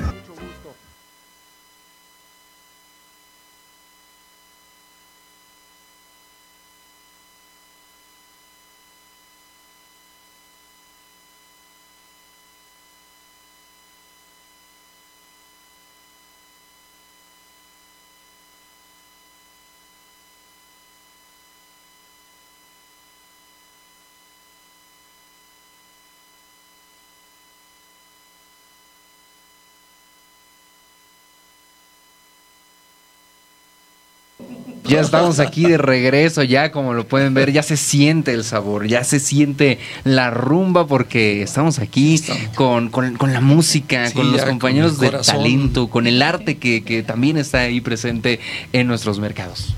Ya 34.88 35.02
estamos 35.02 35.40
aquí 35.40 35.64
de 35.64 35.78
regreso, 35.78 36.44
ya 36.44 36.72
como 36.72 36.94
lo 36.94 37.08
pueden 37.08 37.34
ver, 37.34 37.52
ya 37.52 37.64
se 37.64 37.78
siente 37.78 38.34
el 38.34 38.44
sabor, 38.44 38.88
ya 38.88 39.04
se 39.04 39.20
siente 39.20 39.80
la 40.04 40.30
rumba 40.30 40.88
porque 40.88 41.42
estamos 41.42 41.80
aquí 41.80 42.22
con, 42.56 42.92
la 43.20 43.42
música, 43.42 44.12
con 44.12 44.32
los 44.32 44.44
compañeros 44.44 45.00
de 45.00 45.12
talento, 45.12 45.88
con 45.90 46.08
el 46.08 46.22
arte 46.22 46.58
que, 46.58 47.04
también 47.06 47.38
está 47.38 47.60
ahí 47.60 47.82
presente 47.82 48.40
en 48.74 48.88
nuestros 48.88 49.20
mercados. 49.20 49.74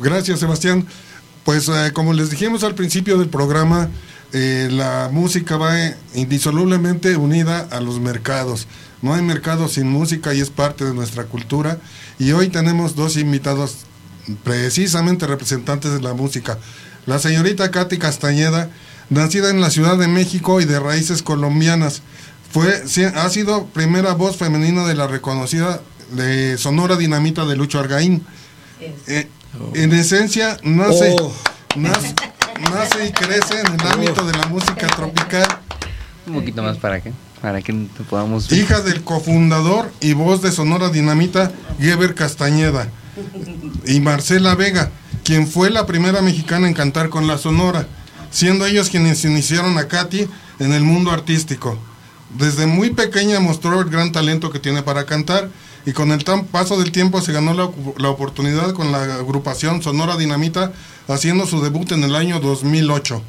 Gracias, 0.00 0.40
Sebastián. 0.40 0.86
Pues 1.44 1.68
eh, 1.68 1.92
como 1.94 2.12
les 2.12 2.30
dijimos 2.30 2.62
al 2.62 2.74
principio 2.74 3.16
del 3.18 3.28
programa, 3.28 3.88
eh, 4.32 4.68
la 4.70 5.08
música 5.10 5.56
va 5.56 5.74
indisolublemente 6.14 7.16
unida 7.16 7.66
a 7.70 7.80
los 7.80 7.98
mercados. 8.00 8.66
No 9.00 9.14
hay 9.14 9.22
mercado 9.22 9.68
sin 9.68 9.88
música 9.88 10.34
y 10.34 10.40
es 10.40 10.50
parte 10.50 10.84
de 10.84 10.92
nuestra 10.92 11.24
cultura. 11.24 11.78
Y 12.18 12.32
hoy 12.32 12.48
tenemos 12.48 12.96
dos 12.96 13.16
invitados 13.16 13.87
precisamente 14.36 15.26
representantes 15.26 15.92
de 15.92 16.00
la 16.00 16.14
música. 16.14 16.58
La 17.06 17.18
señorita 17.18 17.70
Katy 17.70 17.98
Castañeda, 17.98 18.70
nacida 19.10 19.50
en 19.50 19.60
la 19.60 19.70
Ciudad 19.70 19.96
de 19.96 20.08
México 20.08 20.60
y 20.60 20.64
de 20.64 20.78
raíces 20.78 21.22
colombianas, 21.22 22.02
fue, 22.50 22.82
ha 23.14 23.28
sido 23.28 23.66
primera 23.66 24.14
voz 24.14 24.36
femenina 24.36 24.86
de 24.86 24.94
la 24.94 25.06
reconocida 25.06 25.80
de 26.12 26.56
Sonora 26.58 26.96
Dinamita 26.96 27.44
de 27.44 27.56
Lucho 27.56 27.78
Argaín. 27.78 28.24
Eh, 29.06 29.28
en 29.74 29.92
esencia, 29.92 30.56
nace, 30.62 31.16
oh. 31.18 31.32
nace, 31.76 32.14
nace, 32.72 33.06
y 33.06 33.12
crece 33.12 33.60
en 33.60 33.80
el 33.80 33.86
ámbito 33.86 34.24
de 34.24 34.32
la 34.32 34.46
música 34.46 34.86
tropical. 34.88 35.46
Un 36.26 36.34
poquito 36.34 36.62
más 36.62 36.76
para 36.76 37.00
que, 37.00 37.12
para 37.40 37.60
que 37.62 37.72
podamos... 38.08 38.52
Hija 38.52 38.80
del 38.80 39.02
cofundador 39.02 39.90
y 40.00 40.12
voz 40.12 40.42
de 40.42 40.52
Sonora 40.52 40.90
Dinamita, 40.90 41.50
Geber 41.80 42.14
Castañeda 42.14 42.88
y 43.86 44.00
Marcela 44.00 44.54
Vega, 44.54 44.90
quien 45.24 45.46
fue 45.46 45.70
la 45.70 45.86
primera 45.86 46.22
mexicana 46.22 46.68
en 46.68 46.74
cantar 46.74 47.08
con 47.08 47.26
la 47.26 47.38
Sonora, 47.38 47.86
siendo 48.30 48.66
ellos 48.66 48.90
quienes 48.90 49.24
iniciaron 49.24 49.78
a 49.78 49.88
Katy 49.88 50.26
en 50.58 50.72
el 50.72 50.82
mundo 50.82 51.10
artístico. 51.10 51.78
Desde 52.38 52.66
muy 52.66 52.90
pequeña 52.90 53.40
mostró 53.40 53.80
el 53.80 53.88
gran 53.88 54.12
talento 54.12 54.50
que 54.50 54.58
tiene 54.58 54.82
para 54.82 55.06
cantar 55.06 55.48
y 55.86 55.92
con 55.92 56.12
el 56.12 56.22
paso 56.50 56.78
del 56.78 56.92
tiempo 56.92 57.22
se 57.22 57.32
ganó 57.32 57.54
la, 57.54 57.70
la, 57.96 58.10
oportunidad 58.10 58.72
con 58.72 58.92
la 58.92 59.02
agrupación 59.02 59.82
Sonora 59.82 60.16
Dinamita 60.16 60.72
haciendo 61.08 61.46
su 61.46 61.62
debut 61.62 61.92
en 61.92 62.04
el 62.04 62.14
año 62.14 62.40
2008. 62.40 63.22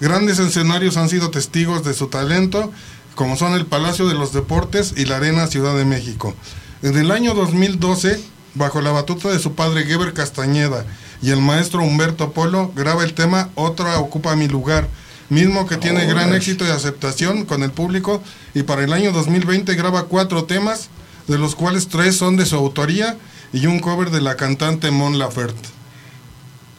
Grandes 0.00 0.38
escenarios 0.38 0.96
han 0.96 1.10
sido 1.10 1.30
testigos 1.30 1.84
de 1.84 1.92
su 1.92 2.06
talento, 2.06 2.72
como 3.14 3.36
son 3.36 3.52
el 3.52 3.66
Palacio 3.66 4.08
de 4.08 4.14
los 4.14 4.32
Deportes 4.32 4.94
y 4.96 5.04
la 5.04 5.16
Arena 5.16 5.46
Ciudad 5.46 5.76
de 5.76 5.84
México. 5.84 6.34
En 6.82 6.96
el 6.96 7.10
año 7.10 7.34
2012 7.34 8.31
bajo 8.54 8.80
la 8.80 8.90
batuta 8.90 9.30
de 9.30 9.38
su 9.38 9.54
padre 9.54 9.84
Geber 9.84 10.12
Castañeda 10.12 10.84
y 11.22 11.30
el 11.30 11.40
maestro 11.40 11.82
Humberto 11.82 12.32
Polo, 12.32 12.72
graba 12.74 13.04
el 13.04 13.14
tema 13.14 13.50
Otra 13.54 13.98
ocupa 13.98 14.36
mi 14.36 14.48
lugar, 14.48 14.88
mismo 15.28 15.66
que 15.66 15.76
tiene 15.76 16.06
gran 16.06 16.34
éxito 16.34 16.66
y 16.66 16.70
aceptación 16.70 17.44
con 17.44 17.62
el 17.62 17.70
público 17.70 18.22
y 18.54 18.64
para 18.64 18.84
el 18.84 18.92
año 18.92 19.12
2020 19.12 19.74
graba 19.74 20.04
cuatro 20.04 20.44
temas, 20.44 20.88
de 21.28 21.38
los 21.38 21.54
cuales 21.54 21.88
tres 21.88 22.16
son 22.16 22.36
de 22.36 22.46
su 22.46 22.56
autoría 22.56 23.16
y 23.52 23.66
un 23.66 23.80
cover 23.80 24.10
de 24.10 24.20
la 24.20 24.36
cantante 24.36 24.90
Mon 24.90 25.18
Laferte. 25.18 25.68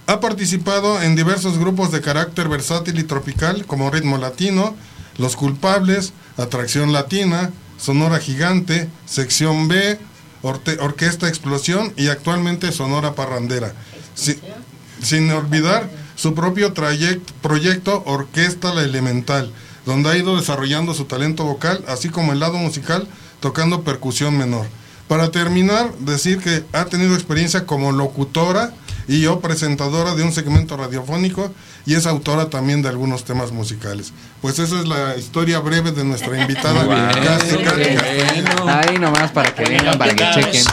Ha 0.05 0.19
participado 0.19 1.01
en 1.01 1.15
diversos 1.15 1.57
grupos 1.57 1.91
de 1.91 2.01
carácter 2.01 2.49
versátil 2.49 2.99
y 2.99 3.03
tropical 3.03 3.65
como 3.65 3.89
Ritmo 3.89 4.17
Latino, 4.17 4.75
Los 5.17 5.37
Culpables, 5.37 6.11
Atracción 6.35 6.91
Latina, 6.91 7.51
Sonora 7.77 8.19
Gigante, 8.19 8.89
Sección 9.05 9.69
B, 9.69 9.97
Orte- 10.43 10.77
Orquesta 10.79 11.27
Explosión 11.27 11.93
y 11.97 12.09
actualmente 12.09 12.71
Sonora 12.71 13.15
Parrandera. 13.15 13.73
Si- 14.13 14.39
sin 15.01 15.31
olvidar 15.31 15.89
su 16.15 16.35
propio 16.35 16.73
trayect- 16.73 17.31
proyecto 17.41 18.03
Orquesta 18.05 18.73
La 18.73 18.83
Elemental, 18.83 19.51
donde 19.85 20.09
ha 20.09 20.17
ido 20.17 20.37
desarrollando 20.37 20.93
su 20.93 21.05
talento 21.05 21.43
vocal, 21.45 21.83
así 21.87 22.09
como 22.09 22.31
el 22.33 22.39
lado 22.39 22.57
musical, 22.57 23.07
tocando 23.39 23.81
percusión 23.83 24.37
menor. 24.37 24.67
Para 25.07 25.31
terminar, 25.31 25.93
decir 25.99 26.39
que 26.39 26.63
ha 26.71 26.85
tenido 26.85 27.15
experiencia 27.15 27.65
como 27.65 27.91
locutora 27.91 28.73
y 29.07 29.21
yo 29.21 29.39
presentadora 29.39 30.15
de 30.15 30.23
un 30.23 30.31
segmento 30.31 30.77
radiofónico 30.77 31.53
y 31.85 31.95
es 31.95 32.05
autora 32.05 32.49
también 32.49 32.81
de 32.81 32.89
algunos 32.89 33.23
temas 33.25 33.51
musicales. 33.51 34.13
Pues 34.41 34.59
esa 34.59 34.79
es 34.79 34.87
la 34.87 35.15
historia 35.17 35.59
breve 35.59 35.91
de 35.91 36.03
nuestra 36.03 36.39
invitada. 36.41 36.83
Bueno. 36.85 37.09
Ahí 38.67 38.97
nomás 38.99 39.31
para 39.31 39.53
que 39.53 39.63
vengan, 39.65 39.97
para 39.97 40.15
que 40.15 40.23
chequen. 40.33 40.63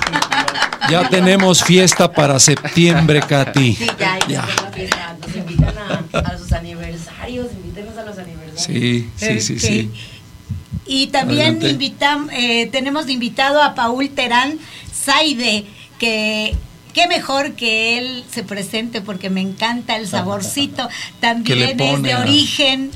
Ya 0.90 1.08
tenemos 1.08 1.62
fiesta 1.62 2.10
para 2.12 2.38
septiembre, 2.40 3.20
Katy. 3.26 3.76
Sí, 3.76 3.86
ya, 4.28 4.46
la 4.62 4.70
fiesta. 4.72 5.16
Nos 5.26 5.36
invitan 5.36 5.74
a, 5.78 6.18
a 6.18 6.38
sus 6.38 6.52
aniversarios, 6.52 7.48
invítenos 7.52 7.96
a 7.96 8.04
los 8.04 8.18
aniversarios. 8.18 8.62
Sí, 8.64 9.08
sí, 9.16 9.40
sí, 9.40 9.58
sí. 9.60 9.90
Y 10.86 11.06
también 11.08 11.56
Adelante. 11.58 11.70
invitam- 11.70 12.28
eh, 12.32 12.68
tenemos 12.72 13.06
de 13.06 13.12
invitado 13.12 13.62
a 13.62 13.74
Paul 13.76 14.08
Terán 14.10 14.58
Saide, 14.92 15.64
que 15.98 16.56
qué 16.90 17.06
mejor 17.06 17.52
que 17.52 17.98
él 17.98 18.24
se 18.30 18.42
presente 18.42 19.00
porque 19.00 19.30
me 19.30 19.40
encanta 19.40 19.96
el 19.96 20.06
saborcito. 20.06 20.88
También 21.20 21.80
es 21.80 22.02
de 22.02 22.14
origen 22.16 22.90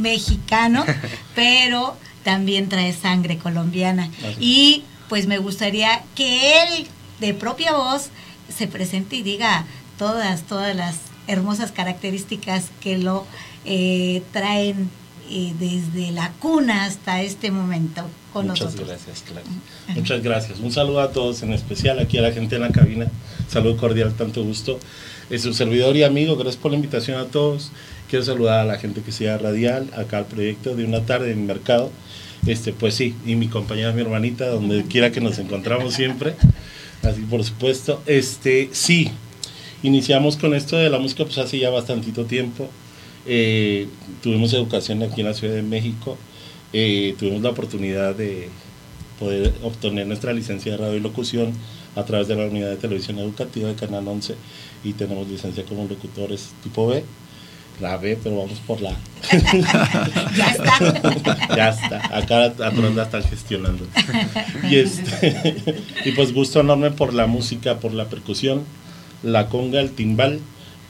mexicano, 0.00 0.84
pero 1.34 1.96
también 2.24 2.68
trae 2.68 2.92
sangre 2.92 3.38
colombiana. 3.38 4.10
Y 4.38 4.84
pues 5.08 5.26
me 5.26 5.38
gustaría 5.38 6.02
que 6.14 6.62
él, 6.62 6.86
de 7.20 7.34
propia 7.34 7.72
voz, 7.72 8.10
se 8.54 8.66
presente 8.66 9.16
y 9.16 9.22
diga 9.22 9.64
todas, 9.98 10.42
todas 10.42 10.74
las 10.74 10.96
hermosas 11.26 11.72
características 11.72 12.66
que 12.80 12.98
lo 12.98 13.26
eh, 13.64 14.22
traen 14.32 14.90
eh, 15.30 15.54
desde 15.58 16.10
la 16.12 16.32
cuna 16.40 16.84
hasta 16.84 17.22
este 17.22 17.50
momento 17.50 18.02
con 18.32 18.46
Muchas 18.46 18.66
nosotros. 18.66 18.88
gracias, 18.88 19.22
Clara. 19.22 19.46
Muchas 19.94 20.22
gracias. 20.22 20.60
Un 20.60 20.72
saludo 20.72 21.00
a 21.00 21.12
todos, 21.12 21.42
en 21.42 21.52
especial 21.52 21.98
aquí 21.98 22.18
a 22.18 22.22
la 22.22 22.32
gente 22.32 22.56
en 22.56 22.62
la 22.62 22.70
cabina. 22.70 23.06
Saludo 23.48 23.76
cordial, 23.76 24.12
tanto 24.14 24.42
gusto. 24.42 24.78
Es 25.30 25.42
su 25.42 25.52
servidor 25.54 25.96
y 25.96 26.02
amigo, 26.02 26.36
gracias 26.36 26.56
por 26.56 26.72
la 26.72 26.76
invitación 26.76 27.18
a 27.18 27.26
todos. 27.26 27.70
Quiero 28.08 28.24
saludar 28.24 28.60
a 28.60 28.64
la 28.64 28.78
gente 28.78 29.02
que 29.02 29.12
sea 29.12 29.38
radial, 29.38 29.88
acá 29.96 30.18
al 30.18 30.26
proyecto 30.26 30.74
de 30.74 30.84
una 30.84 31.02
tarde 31.06 31.32
en 31.32 31.46
mercado. 31.46 31.90
Este, 32.46 32.72
pues 32.72 32.94
sí, 32.94 33.14
y 33.24 33.36
mi 33.36 33.48
compañera, 33.48 33.92
mi 33.92 34.00
hermanita, 34.00 34.48
donde 34.48 34.84
quiera 34.84 35.12
que 35.12 35.20
nos 35.20 35.38
encontramos 35.38 35.94
siempre. 35.94 36.34
Así 37.02 37.20
por 37.22 37.44
supuesto. 37.44 38.02
Este, 38.06 38.70
sí, 38.72 39.10
iniciamos 39.82 40.36
con 40.36 40.54
esto 40.54 40.76
de 40.76 40.90
la 40.90 40.98
música 40.98 41.24
pues 41.24 41.38
hace 41.38 41.58
ya 41.58 41.70
bastantito 41.70 42.24
tiempo. 42.24 42.68
Eh, 43.26 43.88
tuvimos 44.22 44.52
educación 44.52 45.02
aquí 45.02 45.20
en 45.20 45.26
la 45.28 45.34
Ciudad 45.34 45.54
de 45.54 45.62
México. 45.62 46.16
Eh, 46.72 47.14
tuvimos 47.18 47.42
la 47.42 47.50
oportunidad 47.50 48.14
de 48.14 48.48
poder 49.18 49.52
obtener 49.62 50.06
nuestra 50.06 50.32
licencia 50.32 50.72
de 50.72 50.78
radio 50.78 50.96
y 50.96 51.00
locución 51.00 51.52
a 51.96 52.04
través 52.04 52.28
de 52.28 52.36
la 52.36 52.46
unidad 52.46 52.70
de 52.70 52.76
televisión 52.76 53.18
educativa 53.18 53.68
de 53.68 53.74
Canal 53.74 54.06
11 54.06 54.34
y 54.84 54.92
tenemos 54.94 55.28
licencia 55.28 55.64
como 55.64 55.86
locutores 55.86 56.50
tipo 56.62 56.86
B. 56.86 57.04
La 57.80 57.96
B, 57.96 58.18
pero 58.22 58.36
vamos 58.36 58.58
por 58.66 58.80
la. 58.82 58.94
Ya 60.36 60.50
está. 60.50 61.56
ya 61.56 61.68
está. 61.70 62.16
Acá 62.16 62.44
atrás 62.44 62.94
la 62.94 63.02
están 63.04 63.22
gestionando. 63.24 63.86
Y, 64.68 64.76
este, 64.76 65.80
y 66.04 66.12
pues 66.12 66.34
gusto 66.34 66.60
enorme 66.60 66.90
por 66.90 67.14
la 67.14 67.26
música, 67.26 67.78
por 67.78 67.94
la 67.94 68.04
percusión, 68.06 68.64
la 69.22 69.48
conga, 69.48 69.80
el 69.80 69.92
timbal. 69.92 70.40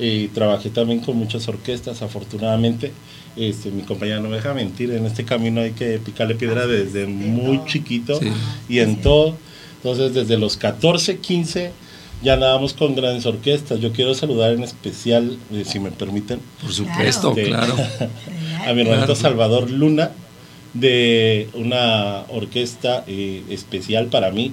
Eh, 0.01 0.30
trabajé 0.32 0.70
también 0.70 1.01
con 1.01 1.16
muchas 1.16 1.46
orquestas, 1.48 2.01
afortunadamente. 2.03 2.92
Este, 3.36 3.70
mi 3.70 3.82
compañera 3.82 4.18
no 4.20 4.28
me 4.28 4.36
deja 4.36 4.55
mentir, 4.55 4.90
en 4.92 5.07
este 5.07 5.24
camino 5.24 5.61
hay 5.61 5.70
que 5.70 5.98
picarle 5.98 6.34
piedra 6.34 6.66
desde 6.66 7.07
muy 7.07 7.64
chiquito 7.66 8.18
Sí. 8.18 8.28
y 8.68 8.78
en 8.80 8.96
todo. 9.03 9.36
Entonces, 9.76 10.12
desde 10.14 10.36
los 10.36 10.57
14, 10.57 11.18
15, 11.18 11.70
ya 12.22 12.34
andábamos 12.34 12.72
con 12.74 12.94
grandes 12.96 13.24
orquestas. 13.26 13.78
Yo 13.80 13.92
quiero 13.92 14.14
saludar 14.14 14.53
en 14.53 14.62
especial, 14.64 15.38
eh, 15.53 15.64
si 15.64 15.78
me 15.78 15.90
permiten, 15.90 16.40
Por 16.61 16.72
supuesto, 16.72 17.30
Este, 17.30 17.44
claro. 17.44 17.74
a 18.66 18.72
mi 18.72 18.80
hermanito 18.82 19.07
Claro. 19.07 19.14
Salvador 19.14 19.70
Luna 19.70 20.11
de 20.74 21.48
una 21.55 22.24
orquesta 22.28 23.05
eh, 23.07 23.42
especial 23.48 24.07
para 24.07 24.30
mí. 24.30 24.53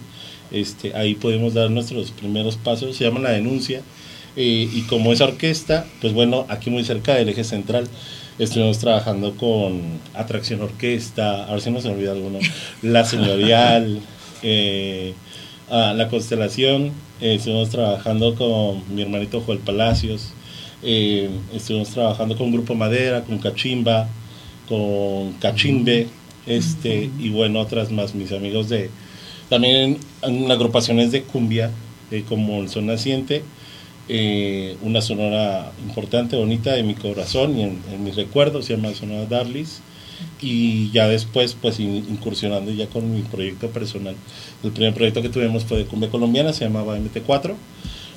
Este, 0.52 0.96
ahí 0.96 1.16
podemos 1.16 1.54
dar 1.54 1.70
nuestros 1.72 2.12
primeros 2.12 2.56
pasos, 2.58 2.96
se 2.96 3.04
llama 3.04 3.20
La 3.20 3.32
Denuncia. 3.32 3.82
Eh, 4.38 4.70
y 4.72 4.84
como 4.84 5.12
esa 5.12 5.26
orquesta, 5.26 5.86
pues 6.00 6.14
bueno, 6.14 6.46
aquí 6.48 6.70
muy 6.70 6.86
cerca 6.86 7.16
del 7.16 7.28
eje 7.30 7.44
central, 7.44 7.90
estuvimos 8.40 8.78
trabajando 8.78 9.36
con 9.36 9.82
Atracción 10.14 10.62
Orquesta, 10.62 11.46
a 11.46 11.52
ver 11.52 11.62
si 11.62 11.72
no 11.72 11.82
se 11.82 11.88
me 11.88 11.96
olvida 11.96 12.12
alguno, 12.12 12.40
La 12.82 13.04
Señorial, 13.04 14.00
eh, 14.44 15.14
ah, 15.70 15.94
La 15.96 16.08
Constelación, 16.08 16.92
eh, 17.20 17.36
estuvimos 17.36 17.70
trabajando 17.70 18.36
con 18.36 18.84
mi 18.94 19.02
hermanito 19.02 19.42
Joel 19.42 19.60
Palacios, 19.60 20.34
eh, 20.84 21.30
estuvimos 21.54 21.90
trabajando 21.90 22.38
con 22.38 22.52
Grupo 22.52 22.76
Madera, 22.76 23.24
con 23.24 23.40
Cachimba, 23.40 24.08
con 24.70 25.34
Cachimbe, 25.34 26.08
este, 26.46 27.10
y 27.20 27.30
bueno, 27.30 27.60
otras 27.60 27.92
más, 27.92 28.14
mis 28.14 28.32
amigos 28.32 28.70
de, 28.70 28.92
también 29.50 29.98
en 30.22 30.52
agrupaciones 30.52 31.12
de 31.12 31.24
cumbia, 31.24 31.72
como 32.30 32.62
el 32.62 32.70
Son 32.70 32.86
Naciente, 32.86 33.44
eh, 34.10 34.76
una 34.82 35.02
sonora 35.02 35.72
importante, 35.86 36.36
bonita 36.36 36.74
de 36.74 36.84
mi 36.84 36.94
corazón 36.96 37.58
y 37.58 37.64
en, 37.64 37.80
en 37.92 38.04
mis 38.04 38.16
recuerdos, 38.16 38.66
se 38.66 38.76
llama 38.76 38.94
Sonora 38.94 39.26
Darlis, 39.26 39.82
y 40.42 40.90
ya 40.92 41.08
después, 41.08 41.56
pues 41.62 41.80
in- 41.80 42.06
incursionando 42.10 42.72
ya 42.72 42.88
con 42.88 43.14
mi 43.14 43.22
proyecto 43.22 43.68
personal. 43.70 44.16
El 44.64 44.72
primer 44.72 44.94
proyecto 44.94 45.22
que 45.22 45.30
tuvimos 45.30 45.66
fue 45.66 45.78
de 45.80 45.86
cumbia 45.86 46.10
colombiana, 46.10 46.54
se 46.54 46.66
llamaba 46.66 46.98
MT4, 46.98 47.54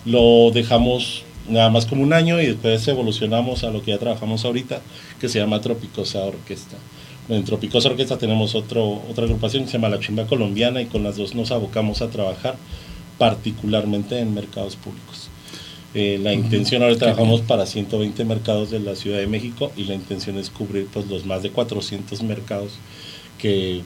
lo 0.07 0.51
dejamos 0.53 1.25
nada 1.49 1.69
más 1.71 1.87
como 1.87 2.03
un 2.03 2.13
año 2.13 2.41
y 2.41 2.47
después 2.47 2.87
evolucionamos 2.89 3.65
a 3.65 3.71
lo 3.71 3.83
que 3.83 3.91
ya 3.91 3.99
trabajamos 3.99 4.45
ahorita, 4.45 4.81
que 5.21 5.29
se 5.29 5.39
llama 5.41 5.61
Tropicosa 5.61 6.21
Orquesta. 6.21 6.77
En 7.29 7.45
Tropicosa 7.45 7.89
Orquesta 7.89 8.19
tenemos 8.19 8.55
otro, 8.55 9.03
otra 9.11 9.25
agrupación 9.25 9.65
que 9.65 9.71
se 9.71 9.79
llama 9.79 9.89
La 9.89 10.01
Chimba 10.01 10.27
Colombiana 10.27 10.81
y 10.83 10.87
con 10.87 11.03
las 11.03 11.17
dos 11.17 11.35
nos 11.35 11.51
abocamos 11.51 12.03
a 12.03 12.09
trabajar 12.11 12.57
particularmente 13.19 14.19
en 14.19 14.33
mercados 14.35 14.77
públicos. 14.77 15.30
Eh, 15.93 16.21
la 16.23 16.33
intención 16.33 16.83
ahora 16.83 16.97
trabajamos 16.97 17.41
para 17.41 17.67
120 17.67 18.25
mercados 18.25 18.71
de 18.71 18.79
la 18.79 18.95
Ciudad 18.95 19.19
de 19.19 19.27
México 19.27 19.73
y 19.77 19.85
la 19.85 19.95
intención 19.95 20.39
es 20.39 20.49
cubrir 20.49 20.87
pues 20.93 21.09
los 21.09 21.27
más 21.27 21.43
de 21.43 21.51
400 21.51 22.23
mercados 22.23 22.73
que 23.39 23.83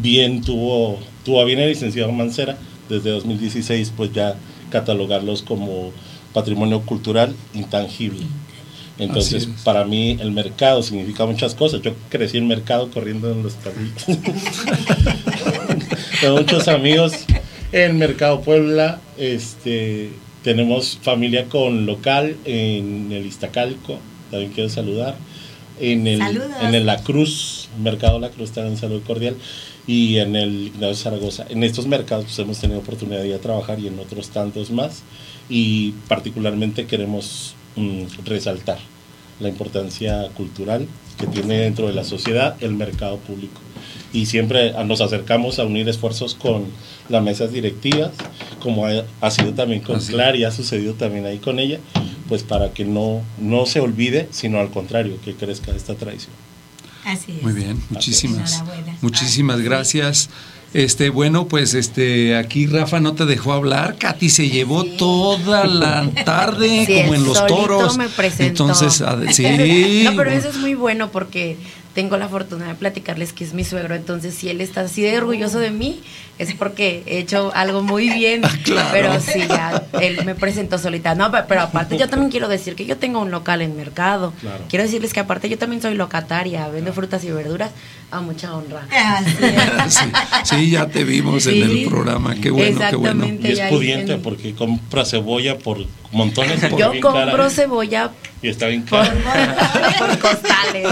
bien 0.00 0.40
tuvo, 0.40 0.98
tuvo 1.24 1.44
bien 1.44 1.58
el 1.58 1.68
licenciado 1.68 2.10
Mancera 2.12 2.56
desde 2.88 3.10
2016 3.10 3.92
pues 3.94 4.12
ya 4.14 4.36
catalogarlos 4.70 5.42
como 5.42 5.92
patrimonio 6.32 6.80
cultural 6.80 7.34
intangible. 7.52 8.24
Entonces, 8.98 9.48
para 9.62 9.84
mí 9.84 10.16
el 10.20 10.32
mercado 10.32 10.82
significa 10.82 11.24
muchas 11.24 11.54
cosas. 11.54 11.82
Yo 11.82 11.92
crecí 12.08 12.36
en 12.38 12.48
mercado 12.48 12.90
corriendo 12.90 13.30
en 13.30 13.44
los 13.44 13.54
carritos. 13.54 14.04
Tengo 16.20 16.38
muchos 16.38 16.66
amigos 16.66 17.12
en 17.70 17.96
Mercado 17.96 18.40
Puebla. 18.40 19.00
Este, 19.16 20.10
tenemos 20.48 20.98
familia 21.02 21.44
con 21.44 21.84
local 21.84 22.34
en 22.46 23.12
el 23.12 23.26
Iztacalco. 23.26 23.98
También 24.30 24.50
quiero 24.52 24.70
saludar. 24.70 25.14
En 25.78 26.06
el, 26.06 26.20
Saludos. 26.20 26.50
en 26.62 26.74
el 26.74 26.86
La 26.86 27.02
Cruz, 27.02 27.68
Mercado 27.78 28.18
La 28.18 28.30
Cruz, 28.30 28.52
también 28.52 28.72
un 28.72 28.80
saludo 28.80 29.02
cordial. 29.02 29.36
Y 29.86 30.16
en 30.16 30.36
el 30.36 30.68
Ignacio 30.68 30.94
Zaragoza. 30.94 31.44
En 31.50 31.64
estos 31.64 31.86
mercados 31.86 32.24
pues, 32.24 32.38
hemos 32.38 32.58
tenido 32.58 32.80
oportunidad 32.80 33.20
de 33.20 33.28
ir 33.28 33.34
a 33.34 33.40
trabajar 33.40 33.78
y 33.78 33.88
en 33.88 33.98
otros 33.98 34.30
tantos 34.30 34.70
más. 34.70 35.02
Y 35.50 35.90
particularmente 36.08 36.86
queremos 36.86 37.54
mm, 37.76 38.04
resaltar 38.24 38.78
la 39.40 39.48
importancia 39.48 40.28
cultural 40.36 40.86
que 41.18 41.26
tiene 41.26 41.58
dentro 41.58 41.86
de 41.88 41.94
la 41.94 42.04
sociedad 42.04 42.56
el 42.60 42.74
mercado 42.74 43.18
público. 43.18 43.60
Y 44.12 44.26
siempre 44.26 44.72
nos 44.84 45.00
acercamos 45.00 45.58
a 45.58 45.64
unir 45.64 45.88
esfuerzos 45.88 46.34
con 46.34 46.64
las 47.08 47.22
mesas 47.22 47.52
directivas, 47.52 48.10
como 48.60 48.86
ha, 48.86 49.04
ha 49.20 49.30
sido 49.30 49.52
también 49.54 49.82
con 49.82 49.96
Así. 49.96 50.12
Clara 50.12 50.36
y 50.36 50.44
ha 50.44 50.50
sucedido 50.50 50.94
también 50.94 51.26
ahí 51.26 51.38
con 51.38 51.58
ella, 51.58 51.78
pues 52.28 52.42
para 52.42 52.72
que 52.72 52.84
no, 52.84 53.22
no 53.38 53.66
se 53.66 53.80
olvide, 53.80 54.28
sino 54.30 54.60
al 54.60 54.70
contrario, 54.70 55.18
que 55.24 55.34
crezca 55.34 55.72
esta 55.72 55.94
tradición. 55.94 56.32
Así 57.04 57.32
es. 57.32 57.42
Muy 57.42 57.52
bien, 57.52 57.82
muchísimas, 57.90 58.54
Enhorabuena. 58.60 58.96
muchísimas 59.02 59.60
gracias. 59.60 60.30
Este, 60.74 61.08
bueno, 61.08 61.48
pues 61.48 61.72
este, 61.72 62.36
aquí 62.36 62.66
Rafa 62.66 63.00
no 63.00 63.14
te 63.14 63.24
dejó 63.24 63.52
hablar, 63.52 63.96
Katy 63.96 64.28
se 64.28 64.50
llevó 64.50 64.84
toda 64.84 65.66
la 65.66 66.10
tarde 66.24 66.84
Sí, 66.86 67.00
como 67.00 67.14
en 67.14 67.24
los 67.24 67.46
toros. 67.46 67.96
me. 67.96 68.06
Entonces, 68.40 69.02
sí. 69.32 70.02
no, 70.04 70.16
pero 70.16 70.30
eso 70.30 70.48
es 70.50 70.56
muy 70.56 70.74
bueno 70.74 71.10
porque 71.10 71.56
tengo 71.94 72.16
la 72.16 72.28
fortuna 72.28 72.68
de 72.68 72.74
platicarles 72.74 73.32
que 73.32 73.44
es 73.44 73.54
mi 73.54 73.64
suegro, 73.64 73.94
entonces 73.94 74.34
si 74.34 74.48
él 74.50 74.60
está 74.60 74.82
así 74.82 75.02
de 75.02 75.16
orgulloso 75.16 75.58
de 75.58 75.70
mí, 75.70 76.00
es 76.38 76.54
porque 76.54 77.02
he 77.06 77.18
hecho 77.18 77.50
algo 77.54 77.82
muy 77.82 78.08
bien. 78.10 78.42
Claro. 78.64 78.88
Pero 78.92 79.20
sí, 79.20 79.40
ya, 79.48 79.82
él 80.00 80.24
me 80.26 80.34
presentó 80.34 80.78
solita. 80.78 81.14
No, 81.14 81.30
pe- 81.30 81.44
pero 81.48 81.62
aparte 81.62 81.96
yo 81.96 82.08
también 82.08 82.30
quiero 82.30 82.48
decir 82.48 82.74
que 82.74 82.84
yo 82.84 82.96
tengo 82.98 83.20
un 83.20 83.30
local 83.30 83.62
en 83.62 83.76
mercado. 83.76 84.32
Claro. 84.40 84.64
Quiero 84.68 84.84
decirles 84.84 85.12
que 85.14 85.20
aparte 85.20 85.48
yo 85.48 85.56
también 85.56 85.80
soy 85.80 85.94
locataria, 85.94 86.68
vendo 86.68 86.92
frutas 86.92 87.24
y 87.24 87.30
verduras 87.30 87.70
a 88.10 88.20
mucha 88.20 88.54
honra. 88.54 88.82
Sí, 89.88 90.04
sí, 90.44 90.70
ya 90.70 90.86
te 90.86 91.04
vimos 91.04 91.46
en 91.46 91.62
el 91.62 91.88
programa. 91.88 92.34
Qué 92.34 92.50
bueno, 92.50 92.80
qué 92.90 92.96
bueno. 92.96 93.26
Y 93.26 93.46
es 93.52 93.60
pudiente 93.70 94.12
en- 94.14 94.22
porque 94.22 94.54
compra 94.54 95.04
cebolla 95.04 95.56
por 95.58 95.78
montones. 96.12 96.62
y 96.62 96.76
Yo 96.76 96.90
bien 96.90 97.02
compro 97.02 97.24
cara, 97.36 97.50
cebolla 97.50 98.10
Y 98.42 98.48
está 98.48 98.66
bien 98.66 98.84
por, 98.84 99.00
caro. 99.06 99.18
por 99.98 100.18
costales. 100.18 100.86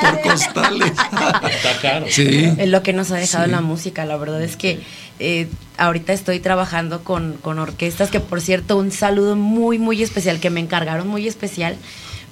Por 0.00 0.20
costales. 0.22 0.90
Está 0.90 1.78
caro. 1.82 2.06
Sí. 2.08 2.50
Es 2.58 2.68
lo 2.68 2.82
que 2.82 2.92
nos 2.92 3.10
ha 3.10 3.16
dejado 3.16 3.44
Sí. 3.44 3.50
la 3.50 3.60
música. 3.60 4.04
La 4.04 4.16
verdad 4.16 4.42
es 4.42 4.56
que 4.56 4.79
eh, 5.18 5.48
ahorita 5.78 6.12
estoy 6.12 6.40
trabajando 6.40 7.04
con, 7.04 7.34
con 7.34 7.58
orquestas, 7.58 8.10
que 8.10 8.20
por 8.20 8.40
cierto, 8.40 8.76
un 8.76 8.90
saludo 8.90 9.36
muy, 9.36 9.78
muy 9.78 10.02
especial, 10.02 10.40
que 10.40 10.50
me 10.50 10.60
encargaron 10.60 11.08
muy 11.08 11.26
especial 11.26 11.76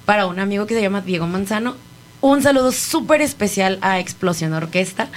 para 0.05 0.25
un 0.25 0.39
amigo 0.39 0.65
que 0.65 0.73
se 0.73 0.81
llama 0.81 1.01
Diego 1.01 1.27
Manzano. 1.27 1.75
Un 2.21 2.41
saludo 2.41 2.71
súper 2.71 3.21
especial 3.21 3.77
a 3.81 3.99
Explosión 3.99 4.53
Orquesta. 4.53 5.09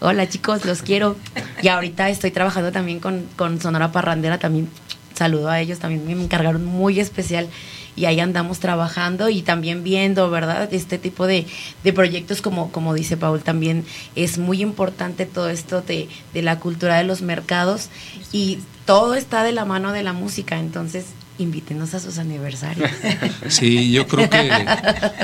Hola 0.00 0.28
chicos, 0.28 0.64
los 0.64 0.82
quiero. 0.82 1.16
Y 1.62 1.68
ahorita 1.68 2.10
estoy 2.10 2.30
trabajando 2.30 2.72
también 2.72 2.98
con, 2.98 3.26
con 3.36 3.60
Sonora 3.60 3.92
Parrandera, 3.92 4.38
también 4.38 4.68
saludo 5.14 5.48
a 5.48 5.60
ellos, 5.60 5.78
también 5.78 6.04
me 6.06 6.24
encargaron 6.24 6.64
muy 6.64 6.98
especial 6.98 7.48
y 7.96 8.06
ahí 8.06 8.20
andamos 8.20 8.58
trabajando 8.58 9.28
y 9.28 9.42
también 9.42 9.82
viendo, 9.84 10.30
¿verdad? 10.30 10.72
Este 10.72 10.98
tipo 10.98 11.26
de, 11.26 11.46
de 11.84 11.92
proyectos, 11.92 12.40
como, 12.40 12.72
como 12.72 12.94
dice 12.94 13.16
Paul, 13.16 13.40
también 13.42 13.84
es 14.16 14.38
muy 14.38 14.62
importante 14.62 15.26
todo 15.26 15.50
esto 15.50 15.82
de, 15.82 16.08
de 16.32 16.42
la 16.42 16.58
cultura 16.58 16.96
de 16.96 17.04
los 17.04 17.20
mercados 17.22 17.88
y 18.32 18.58
todo 18.86 19.14
está 19.14 19.42
de 19.44 19.52
la 19.52 19.64
mano 19.64 19.92
de 19.92 20.02
la 20.02 20.12
música, 20.12 20.58
entonces 20.58 21.04
invítenos 21.38 21.94
a 21.94 22.00
sus 22.00 22.18
aniversarios. 22.18 22.90
Sí, 23.48 23.90
yo 23.92 24.06
creo 24.06 24.28
que 24.30 24.50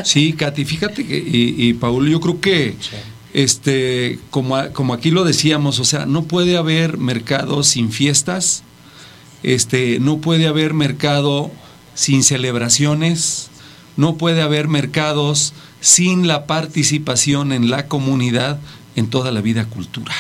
sí, 0.05 0.33
Katy, 0.35 0.65
fíjate 0.65 1.07
que 1.07 1.17
y, 1.19 1.55
y 1.69 1.73
Paul, 1.75 2.09
yo 2.09 2.21
creo 2.21 2.41
que 2.41 2.77
este 3.35 4.19
como 4.31 4.57
a- 4.57 4.71
como 4.71 4.95
aquí 4.95 5.11
lo 5.11 5.25
decíamos, 5.25 5.79
o 5.81 5.85
sea, 5.85 6.07
no 6.07 6.25
puede 6.25 6.57
haber 6.57 6.99
mercado 6.99 7.63
sin 7.63 7.93
fiestas, 7.93 8.63
este 9.43 10.01
no 10.01 10.19
puede 10.19 10.47
haber 10.49 10.75
mercado 10.75 11.51
sin 11.99 12.23
celebraciones, 12.23 13.51
no 13.97 14.15
puede 14.15 14.41
haber 14.41 14.69
mercados 14.69 15.53
sin 15.81 16.29
la 16.29 16.47
participación 16.47 17.51
en 17.51 17.71
la 17.71 17.89
comunidad 17.89 18.61
en 18.95 19.11
toda 19.11 19.33
la 19.33 19.41
vida 19.41 19.65
cultural. 19.65 20.15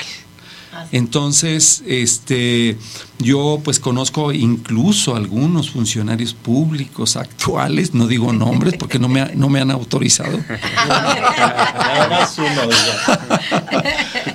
Entonces, 0.93 1.82
este, 1.86 2.76
yo 3.18 3.61
pues 3.62 3.78
conozco 3.80 4.32
incluso 4.32 5.16
algunos 5.16 5.70
funcionarios 5.70 6.34
públicos 6.34 7.16
actuales, 7.16 7.95
no 7.95 8.07
digo 8.07 8.32
nombres 8.32 8.74
porque 8.78 8.99
no 8.99 9.09
me, 9.09 9.20
ha- 9.20 9.32
no 9.34 9.49
me 9.49 9.61
han 9.61 9.70
autorizado. 9.70 10.39
Nada 10.89 12.09
más 12.11 12.39
uno. 12.39 12.62
diga. 12.62 13.82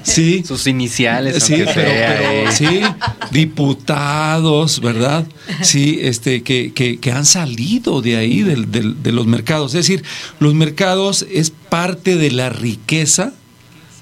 Sí. 0.03 0.43
Sus 0.45 0.67
iniciales, 0.67 1.43
Sí, 1.43 1.53
aunque 1.53 1.71
pero, 1.73 1.89
sea, 1.89 2.17
pero, 2.17 2.49
eh. 2.49 2.51
sí, 2.51 2.81
diputados, 3.31 4.79
¿verdad? 4.81 5.25
Sí, 5.61 5.99
este, 6.01 6.43
que, 6.43 6.73
que, 6.73 6.99
que 6.99 7.11
han 7.11 7.25
salido 7.25 8.01
de 8.01 8.17
ahí, 8.17 8.41
del- 8.43 8.71
del- 8.71 9.01
de 9.01 9.11
los 9.11 9.25
mercados. 9.27 9.73
Es 9.73 9.87
decir, 9.87 10.03
los 10.39 10.53
mercados 10.53 11.25
es 11.31 11.49
parte 11.51 12.17
de 12.17 12.31
la 12.31 12.49
riqueza, 12.49 13.33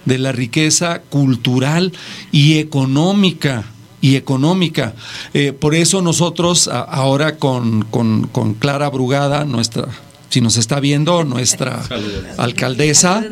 de 0.06 0.18
la 0.18 0.32
riqueza 0.32 1.02
cultural 1.02 1.92
y 2.32 2.58
económica. 2.60 3.66
Y 4.04 4.16
económica. 4.16 4.96
Eh, 5.36 5.54
por 5.54 5.76
eso 5.76 6.02
nosotros 6.02 6.68
a- 6.68 6.80
ahora 6.82 7.38
con, 7.38 7.84
con- 7.84 8.28
con 8.28 8.56
Clara 8.56 8.90
Brugada, 8.90 9.46
nuestra, 9.46 9.90
si 10.30 10.42
nos 10.42 10.58
está 10.58 10.80
viendo, 10.80 11.24
nuestra 11.24 11.84
alcaldesa, 12.38 13.24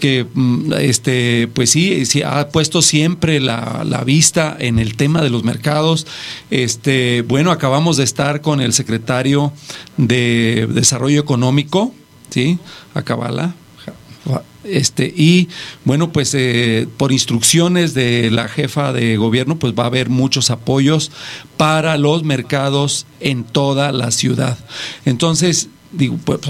que 0.00 0.26
mm, 0.34 0.72
este 0.80 1.48
pues 1.54 1.70
sí, 1.70 2.04
sí 2.06 2.22
ha 2.22 2.48
puesto 2.48 2.82
siempre 2.82 3.38
la, 3.38 3.82
la 3.86 4.02
vista 4.02 4.56
en 4.58 4.80
el 4.80 4.96
tema 4.96 5.22
de 5.22 5.30
los 5.30 5.44
mercados 5.44 6.06
este 6.50 7.22
bueno 7.22 7.50
acabamos 7.52 7.96
de 7.96 8.04
estar 8.04 8.40
con 8.42 8.60
el 8.60 8.72
secretario 8.74 9.52
de 9.96 10.68
desarrollo 10.70 11.20
económico 11.20 11.94
sí 12.30 12.58
acabala 12.94 13.54
este 14.64 15.12
y 15.16 15.48
bueno 15.84 16.12
pues 16.12 16.34
eh, 16.34 16.88
por 16.96 17.12
instrucciones 17.12 17.94
de 17.94 18.30
la 18.30 18.48
jefa 18.48 18.92
de 18.92 19.16
gobierno 19.16 19.58
pues 19.58 19.74
va 19.74 19.84
a 19.84 19.86
haber 19.86 20.08
muchos 20.08 20.50
apoyos 20.50 21.12
para 21.56 21.96
los 21.96 22.24
mercados 22.24 23.06
en 23.20 23.44
toda 23.44 23.92
la 23.92 24.10
ciudad 24.10 24.58
entonces 25.04 25.68
digo 25.92 26.18
pues 26.24 26.40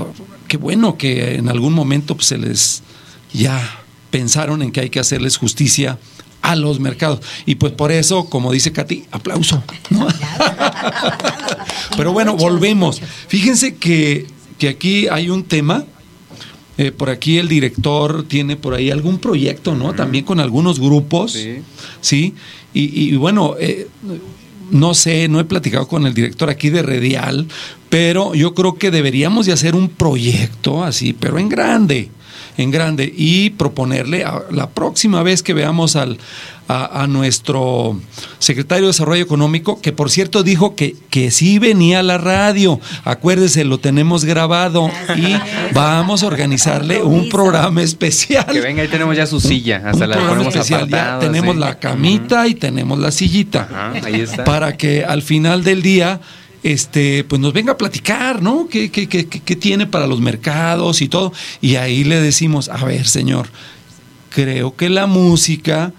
qué 0.48 0.56
bueno 0.56 0.96
que 0.96 1.34
en 1.34 1.48
algún 1.48 1.74
momento 1.74 2.16
pues, 2.16 2.28
se 2.28 2.38
les 2.38 2.82
ya 3.32 3.60
pensaron 4.10 4.62
en 4.62 4.72
que 4.72 4.80
hay 4.80 4.90
que 4.90 5.00
hacerles 5.00 5.36
justicia 5.36 5.98
a 6.42 6.54
los 6.54 6.78
mercados. 6.78 7.20
Y 7.44 7.56
pues 7.56 7.72
por 7.72 7.90
eso, 7.90 8.30
como 8.30 8.52
dice 8.52 8.72
Katy, 8.72 9.04
aplauso. 9.10 9.62
¿no? 9.90 10.06
Pero 11.96 12.12
bueno, 12.12 12.36
volvemos. 12.36 13.02
Fíjense 13.28 13.76
que, 13.76 14.26
que 14.58 14.68
aquí 14.68 15.08
hay 15.08 15.28
un 15.28 15.44
tema. 15.44 15.84
Eh, 16.78 16.92
por 16.92 17.10
aquí 17.10 17.38
el 17.38 17.48
director 17.48 18.24
tiene 18.24 18.56
por 18.56 18.74
ahí 18.74 18.90
algún 18.90 19.18
proyecto, 19.18 19.74
¿no? 19.74 19.94
También 19.94 20.24
con 20.24 20.40
algunos 20.40 20.78
grupos. 20.78 21.32
Sí. 21.32 21.58
Sí. 22.00 22.34
Y, 22.74 23.12
y 23.12 23.16
bueno, 23.16 23.54
eh, 23.58 23.88
no 24.70 24.94
sé, 24.94 25.28
no 25.28 25.40
he 25.40 25.44
platicado 25.44 25.88
con 25.88 26.06
el 26.06 26.14
director 26.14 26.50
aquí 26.50 26.70
de 26.70 26.82
Redial, 26.82 27.46
pero 27.88 28.34
yo 28.34 28.54
creo 28.54 28.74
que 28.74 28.90
deberíamos 28.90 29.46
de 29.46 29.52
hacer 29.52 29.74
un 29.74 29.88
proyecto 29.88 30.84
así, 30.84 31.12
pero 31.12 31.38
en 31.38 31.48
grande, 31.48 32.10
en 32.56 32.70
grande, 32.70 33.12
y 33.16 33.50
proponerle 33.50 34.24
a 34.24 34.42
la 34.50 34.68
próxima 34.70 35.22
vez 35.22 35.42
que 35.42 35.54
veamos 35.54 35.96
al, 35.96 36.18
a, 36.68 37.02
a 37.02 37.06
nuestro 37.06 38.00
secretario 38.38 38.84
de 38.84 38.88
Desarrollo 38.88 39.22
Económico, 39.22 39.80
que 39.80 39.92
por 39.92 40.10
cierto 40.10 40.42
dijo 40.42 40.74
que, 40.74 40.96
que 41.10 41.30
sí 41.30 41.58
venía 41.58 42.00
a 42.00 42.02
la 42.02 42.18
radio, 42.18 42.80
acuérdese, 43.04 43.64
lo 43.64 43.78
tenemos 43.78 44.24
grabado 44.24 44.90
y 45.16 45.36
vamos 45.74 46.22
a 46.22 46.26
organizarle 46.26 47.02
un 47.02 47.28
programa 47.28 47.82
especial. 47.82 48.46
Que 48.46 48.60
venga, 48.60 48.82
ahí 48.82 48.88
tenemos 48.88 49.16
ya 49.16 49.26
su 49.26 49.40
silla, 49.40 49.82
hasta 49.84 50.04
Un 50.04 50.10
la 50.10 50.16
programa 50.16 50.28
ponemos 50.38 50.54
especial, 50.54 50.88
ya 50.88 51.18
tenemos 51.18 51.54
sí. 51.54 51.60
la 51.60 51.78
camita 51.78 52.46
y 52.48 52.54
tenemos 52.54 52.98
la 52.98 53.10
sillita 53.10 53.68
Ajá, 53.70 53.92
ahí 54.06 54.20
está. 54.20 54.44
para 54.44 54.76
que 54.76 55.04
al 55.04 55.22
final 55.22 55.62
del 55.62 55.82
día 55.82 56.20
este 56.72 57.24
pues 57.24 57.40
nos 57.40 57.52
venga 57.52 57.72
a 57.72 57.76
platicar, 57.78 58.42
¿no? 58.42 58.68
¿Qué, 58.68 58.90
qué, 58.90 59.08
qué, 59.08 59.26
qué- 59.28 59.56
tiene 59.56 59.86
para 59.86 60.06
los 60.06 60.20
mercados 60.20 61.00
y 61.02 61.08
todo? 61.08 61.32
Y 61.60 61.76
ahí 61.76 62.04
le 62.04 62.20
decimos, 62.20 62.68
a 62.68 62.84
ver, 62.84 63.06
señor, 63.06 63.48
creo 64.30 64.74
que 64.76 64.88
la 64.88 65.06
música 65.06 65.92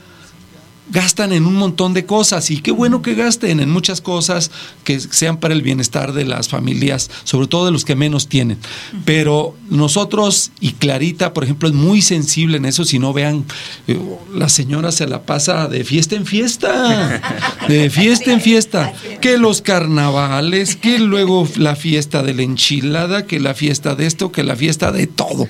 gastan 0.89 1.33
en 1.33 1.45
un 1.45 1.55
montón 1.55 1.93
de 1.93 2.05
cosas 2.05 2.49
y 2.51 2.61
qué 2.61 2.71
bueno 2.71 3.01
que 3.01 3.15
gasten 3.15 3.59
en 3.59 3.69
muchas 3.69 4.01
cosas 4.01 4.51
que 4.83 4.99
sean 4.99 5.37
para 5.37 5.53
el 5.53 5.61
bienestar 5.61 6.13
de 6.13 6.25
las 6.25 6.47
familias, 6.47 7.09
sobre 7.23 7.47
todo 7.47 7.65
de 7.65 7.71
los 7.71 7.85
que 7.85 7.95
menos 7.95 8.27
tienen. 8.27 8.57
Pero 9.05 9.55
nosotros 9.69 10.51
y 10.59 10.73
Clarita, 10.73 11.33
por 11.33 11.43
ejemplo, 11.43 11.67
es 11.67 11.75
muy 11.75 12.01
sensible 12.01 12.57
en 12.57 12.65
eso. 12.65 12.85
Si 12.85 12.99
no 12.99 13.13
vean, 13.13 13.45
eh, 13.87 13.99
la 14.33 14.49
señora 14.49 14.91
se 14.91 15.07
la 15.07 15.23
pasa 15.23 15.67
de 15.67 15.83
fiesta 15.83 16.15
en 16.15 16.25
fiesta, 16.25 17.21
de 17.67 17.89
fiesta 17.89 18.31
en 18.31 18.41
fiesta. 18.41 18.93
Que 19.21 19.37
los 19.37 19.61
carnavales, 19.61 20.75
que 20.75 20.99
luego 20.99 21.47
la 21.57 21.75
fiesta 21.75 22.23
de 22.23 22.33
la 22.33 22.43
enchilada, 22.43 23.25
que 23.25 23.39
la 23.39 23.53
fiesta 23.53 23.95
de 23.95 24.05
esto, 24.05 24.31
que 24.31 24.43
la 24.43 24.55
fiesta 24.55 24.91
de 24.91 25.07
todo. 25.07 25.47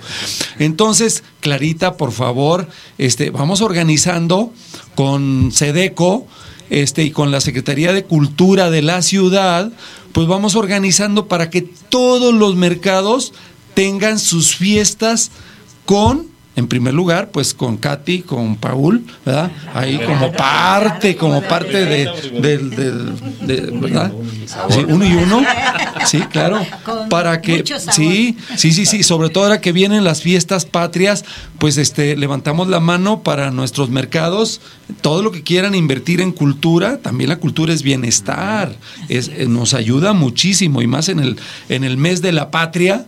Entonces, 0.59 1.23
Clarita, 1.41 1.97
por 1.97 2.11
favor, 2.11 2.67
este, 2.97 3.29
vamos 3.29 3.61
organizando 3.61 4.51
con 4.97 5.51
Sedeco 5.51 6.25
este, 6.71 7.03
y 7.03 7.11
con 7.11 7.29
la 7.29 7.39
Secretaría 7.39 7.93
de 7.93 8.03
Cultura 8.03 8.71
de 8.71 8.81
la 8.81 9.03
ciudad, 9.03 9.71
pues 10.11 10.27
vamos 10.27 10.55
organizando 10.55 11.27
para 11.27 11.51
que 11.51 11.61
todos 11.61 12.33
los 12.33 12.55
mercados 12.55 13.31
tengan 13.75 14.17
sus 14.17 14.55
fiestas 14.55 15.29
con, 15.85 16.25
en 16.57 16.67
primer 16.67 16.93
lugar, 16.93 17.29
pues 17.31 17.53
con 17.53 17.77
Katy, 17.77 18.23
con 18.23 18.55
Paul, 18.57 19.05
¿verdad? 19.23 19.51
Ahí 19.75 19.99
como 20.05 20.31
parte, 20.33 21.15
como 21.15 21.41
parte 21.43 21.85
de, 21.85 22.09
del- 22.41 22.69
del- 22.71 23.15
de- 23.47 23.61
¿verdad? 23.79 24.11
Sí, 24.69 24.79
uno 24.87 25.05
y 25.05 25.13
uno, 25.13 25.45
sí, 26.07 26.19
claro, 26.31 26.65
para 27.11 27.41
que, 27.41 27.63
sí, 27.91 28.35
sí, 28.55 28.71
sí, 28.73 28.85
sí, 28.87 29.03
sobre 29.03 29.29
todo 29.29 29.43
ahora 29.43 29.61
que 29.61 29.71
vienen 29.71 30.03
las 30.03 30.23
fiestas 30.23 30.65
patrias, 30.65 31.25
pues 31.59 31.77
este, 31.77 32.17
levantamos 32.17 32.67
la 32.69 32.79
mano 32.79 33.21
para 33.21 33.51
nuestros 33.51 33.91
mercados, 33.91 34.59
todo 35.01 35.21
lo 35.21 35.31
que 35.31 35.43
quieran 35.43 35.75
invertir 35.75 36.21
en 36.21 36.31
cultura, 36.31 36.97
también 36.97 37.29
la 37.29 37.35
cultura 37.37 37.71
es 37.71 37.83
bienestar, 37.83 38.75
es, 39.09 39.27
eh, 39.27 39.45
nos 39.47 39.75
ayuda 39.75 40.13
muchísimo 40.13 40.81
y 40.81 40.87
más 40.87 41.07
en 41.09 41.19
el, 41.19 41.37
en 41.69 41.83
el 41.83 41.97
mes 41.97 42.23
de 42.23 42.31
la 42.31 42.49
patria, 42.49 43.05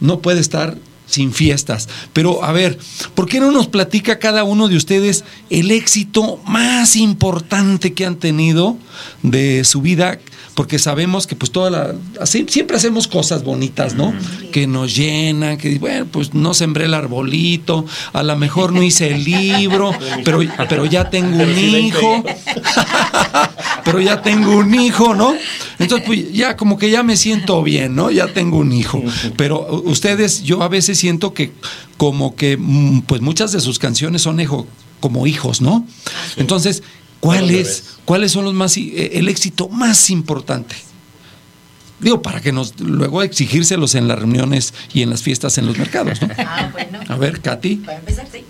no 0.00 0.20
puede 0.20 0.38
estar 0.40 0.76
sin 1.06 1.32
fiestas. 1.32 1.88
Pero 2.12 2.44
a 2.44 2.52
ver, 2.52 2.78
¿por 3.14 3.28
qué 3.28 3.40
no 3.40 3.50
nos 3.50 3.66
platica 3.66 4.18
cada 4.18 4.44
uno 4.44 4.68
de 4.68 4.76
ustedes 4.76 5.24
el 5.50 5.70
éxito 5.70 6.38
más 6.46 6.96
importante 6.96 7.92
que 7.92 8.06
han 8.06 8.16
tenido 8.16 8.76
de 9.22 9.64
su 9.64 9.80
vida? 9.80 10.18
Porque 10.54 10.78
sabemos 10.78 11.26
que 11.26 11.34
pues 11.34 11.50
toda 11.50 11.68
la... 11.70 11.94
así- 12.20 12.46
siempre 12.48 12.76
hacemos 12.76 13.08
cosas 13.08 13.42
bonitas, 13.42 13.94
¿no? 13.94 14.14
Que 14.52 14.66
nos 14.68 14.94
llenan, 14.94 15.58
que 15.58 15.78
bueno, 15.78 16.06
pues 16.06 16.32
no 16.32 16.54
sembré 16.54 16.84
el 16.84 16.94
arbolito, 16.94 17.84
a 18.12 18.22
lo 18.22 18.36
mejor 18.36 18.72
no 18.72 18.82
hice 18.82 19.08
el 19.12 19.24
libro, 19.24 19.92
pero, 20.24 20.38
pero 20.68 20.86
ya 20.86 21.10
tengo 21.10 21.42
un 21.42 21.58
hijo 21.58 22.24
pero 23.84 24.00
ya 24.00 24.22
tengo 24.22 24.56
un 24.56 24.74
hijo, 24.74 25.14
¿no? 25.14 25.34
Entonces, 25.78 26.06
pues 26.06 26.32
ya 26.32 26.56
como 26.56 26.78
que 26.78 26.90
ya 26.90 27.02
me 27.02 27.16
siento 27.16 27.62
bien, 27.62 27.94
¿no? 27.94 28.10
Ya 28.10 28.28
tengo 28.32 28.58
un 28.58 28.72
hijo. 28.72 29.02
Pero 29.36 29.82
ustedes, 29.84 30.42
yo 30.42 30.62
a 30.62 30.68
veces 30.68 30.98
siento 30.98 31.34
que 31.34 31.52
como 31.96 32.34
que, 32.34 32.56
mm, 32.58 33.02
pues 33.02 33.20
muchas 33.20 33.52
de 33.52 33.60
sus 33.60 33.78
canciones 33.78 34.22
son 34.22 34.40
hijo, 34.40 34.66
como 35.00 35.26
hijos, 35.26 35.60
¿no? 35.60 35.86
Entonces, 36.36 36.82
¿cuál 37.24 37.50
es. 37.50 37.84
¿cuáles 38.04 38.32
son 38.32 38.44
los 38.44 38.54
más, 38.54 38.76
i- 38.76 38.92
eh, 38.94 39.10
el 39.18 39.28
éxito 39.28 39.68
más 39.68 40.10
importante? 40.10 40.76
Digo, 42.00 42.20
para 42.22 42.40
que 42.40 42.52
nos, 42.52 42.78
luego 42.80 43.22
exigírselos 43.22 43.94
en 43.94 44.08
las 44.08 44.18
reuniones 44.18 44.74
y 44.92 45.02
en 45.02 45.10
las 45.10 45.22
fiestas 45.22 45.56
en 45.58 45.66
los 45.66 45.78
mercados, 45.78 46.20
¿no? 46.20 46.28
Ah, 46.38 46.68
bueno. 46.72 46.98
A 47.08 47.16
ver, 47.16 47.40
Katy. 47.40 47.76
Para 47.76 47.98
empezar, 47.98 48.26
sí. 48.30 48.44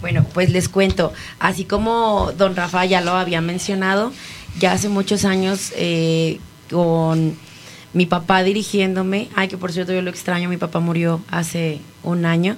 Bueno, 0.00 0.24
pues 0.32 0.50
les 0.50 0.68
cuento, 0.68 1.12
así 1.38 1.64
como 1.64 2.32
don 2.38 2.54
Rafa 2.54 2.84
ya 2.84 3.00
lo 3.00 3.12
había 3.12 3.40
mencionado, 3.40 4.12
ya 4.60 4.72
hace 4.72 4.88
muchos 4.88 5.24
años 5.24 5.72
eh, 5.76 6.38
con 6.70 7.34
mi 7.92 8.06
papá 8.06 8.42
dirigiéndome, 8.42 9.28
ay 9.34 9.48
que 9.48 9.56
por 9.56 9.72
cierto 9.72 9.92
yo 9.92 10.02
lo 10.02 10.10
extraño, 10.10 10.48
mi 10.50 10.58
papá 10.58 10.80
murió 10.80 11.22
hace 11.30 11.80
un 12.02 12.24
año, 12.26 12.56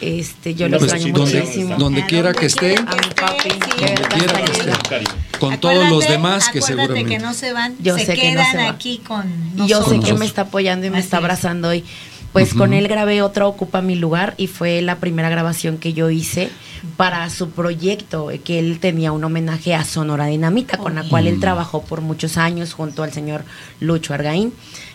este, 0.00 0.54
yo 0.54 0.68
lo 0.68 0.78
Pues, 0.78 0.92
extraño 0.92 1.14
donde- 1.14 1.40
muchísimo. 1.40 1.76
donde 1.76 2.06
quiera 2.06 2.32
que 2.32 2.46
esté, 2.46 2.76
A 2.76 2.82
mi 2.82 3.14
papi, 3.14 3.48
de 3.48 3.86
verdad, 3.86 4.08
quiera 4.08 4.44
que 4.44 4.52
esté. 4.52 5.04
con 5.38 5.58
todos 5.60 5.88
los 5.90 6.06
demás 6.08 6.48
que 6.48 6.60
seguramente. 6.62 7.08
que 7.10 7.18
no 7.18 7.34
se 7.34 7.52
van, 7.52 7.74
Yo 7.80 7.96
se 7.98 8.06
sé 8.06 8.14
que 8.14 8.32
no 8.32 8.40
quedan 8.40 8.52
se 8.52 8.60
aquí 8.66 8.98
con 9.06 9.26
Y 9.56 9.66
yo 9.68 9.78
sé 9.82 9.90
nosotros. 9.90 10.04
que 10.04 10.14
me 10.14 10.26
está 10.26 10.42
apoyando 10.42 10.86
y 10.86 10.90
me 10.90 10.98
Así 10.98 11.04
está 11.06 11.16
es. 11.18 11.22
abrazando 11.24 11.68
hoy. 11.68 11.84
Pues 12.32 12.54
con 12.54 12.72
él 12.72 12.86
grabé 12.86 13.22
otra 13.22 13.48
Ocupa 13.48 13.82
mi 13.82 13.96
lugar 13.96 14.34
y 14.36 14.46
fue 14.46 14.82
la 14.82 14.96
primera 15.00 15.28
grabación 15.30 15.78
que 15.78 15.92
yo 15.94 16.10
hice 16.10 16.48
para 16.96 17.28
su 17.28 17.50
proyecto, 17.50 18.30
que 18.44 18.60
él 18.60 18.78
tenía 18.80 19.10
un 19.10 19.24
homenaje 19.24 19.74
a 19.74 19.82
Sonora 19.84 20.26
Dinamita, 20.26 20.76
con 20.78 20.94
la 20.94 21.02
cual 21.02 21.26
él 21.26 21.40
trabajó 21.40 21.82
por 21.82 22.02
muchos 22.02 22.36
años 22.36 22.72
junto 22.72 23.02
al 23.02 23.12
señor 23.12 23.42
Lucho 23.80 24.14
Argaín. 24.14 24.52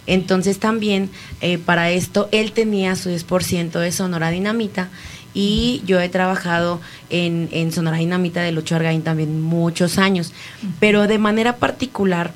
Entonces 0.07 0.59
también 0.59 1.09
eh, 1.41 1.57
para 1.57 1.89
esto 1.91 2.29
él 2.31 2.51
tenía 2.51 2.95
su 2.95 3.09
10% 3.09 3.71
de 3.79 3.91
Sonora 3.91 4.29
Dinamita 4.29 4.89
y 5.33 5.81
yo 5.85 5.99
he 5.99 6.09
trabajado 6.09 6.79
en, 7.09 7.49
en 7.51 7.71
Sonora 7.71 7.97
Dinamita 7.97 8.41
de 8.41 8.51
Lucho 8.51 8.75
Argaín 8.75 9.01
también 9.01 9.41
muchos 9.41 9.97
años, 9.97 10.31
pero 10.79 11.07
de 11.07 11.17
manera 11.17 11.57
particular 11.57 12.31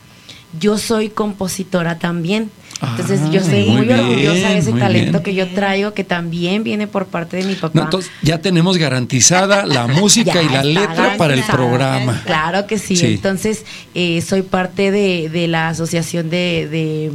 yo 0.59 0.77
soy 0.77 1.09
compositora 1.09 1.99
también. 1.99 2.49
Entonces 2.81 3.19
Ah, 3.23 3.29
yo 3.31 3.41
soy 3.43 3.65
muy 3.65 3.89
orgullosa 3.91 4.49
de 4.51 4.57
ese 4.59 4.71
talento 4.71 5.11
bien. 5.19 5.23
que 5.23 5.35
yo 5.35 5.47
traigo, 5.53 5.93
que 5.93 6.05
también 6.05 6.63
viene 6.63 6.87
por 6.87 7.07
parte 7.07 7.35
de 7.37 7.43
mi 7.43 7.55
papá. 7.55 7.71
No, 7.77 7.83
entonces 7.83 8.09
ya 8.21 8.39
tenemos 8.41 8.77
garantizada 8.77 9.65
la 9.65 9.85
música 10.01 10.41
y 10.41 10.47
la 10.49 10.63
letra 10.63 11.15
para 11.17 11.33
el 11.33 11.43
programa. 11.43 12.21
Claro 12.25 12.67
que 12.67 12.79
sí. 12.79 12.95
Sí. 12.95 13.05
Entonces, 13.07 13.65
eh, 13.95 14.21
soy 14.21 14.43
parte 14.43 14.91
de, 14.91 15.27
de 15.29 15.47
la 15.49 15.67
Asociación 15.67 16.29
de, 16.29 16.67
de- 16.71 17.11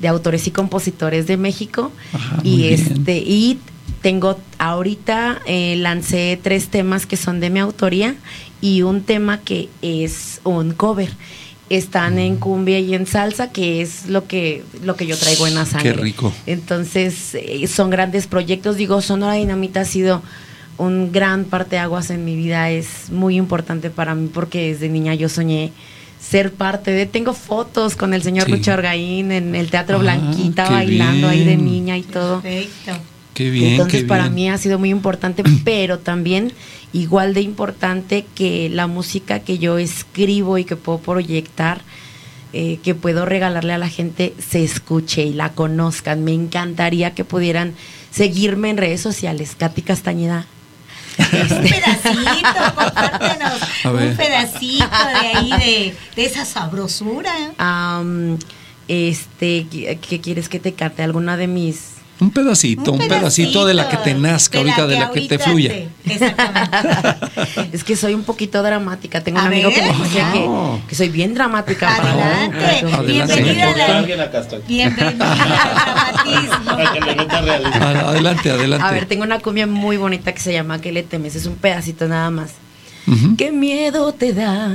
de 0.00 0.08
Autores 0.08 0.46
y 0.46 0.50
Compositores 0.50 1.26
de 1.26 1.36
México. 1.36 1.92
Ajá, 2.12 2.40
y 2.42 2.68
este, 2.68 3.18
y 3.18 3.58
tengo 4.02 4.38
ahorita 4.58 5.40
eh, 5.46 5.76
lancé 5.76 6.38
tres 6.42 6.68
temas 6.68 7.06
que 7.06 7.16
son 7.16 7.40
de 7.40 7.50
mi 7.50 7.60
autoría 7.60 8.16
y 8.60 8.82
un 8.82 9.02
tema 9.02 9.40
que 9.40 9.68
es 9.82 10.40
un 10.44 10.72
cover. 10.72 11.10
Están 11.68 12.18
en 12.18 12.36
cumbia 12.36 12.80
y 12.80 12.94
en 12.94 13.06
salsa, 13.06 13.52
que 13.52 13.80
es 13.80 14.06
lo 14.06 14.26
que, 14.26 14.64
lo 14.82 14.96
que 14.96 15.06
yo 15.06 15.16
traigo 15.16 15.46
en 15.46 15.54
la 15.54 15.66
sangre. 15.66 15.92
rico. 15.92 16.32
Entonces, 16.46 17.36
eh, 17.36 17.68
son 17.68 17.90
grandes 17.90 18.26
proyectos. 18.26 18.76
Digo, 18.76 19.00
Sonora 19.00 19.34
Dinamita 19.34 19.82
ha 19.82 19.84
sido 19.84 20.20
un 20.78 21.12
gran 21.12 21.44
parteaguas 21.44 22.10
en 22.10 22.24
mi 22.24 22.34
vida. 22.34 22.70
Es 22.70 23.10
muy 23.10 23.36
importante 23.36 23.88
para 23.88 24.16
mí 24.16 24.28
porque 24.32 24.72
desde 24.72 24.88
niña 24.88 25.14
yo 25.14 25.28
soñé 25.28 25.72
ser 26.20 26.52
parte 26.52 26.90
de. 26.90 27.06
Tengo 27.06 27.32
fotos 27.32 27.96
con 27.96 28.14
el 28.14 28.22
señor 28.22 28.46
Sí. 28.46 28.52
Lucho 28.52 28.72
Argaín 28.72 29.32
en 29.32 29.54
el 29.54 29.70
Teatro 29.70 29.96
Ah, 29.96 30.00
Blanquita, 30.00 30.68
bailando 30.70 31.28
ahí 31.28 31.44
de 31.44 31.56
niña 31.56 31.96
y 31.96 32.02
todo. 32.02 32.40
Perfecto. 32.40 32.92
Qué 33.34 33.48
bien, 33.50 33.72
Entonces 33.72 34.02
qué 34.02 34.06
para 34.06 34.24
bien. 34.24 34.34
mí 34.34 34.50
ha 34.50 34.58
sido 34.58 34.78
muy 34.78 34.90
importante, 34.90 35.42
pero 35.64 35.98
también 35.98 36.52
igual 36.92 37.32
de 37.34 37.40
importante 37.40 38.26
que 38.34 38.68
la 38.68 38.86
música 38.86 39.40
que 39.40 39.58
yo 39.58 39.78
escribo 39.78 40.58
y 40.58 40.64
que 40.64 40.76
puedo 40.76 40.98
proyectar, 40.98 41.80
eh, 42.52 42.78
que 42.82 42.94
puedo 42.96 43.24
regalarle 43.26 43.72
a 43.72 43.78
la 43.78 43.88
gente, 43.88 44.34
se 44.46 44.62
escuche 44.64 45.22
y 45.22 45.32
la 45.32 45.50
conozcan. 45.52 46.24
Me 46.24 46.34
encantaría 46.34 47.14
que 47.14 47.24
pudieran 47.24 47.74
seguirme 48.10 48.70
en 48.70 48.76
redes 48.76 49.00
sociales. 49.00 49.54
Katy 49.56 49.82
Castañeda. 49.82 50.46
Un 51.20 51.62
pedacito, 51.62 52.74
compártenos. 52.74 53.60
Un 53.84 54.16
pedacito 54.16 54.86
de 55.20 55.38
ahí 55.38 55.50
de, 55.50 55.96
de 56.16 56.24
esa 56.24 56.44
sabrosura. 56.44 57.32
Am, 57.58 58.38
este, 58.88 59.66
¿qué 59.70 59.98
qué 60.00 60.20
quieres 60.20 60.48
que 60.48 60.58
te 60.58 60.74
cante? 60.74 61.02
¿Alguna 61.02 61.36
de 61.36 61.46
mis 61.46 61.99
Un 62.20 62.30
pedacito, 62.30 62.92
un, 62.92 62.98
pedacito, 63.08 63.64
de 63.64 63.72
la 63.72 63.88
que 63.88 63.96
te 63.96 64.12
nazca 64.14 64.58
de 64.62 64.70
ahorita, 64.70 64.86
de 64.86 64.94
que 64.94 65.00
la 65.00 65.10
que 65.10 65.20
te 65.22 65.38
fluya. 65.38 65.70
te- 65.70 65.88
Exactamente. 66.04 67.70
Es 67.76 67.82
que 67.84 67.96
soy 67.96 68.12
un 68.14 68.24
poquito 68.24 68.62
dramática. 68.62 69.22
Tengo 69.22 69.40
un 69.40 69.46
amigo 69.46 69.70
que 69.70 69.80
me 69.80 69.88
dice 69.88 70.22
que, 70.32 70.40
No. 70.40 70.80
que 70.86 70.94
soy 70.94 71.08
bien 71.08 71.32
dramática. 71.34 71.96
para- 71.96 72.12
Adelante. 72.12 72.94
Adelante. 72.94 73.12
Bienvenida 73.42 73.76
la-. 73.76 74.02
Bienvenida 74.68 75.08
al 75.08 75.18
dramatismo. 75.18 76.64
Para 76.66 76.92
que 76.92 77.00
le 77.00 77.14
meta 77.16 77.40
realismo. 77.40 77.84
A- 77.84 78.00
Adelante, 78.10 78.50
adelante. 78.50 78.86
A 78.86 78.90
ver, 78.90 79.06
tengo 79.06 79.22
una 79.24 79.38
cumbia 79.40 79.66
muy 79.66 79.96
bonita 79.96 80.32
que 80.34 80.40
se 80.40 80.52
llama 80.52 80.78
¿Qué 80.80 80.92
le 80.92 81.02
temes? 81.02 81.36
Es 81.36 81.46
un 81.46 81.54
pedacito 81.56 82.06
nada 82.06 82.30
más. 82.30 82.50
¿Qué 83.38 83.50
miedo 83.50 84.12
te 84.12 84.32
da? 84.34 84.70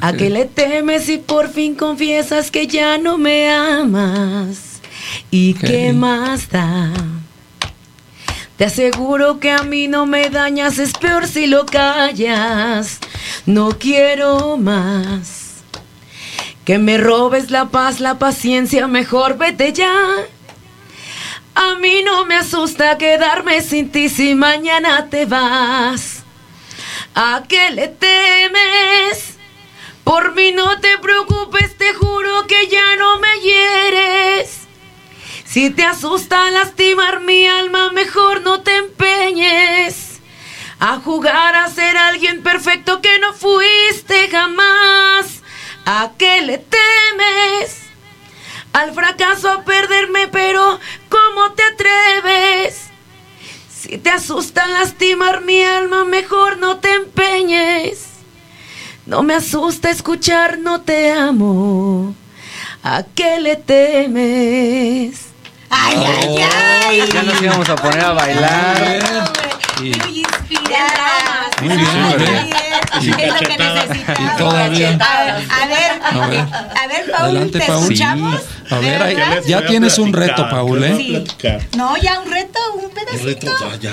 ¿A 0.00 0.12
qué 0.14 0.30
le 0.30 0.46
temes 0.46 1.04
si 1.04 1.18
por 1.18 1.48
fin 1.50 1.74
confiesas 1.76 2.50
que 2.50 2.66
ya 2.66 2.98
no 2.98 3.18
me 3.18 3.48
amas? 3.52 4.65
¿Y 5.30 5.54
qué 5.54 5.92
más 5.92 6.48
da? 6.50 6.92
Te 8.56 8.64
aseguro 8.64 9.38
que 9.38 9.50
a 9.50 9.62
mí 9.62 9.86
no 9.86 10.06
me 10.06 10.30
dañas, 10.30 10.78
es 10.78 10.92
peor 10.94 11.26
si 11.26 11.46
lo 11.46 11.66
callas. 11.66 12.98
No 13.44 13.70
quiero 13.78 14.56
más. 14.56 15.62
Que 16.64 16.78
me 16.78 16.96
robes 16.96 17.50
la 17.50 17.66
paz, 17.66 18.00
la 18.00 18.18
paciencia, 18.18 18.86
mejor 18.86 19.36
vete 19.36 19.72
ya. 19.72 19.92
A 21.54 21.74
mí 21.76 22.02
no 22.02 22.24
me 22.24 22.36
asusta 22.36 22.98
quedarme 22.98 23.60
sin 23.62 23.90
ti 23.90 24.08
si 24.08 24.34
mañana 24.34 25.08
te 25.10 25.26
vas. 25.26 26.24
¿A 27.14 27.44
qué 27.48 27.70
le 27.70 27.88
temes? 27.88 29.36
Por 30.02 30.34
mí 30.34 30.52
no 30.52 30.80
te 30.80 30.98
preocupes, 30.98 31.76
te 31.76 31.94
juro 31.94 32.46
que 32.46 32.68
ya 32.68 32.96
no 32.96 33.18
me 33.18 33.40
hieres. 33.40 34.65
Si 35.56 35.70
te 35.70 35.84
asusta 35.84 36.50
lastimar 36.50 37.20
mi 37.20 37.46
alma, 37.46 37.90
mejor 37.90 38.42
no 38.42 38.60
te 38.60 38.76
empeñes 38.76 40.20
a 40.78 41.00
jugar 41.00 41.54
a 41.54 41.70
ser 41.70 41.96
alguien 41.96 42.42
perfecto 42.42 43.00
que 43.00 43.18
no 43.20 43.32
fuiste 43.32 44.28
jamás. 44.28 45.40
¿A 45.86 46.10
qué 46.18 46.42
le 46.42 46.58
temes? 46.58 47.78
Al 48.74 48.92
fracaso, 48.92 49.50
a 49.50 49.64
perderme, 49.64 50.28
pero 50.28 50.78
¿cómo 51.08 51.50
te 51.52 51.62
atreves? 51.62 52.88
Si 53.74 53.96
te 53.96 54.10
asusta 54.10 54.66
lastimar 54.66 55.40
mi 55.40 55.62
alma, 55.62 56.04
mejor 56.04 56.58
no 56.58 56.80
te 56.80 56.92
empeñes. 56.92 58.08
No 59.06 59.22
me 59.22 59.32
asusta 59.32 59.88
escuchar, 59.88 60.58
no 60.58 60.82
te 60.82 61.12
amo. 61.12 62.14
¿A 62.82 63.04
qué 63.14 63.40
le 63.40 63.56
temes? 63.56 65.26
Ay, 65.70 66.04
ay, 66.04 66.44
ay. 66.88 67.08
Ya 67.12 67.22
nos 67.22 67.42
íbamos 67.42 67.68
a 67.68 67.76
poner 67.76 68.04
a 68.04 68.12
bailar. 68.12 69.32
Sí. 69.78 69.92
Muy 70.04 70.18
inspirada. 70.20 71.50
Muy 71.60 71.76
bien, 71.76 72.50
Es 72.96 73.06
lo 73.06 73.38
que 73.48 73.58
necesitamos. 73.58 74.36
Todavía. 74.36 74.98
A, 75.00 75.66
ver, 75.66 76.00
A 76.02 76.26
ver. 76.28 76.40
a 76.40 76.86
ver, 76.88 77.10
Paul, 77.10 77.24
Adelante, 77.26 77.58
¿te 77.60 77.66
Paul. 77.66 77.82
escuchamos? 77.82 78.40
A 78.70 78.78
ver, 78.78 79.42
ya 79.46 79.64
tienes 79.66 79.98
un 79.98 80.12
reto, 80.12 80.48
Paul, 80.50 80.82
¿eh? 80.84 80.94
Sí. 80.96 81.24
No, 81.76 81.96
ya 81.96 82.20
un 82.20 82.30
reto, 82.30 82.58
un 82.82 82.90
pedacito. 82.90 83.52
Ya, 83.80 83.92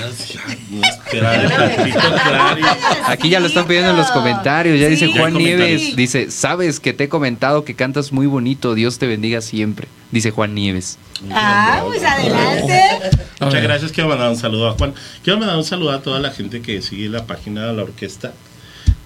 no, 0.70 0.86
espera, 0.86 1.48
tantito, 1.48 2.00
Clary. 2.00 2.62
Aquí 3.06 3.28
ya 3.28 3.40
lo 3.40 3.46
están 3.46 3.66
pidiendo 3.66 3.90
en 3.90 3.96
los 3.96 4.10
comentarios. 4.10 4.78
Ya 4.80 4.88
dice. 4.88 5.08
Juan 5.08 5.32
Ya 5.34 5.38
Nieves. 5.38 5.94
Dice, 5.96 6.30
sabes 6.30 6.80
que 6.80 6.92
te 6.92 7.04
he 7.04 7.08
comentado 7.08 7.64
que 7.64 7.74
cantas 7.74 8.10
muy 8.12 8.26
bonito. 8.26 8.74
Dios 8.74 8.98
te 8.98 9.06
bendiga 9.06 9.40
siempre. 9.40 9.86
Dice 10.10 10.30
Juan 10.30 10.54
Nieves. 10.54 10.98
Ah, 11.30 11.82
pues 11.86 12.02
adelante. 12.02 12.80
Muchas 13.40 13.62
gracias. 13.62 13.92
Quiero 13.92 14.08
mandar 14.08 14.30
un 14.30 14.36
saludo 14.36 14.68
a 14.68 14.72
Juan. 14.72 14.94
Quiero 15.22 15.38
mandar 15.38 15.56
un 15.56 15.64
saludo 15.64 15.92
a 15.92 16.02
toda 16.02 16.18
la 16.20 16.30
gente 16.30 16.62
que 16.62 16.82
sigue 16.82 17.08
la 17.08 17.24
página 17.26 17.66
de 17.66 17.72
la 17.74 17.82
orquesta. 17.82 18.32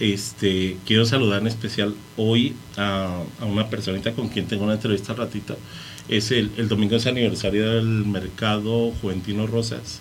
Este, 0.01 0.77
quiero 0.87 1.05
saludar 1.05 1.41
en 1.41 1.49
especial 1.49 1.95
hoy 2.17 2.55
a, 2.77 3.23
a 3.41 3.45
una 3.45 3.69
personita 3.69 4.13
con 4.13 4.29
quien 4.29 4.47
tengo 4.47 4.65
una 4.65 4.75
entrevista 4.75 5.13
al 5.13 5.19
ratito. 5.19 5.57
Es 6.09 6.31
el, 6.31 6.51
el 6.57 6.69
domingo 6.69 6.97
es 6.97 7.07
aniversario 7.07 7.71
del 7.75 7.85
mercado 8.07 8.93
Juventino 9.03 9.47
Rosas. 9.47 10.01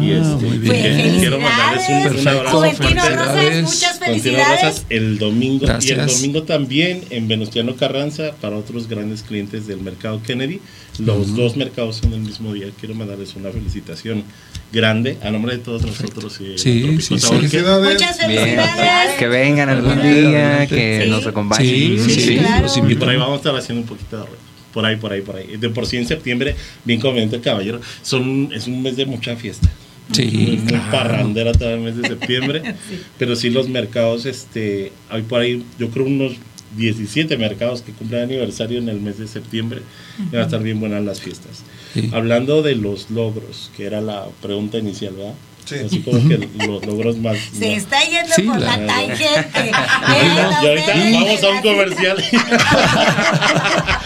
y 0.00 0.10
este, 0.10 0.26
Ah, 0.26 0.38
muy 0.38 0.58
bien. 0.58 0.74
que- 0.74 1.16
quiero 1.18 1.40
mandarles 1.40 1.88
un, 2.20 2.28
abrazo 2.28 2.56
Juventino 2.58 3.00
fuerte. 3.00 3.16
Rosas, 3.16 3.62
muchas 3.62 3.98
felicidades. 3.98 4.62
Rosas 4.62 4.86
el 4.90 5.18
domingo 5.18 5.64
y 5.64 5.88
el 5.88 5.96
Gracias. 5.96 6.16
domingo 6.20 6.42
también 6.42 7.04
en 7.08 7.26
Venustiano 7.26 7.74
Carranza 7.74 8.32
para 8.40 8.58
otros 8.58 8.86
grandes 8.86 9.22
clientes 9.22 9.66
del 9.66 9.80
mercado 9.80 10.22
Kennedy. 10.22 10.60
Los 10.98 11.34
dos 11.34 11.56
mercados 11.56 11.96
son 11.96 12.12
el 12.12 12.20
mismo 12.20 12.52
día. 12.52 12.66
Quiero 12.78 12.94
mandarles 12.94 13.34
una 13.34 13.50
felicitación 13.50 14.24
grande 14.72 15.16
a 15.22 15.30
nombre 15.30 15.56
de 15.56 15.62
todos 15.62 15.82
nosotros. 15.86 16.38
y 16.40 16.44
de 16.48 16.58
Sí, 16.58 16.98
sí, 17.00 17.18
sí. 17.18 17.26
Felicidades. 17.26 17.94
Muchas 17.94 18.18
felicidades. 18.18 19.14
Que 19.18 19.26
vengan 19.26 19.70
algún 19.70 20.02
día, 20.02 20.66
que 20.66 21.00
Sí. 21.04 21.10
nos 21.10 21.26
acompañen. 21.26 21.64
Sí, 21.66 21.98
sí, 22.14 22.20
sí, 22.20 22.36
claro. 22.36 22.66
Y 22.90 22.94
por 22.96 23.08
ahí 23.08 23.16
vamos 23.16 23.34
a 23.34 23.36
estar 23.36 23.56
haciendo 23.56 23.80
un 23.80 23.88
poquito 23.88 24.18
de 24.18 24.24
ruido. 24.26 24.49
Por 24.72 24.84
ahí, 24.86 24.96
por 24.96 25.12
ahí, 25.12 25.20
por 25.22 25.36
ahí. 25.36 25.56
De 25.56 25.68
por 25.70 25.86
sí 25.86 25.96
en 25.96 26.06
septiembre, 26.06 26.54
bien 26.84 27.00
conveniente, 27.00 27.40
caballero. 27.40 27.80
Son, 28.02 28.50
es 28.52 28.66
un 28.66 28.82
mes 28.82 28.96
de 28.96 29.06
mucha 29.06 29.36
fiesta. 29.36 29.68
Sí, 30.12 30.24
Muy 30.26 30.56
claro. 30.66 30.90
parrandera 30.90 31.52
todo 31.52 31.70
el 31.70 31.80
mes 31.80 31.96
de 31.96 32.08
septiembre. 32.08 32.74
Pero 33.18 33.36
sí 33.36 33.50
los 33.50 33.68
mercados, 33.68 34.26
este, 34.26 34.92
hay 35.08 35.22
por 35.22 35.40
ahí, 35.40 35.64
yo 35.78 35.88
creo 35.90 36.06
unos 36.06 36.32
17 36.76 37.36
mercados 37.36 37.82
que 37.82 37.92
cumplen 37.92 38.22
aniversario 38.22 38.78
en 38.78 38.88
el 38.88 39.00
mes 39.00 39.18
de 39.18 39.26
septiembre. 39.26 39.82
Y 40.18 40.32
van 40.32 40.42
a 40.42 40.44
estar 40.44 40.62
bien 40.62 40.78
buenas 40.80 41.04
las 41.04 41.20
fiestas. 41.20 41.62
Sí. 41.94 42.10
Hablando 42.12 42.62
de 42.62 42.76
los 42.76 43.10
logros, 43.10 43.70
que 43.76 43.84
era 43.86 44.00
la 44.00 44.26
pregunta 44.40 44.78
inicial, 44.78 45.14
¿verdad? 45.14 45.34
Sí. 45.70 45.76
Así 45.86 46.00
como 46.00 46.18
que 46.28 46.48
los 46.66 46.84
logros 46.84 47.16
más... 47.18 47.36
Se 47.56 47.68
más- 47.68 47.78
está 47.78 48.02
yendo 48.02 48.34
Sí, 48.34 48.42
por 48.42 48.58
la- 48.58 48.76
la 48.76 48.86
tangente. 48.86 49.70
y 50.62 50.66
ahorita 50.66 50.92
vamos 50.96 51.44
a 51.44 51.48
un 51.50 51.60
comercial. 51.62 52.24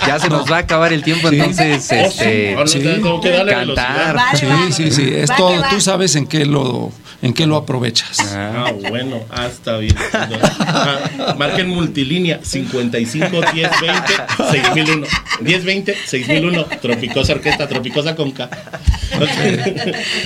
Ya 0.07 0.19
se 0.19 0.29
nos 0.29 0.51
va 0.51 0.57
a 0.57 0.61
acabar 0.61 0.93
el 0.93 1.03
tiempo, 1.03 1.31
Sí. 1.31 1.37
entonces, 1.37 1.89
Oh, 1.91 1.95
este, 1.95 2.57
sí. 2.67 2.79
Tengo 2.81 3.21
que 3.21 3.31
darle 3.31 3.53
cantar. 3.53 4.15
Vale, 4.17 4.39
Sí, 4.39 4.47
sí, 4.73 4.91
sí. 4.91 5.11
Es 5.15 5.35
todo. 5.35 5.63
Tú 5.71 5.81
sabes 5.81 6.15
en 6.17 6.27
qué 6.27 6.45
lo, 6.45 6.93
en 7.25 7.33
qué 7.33 7.47
lo 7.47 7.57
aprovechas. 7.57 8.19
Ah, 8.35 8.71
bueno, 8.91 9.23
está 9.51 9.79
bien. 9.79 9.95
Marquen 11.39 11.71
multilínea 11.71 12.41
55 12.43 13.41
10 13.55 13.71
20 13.81 14.13
6001. 14.53 15.07
10 15.41 15.65
20 15.65 15.97
6001. 16.05 16.65
Tropicosa 16.83 17.33
Orquesta, 17.33 17.67
Tropicosa 17.67 18.15
con 18.15 18.33
K. 18.33 18.51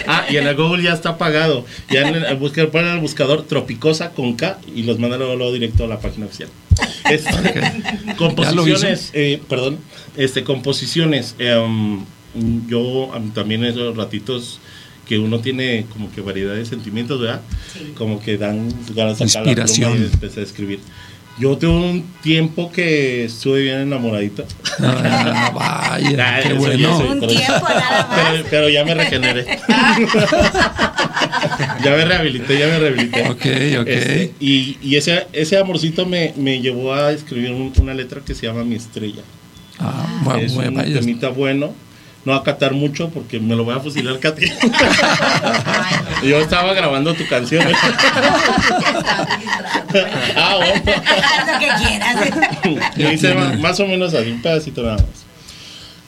Ah, 0.08 0.24
y 0.28 0.38
en 0.38 0.48
el 0.48 0.56
Google 0.56 0.82
ya 0.82 0.92
está 0.92 1.18
pagado. 1.18 1.64
Ya 1.88 2.08
en 2.08 2.16
el 2.16 2.36
buscar, 2.36 2.68
ponen 2.70 2.94
el 2.94 3.00
buscador 3.00 3.44
Tropicosa 3.44 4.10
con 4.10 4.34
K 4.34 4.58
y 4.74 4.82
los 4.82 4.98
mandan 4.98 5.20
luego, 5.20 5.36
luego 5.36 5.52
directo 5.52 5.84
a 5.84 5.86
la 5.86 6.00
página 6.00 6.26
oficial. 6.26 6.48
Este, 7.08 7.30
composiciones, 8.16 9.10
eh, 9.12 9.40
perdón, 9.48 9.78
este, 10.16 10.42
composiciones. 10.42 11.36
em, 11.38 12.04
yo 12.66 13.12
am, 13.14 13.30
también 13.32 13.64
esos 13.64 13.96
ratitos 13.96 14.60
que 15.08 15.18
uno 15.18 15.40
tiene 15.40 15.86
como 15.92 16.12
que 16.12 16.20
variedad 16.20 16.54
de 16.54 16.64
sentimientos, 16.66 17.20
¿verdad? 17.20 17.40
Como 17.96 18.20
que 18.20 18.36
dan 18.38 18.68
ganas 18.94 19.18
de 19.18 19.28
sacar 19.28 19.46
la 19.46 19.54
pluma 19.54 19.68
Inspiración. 19.68 20.02
y 20.02 20.04
empezar 20.14 20.40
a 20.40 20.42
escribir. 20.46 20.80
Yo 21.40 21.56
tuve 21.56 21.70
un 21.70 22.02
tiempo 22.20 22.70
que 22.72 23.24
estuve 23.26 23.62
bien 23.62 23.78
enamoradito. 23.78 24.44
Ah, 24.80 25.52
vaya, 25.54 26.16
Ah, 26.36 26.40
qué 26.42 26.48
eso 26.48 26.56
bueno. 26.58 26.98
Un 26.98 27.20
pero- 27.20 27.32
tiempo 27.32 27.68
nada 27.68 28.06
más. 28.10 28.30
Pero, 28.32 28.44
pero 28.50 28.68
ya 28.68 28.84
me 28.84 28.94
regeneré. 28.94 29.44
ya 31.84 31.90
me 31.96 32.04
rehabilité, 32.04 32.58
ya 32.58 32.66
me 32.66 32.78
rehabilité. 32.78 33.22
Ok, 33.28 33.46
ok. 33.80 33.86
Este, 33.88 34.34
y 34.40 34.76
y 34.82 34.96
ese, 34.96 35.26
ese 35.32 35.56
amorcito 35.58 36.06
me, 36.06 36.32
me 36.36 36.60
llevó 36.60 36.92
a 36.92 37.12
escribir 37.12 37.52
un- 37.52 37.72
una 37.80 37.94
letra 37.94 38.20
que 38.24 38.34
se 38.34 38.46
llama 38.46 38.64
Mi 38.64 38.74
Estrella. 38.74 39.22
Ah, 39.78 40.20
bueno, 40.24 40.40
es 40.40 40.52
un 40.54 40.74
vaya. 40.74 40.98
temita 41.00 41.28
bueno. 41.28 41.72
No 42.28 42.34
va 42.34 42.40
a 42.40 42.42
catar 42.42 42.74
mucho 42.74 43.08
porque 43.08 43.40
me 43.40 43.56
lo 43.56 43.64
voy 43.64 43.74
a 43.74 43.80
fusilar, 43.80 44.18
Katy. 44.18 44.44
Yo 46.28 46.36
estaba 46.40 46.74
grabando 46.74 47.14
tu 47.14 47.26
canción. 47.26 47.64
ah, 50.36 50.56
bueno. 50.58 50.82
Haz 50.84 51.46
lo 51.46 51.58
que 51.58 51.68
quieras. 53.16 53.34
Ma- 53.34 53.56
más 53.56 53.80
o 53.80 53.86
menos 53.86 54.12
así, 54.12 54.30
un 54.30 54.42
pedacito 54.42 54.82
nada 54.82 54.96
más. 54.96 55.24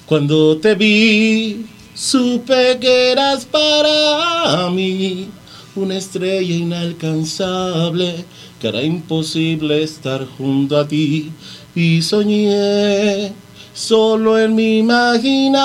Cuando 0.04 0.58
te 0.58 0.74
vi, 0.74 1.64
supe 1.94 2.76
que 2.78 3.12
eras 3.12 3.46
para 3.46 4.68
mí 4.68 5.30
una 5.74 5.96
estrella 5.96 6.54
inalcanzable, 6.54 8.26
que 8.60 8.68
era 8.68 8.82
imposible 8.82 9.82
estar 9.82 10.26
junto 10.36 10.78
a 10.78 10.86
ti. 10.86 11.32
Y 11.74 12.02
soñé 12.02 13.32
solo 13.80 14.38
en 14.38 14.54
mi 14.54 14.78
imaginación 14.78 15.60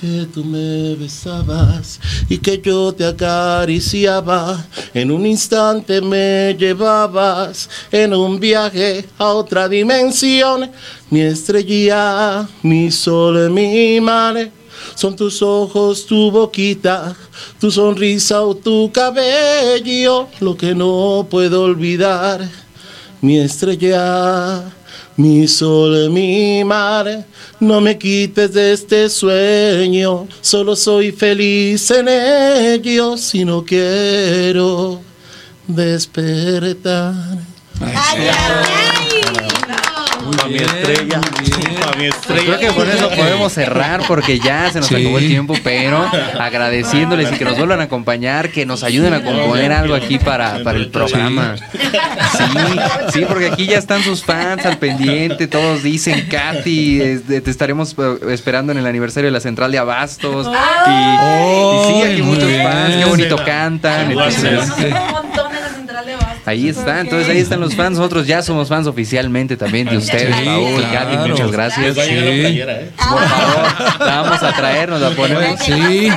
que 0.00 0.26
tú 0.32 0.44
me 0.44 0.94
besabas 0.94 1.98
y 2.28 2.38
que 2.38 2.60
yo 2.60 2.92
te 2.92 3.04
acariciaba. 3.04 4.64
En 4.94 5.10
un 5.10 5.26
instante 5.26 6.00
me 6.00 6.56
llevabas 6.58 7.68
en 7.90 8.14
un 8.14 8.38
viaje 8.38 9.04
a 9.18 9.26
otra 9.30 9.68
dimensión. 9.68 10.70
Mi 11.10 11.20
estrella, 11.20 12.48
mi 12.62 12.90
sol, 12.92 13.50
mi 13.50 14.00
mar. 14.00 14.50
Son 14.94 15.16
tus 15.16 15.42
ojos, 15.42 16.06
tu 16.06 16.30
boquita, 16.30 17.14
tu 17.60 17.70
sonrisa 17.70 18.42
o 18.42 18.54
tu 18.54 18.90
cabello, 18.92 20.28
lo 20.40 20.56
que 20.56 20.74
no 20.74 21.26
puedo 21.28 21.62
olvidar. 21.62 22.48
Mi 23.20 23.38
estrella, 23.38 24.64
mi 25.16 25.46
sol, 25.46 26.10
mi 26.10 26.64
mar, 26.64 27.26
no 27.60 27.80
me 27.80 27.98
quites 27.98 28.52
de 28.52 28.72
este 28.72 29.08
sueño, 29.08 30.26
solo 30.40 30.74
soy 30.76 31.12
feliz 31.12 31.90
en 31.90 32.08
ello, 32.08 33.16
si 33.16 33.44
no 33.44 33.64
quiero 33.64 35.00
despertar. 35.66 37.14
Ay, 37.80 37.94
ay, 37.96 38.28
ay. 38.28 38.91
Pa' 40.36 40.46
mi 40.48 40.56
estrella, 40.56 41.20
pa' 41.20 41.96
mi 41.98 42.06
estrella. 42.06 42.42
Creo 42.44 42.58
que 42.58 42.66
con 42.68 42.88
eso 42.90 43.10
podemos 43.10 43.52
cerrar 43.52 44.02
porque 44.06 44.38
ya 44.38 44.70
se 44.72 44.78
nos 44.80 44.88
Sí. 44.88 44.96
acabó 44.96 45.18
el 45.18 45.28
tiempo, 45.28 45.54
pero 45.62 46.06
agradeciéndoles 46.38 47.32
y 47.32 47.36
que 47.36 47.44
nos 47.44 47.56
vuelvan 47.56 47.80
a 47.80 47.84
acompañar, 47.84 48.50
que 48.50 48.66
nos 48.66 48.82
ayuden 48.82 49.14
a 49.14 49.22
componer 49.22 49.72
algo 49.72 49.94
aquí 49.94 50.18
para, 50.18 50.62
para 50.62 50.78
el 50.78 50.88
programa. 50.90 51.56
Sí, 51.56 52.44
sí, 53.12 53.24
porque 53.26 53.46
aquí 53.46 53.66
ya 53.66 53.78
están 53.78 54.02
sus 54.02 54.24
fans 54.24 54.64
al 54.66 54.78
pendiente, 54.78 55.46
todos 55.46 55.82
dicen, 55.82 56.26
Katy, 56.28 57.00
este, 57.00 57.40
te 57.40 57.50
estaremos 57.50 57.94
eh, 57.98 58.16
esperando 58.30 58.72
en 58.72 58.78
el 58.78 58.86
aniversario 58.86 59.28
de 59.28 59.32
la 59.32 59.40
Central 59.40 59.70
de 59.72 59.78
Abastos. 59.78 60.46
Y, 60.46 60.90
y 60.90 61.92
sí, 61.94 62.02
aquí 62.12 62.22
muchos 62.22 62.50
fans, 62.62 62.96
qué 62.96 63.04
bonito 63.04 63.36
cantan. 63.44 64.10
Entonces, 64.10 64.70
Un 64.78 65.10
montón 65.10 65.54
en 65.54 65.60
la 65.62 65.68
central 65.68 66.06
de 66.06 66.14
Bastos. 66.16 66.41
Ahí 66.52 66.68
está, 66.68 67.00
entonces 67.00 67.28
ahí 67.28 67.38
están 67.38 67.60
los 67.60 67.74
fans. 67.74 67.96
Nosotros 67.98 68.26
ya 68.26 68.42
somos 68.42 68.68
fans 68.68 68.86
oficialmente 68.86 69.56
también 69.56 69.88
de 69.88 69.96
ustedes, 69.96 70.34
Sí, 70.36 70.44
Paul, 70.44 70.84
claro. 70.90 71.10
Katy, 71.10 71.28
muchas 71.30 71.50
gracias. 71.52 71.94
Sí. 71.96 72.00
¿eh? 72.10 72.90
Por 72.96 73.22
favor, 73.28 73.98
la 74.06 74.20
vamos 74.22 74.42
a 74.42 74.52
traer, 74.52 74.88
nos 74.88 75.00
la 75.00 75.10
ponemos. 75.10 75.58
Sí. 75.60 76.08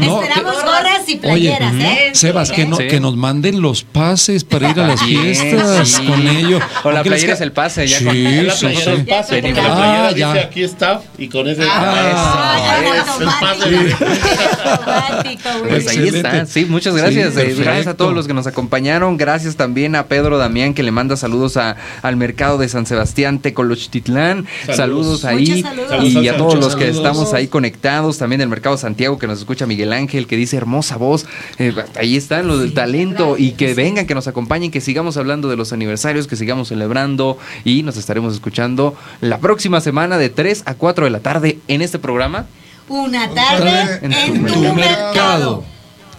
No, 0.00 0.22
Esperamos 0.22 0.62
gorras 0.62 0.97
y 1.08 1.14
Oye, 1.14 1.20
playeras, 1.20 1.74
¿eh? 1.74 2.10
Sebas, 2.12 2.50
que, 2.50 2.66
no, 2.66 2.76
Sí. 2.76 2.86
que 2.88 3.00
nos 3.00 3.16
manden 3.16 3.60
los 3.60 3.82
pases 3.84 4.44
para 4.44 4.70
ir 4.70 4.80
a 4.80 4.86
las 4.88 5.02
fiestas 5.02 5.88
sí. 5.88 6.06
con 6.06 6.26
ellos. 6.26 6.62
O 6.84 6.90
la 6.90 7.02
playera 7.02 7.34
es 7.34 7.40
el 7.40 7.52
pase, 7.52 7.86
ya 7.86 7.98
Sí, 7.98 8.04
con- 8.04 8.16
Es 8.16 8.46
la 8.46 8.54
playera 8.54 8.84
sí. 8.84 8.90
del 8.90 9.06
pase, 9.06 9.34
porque 9.42 9.52
la 9.54 9.62
playera 9.74 10.08
Ah, 10.08 10.12
ya. 10.12 10.32
dice 10.34 10.44
aquí 10.46 10.62
está 10.62 11.00
y 11.18 11.28
con 11.28 11.48
ese. 11.48 11.62
Ah, 11.68 12.78
Eso, 12.94 13.12
automático. 13.12 13.64
automático, 14.64 15.48
güey. 15.60 15.68
Pues 15.70 15.88
ahí 15.88 15.96
Excelente. 15.98 16.16
está, 16.18 16.46
sí, 16.46 16.64
muchas 16.66 16.94
gracias. 16.96 17.34
Sí, 17.34 17.40
eh, 17.40 17.54
gracias 17.58 17.86
a 17.88 17.94
todos 17.96 18.14
los 18.14 18.26
que 18.26 18.34
nos 18.34 18.46
acompañaron. 18.46 19.16
Gracias 19.16 19.56
también 19.56 19.94
a 19.96 20.06
Pedro 20.06 20.38
Damián 20.38 20.74
que 20.74 20.82
le 20.82 20.90
manda 20.90 21.16
saludos 21.16 21.56
a, 21.56 21.76
al 22.02 22.16
mercado 22.16 22.58
de 22.58 22.68
San 22.68 22.86
Sebastián, 22.86 23.38
Tecolochtitlán. 23.38 24.46
Saludos, 24.74 25.20
Saludos. 25.20 25.24
ahí. 25.24 25.62
Saludos. 25.62 26.04
Y 26.04 26.28
a 26.28 26.36
todos 26.36 26.54
los 26.54 26.76
que 26.76 26.86
saludos. 26.92 26.96
estamos 26.96 27.34
ahí 27.34 27.46
conectados. 27.48 28.18
También 28.18 28.40
del 28.40 28.48
mercado 28.48 28.76
Santiago 28.76 29.18
que 29.18 29.26
nos 29.26 29.38
escucha 29.38 29.66
Miguel 29.66 29.92
Ángel 29.92 30.26
que 30.26 30.36
dice 30.36 30.56
hermosa 30.56 30.96
voz. 30.98 31.26
Eh, 31.58 31.74
ahí 31.98 32.16
están 32.16 32.46
los 32.46 32.60
del 32.60 32.74
talento 32.74 33.36
y 33.38 33.52
que 33.52 33.74
vengan, 33.74 34.06
que 34.06 34.14
nos 34.14 34.26
acompañen, 34.28 34.70
que 34.70 34.80
sigamos 34.80 35.16
hablando 35.16 35.48
de 35.48 35.56
los 35.56 35.72
aniversarios, 35.72 36.26
que 36.26 36.36
sigamos 36.36 36.68
celebrando 36.68 37.38
y 37.64 37.82
nos 37.82 37.96
estaremos 37.96 38.34
escuchando 38.34 38.94
la 39.20 39.38
próxima 39.38 39.80
semana 39.80 40.18
de 40.18 40.28
3 40.28 40.64
a 40.66 40.74
4 40.74 41.04
de 41.06 41.10
la 41.10 41.20
tarde 41.20 41.58
en 41.68 41.82
este 41.82 41.98
programa. 41.98 42.46
Una 42.88 43.28
tarde 43.34 44.00
En 44.02 44.12
en, 44.12 44.34
tu 44.46 44.60
mercado. 44.60 44.74
mercado. 44.74 45.64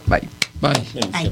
Bye. 0.08 0.28
Bye. 0.62 0.84
Ay. 1.14 1.32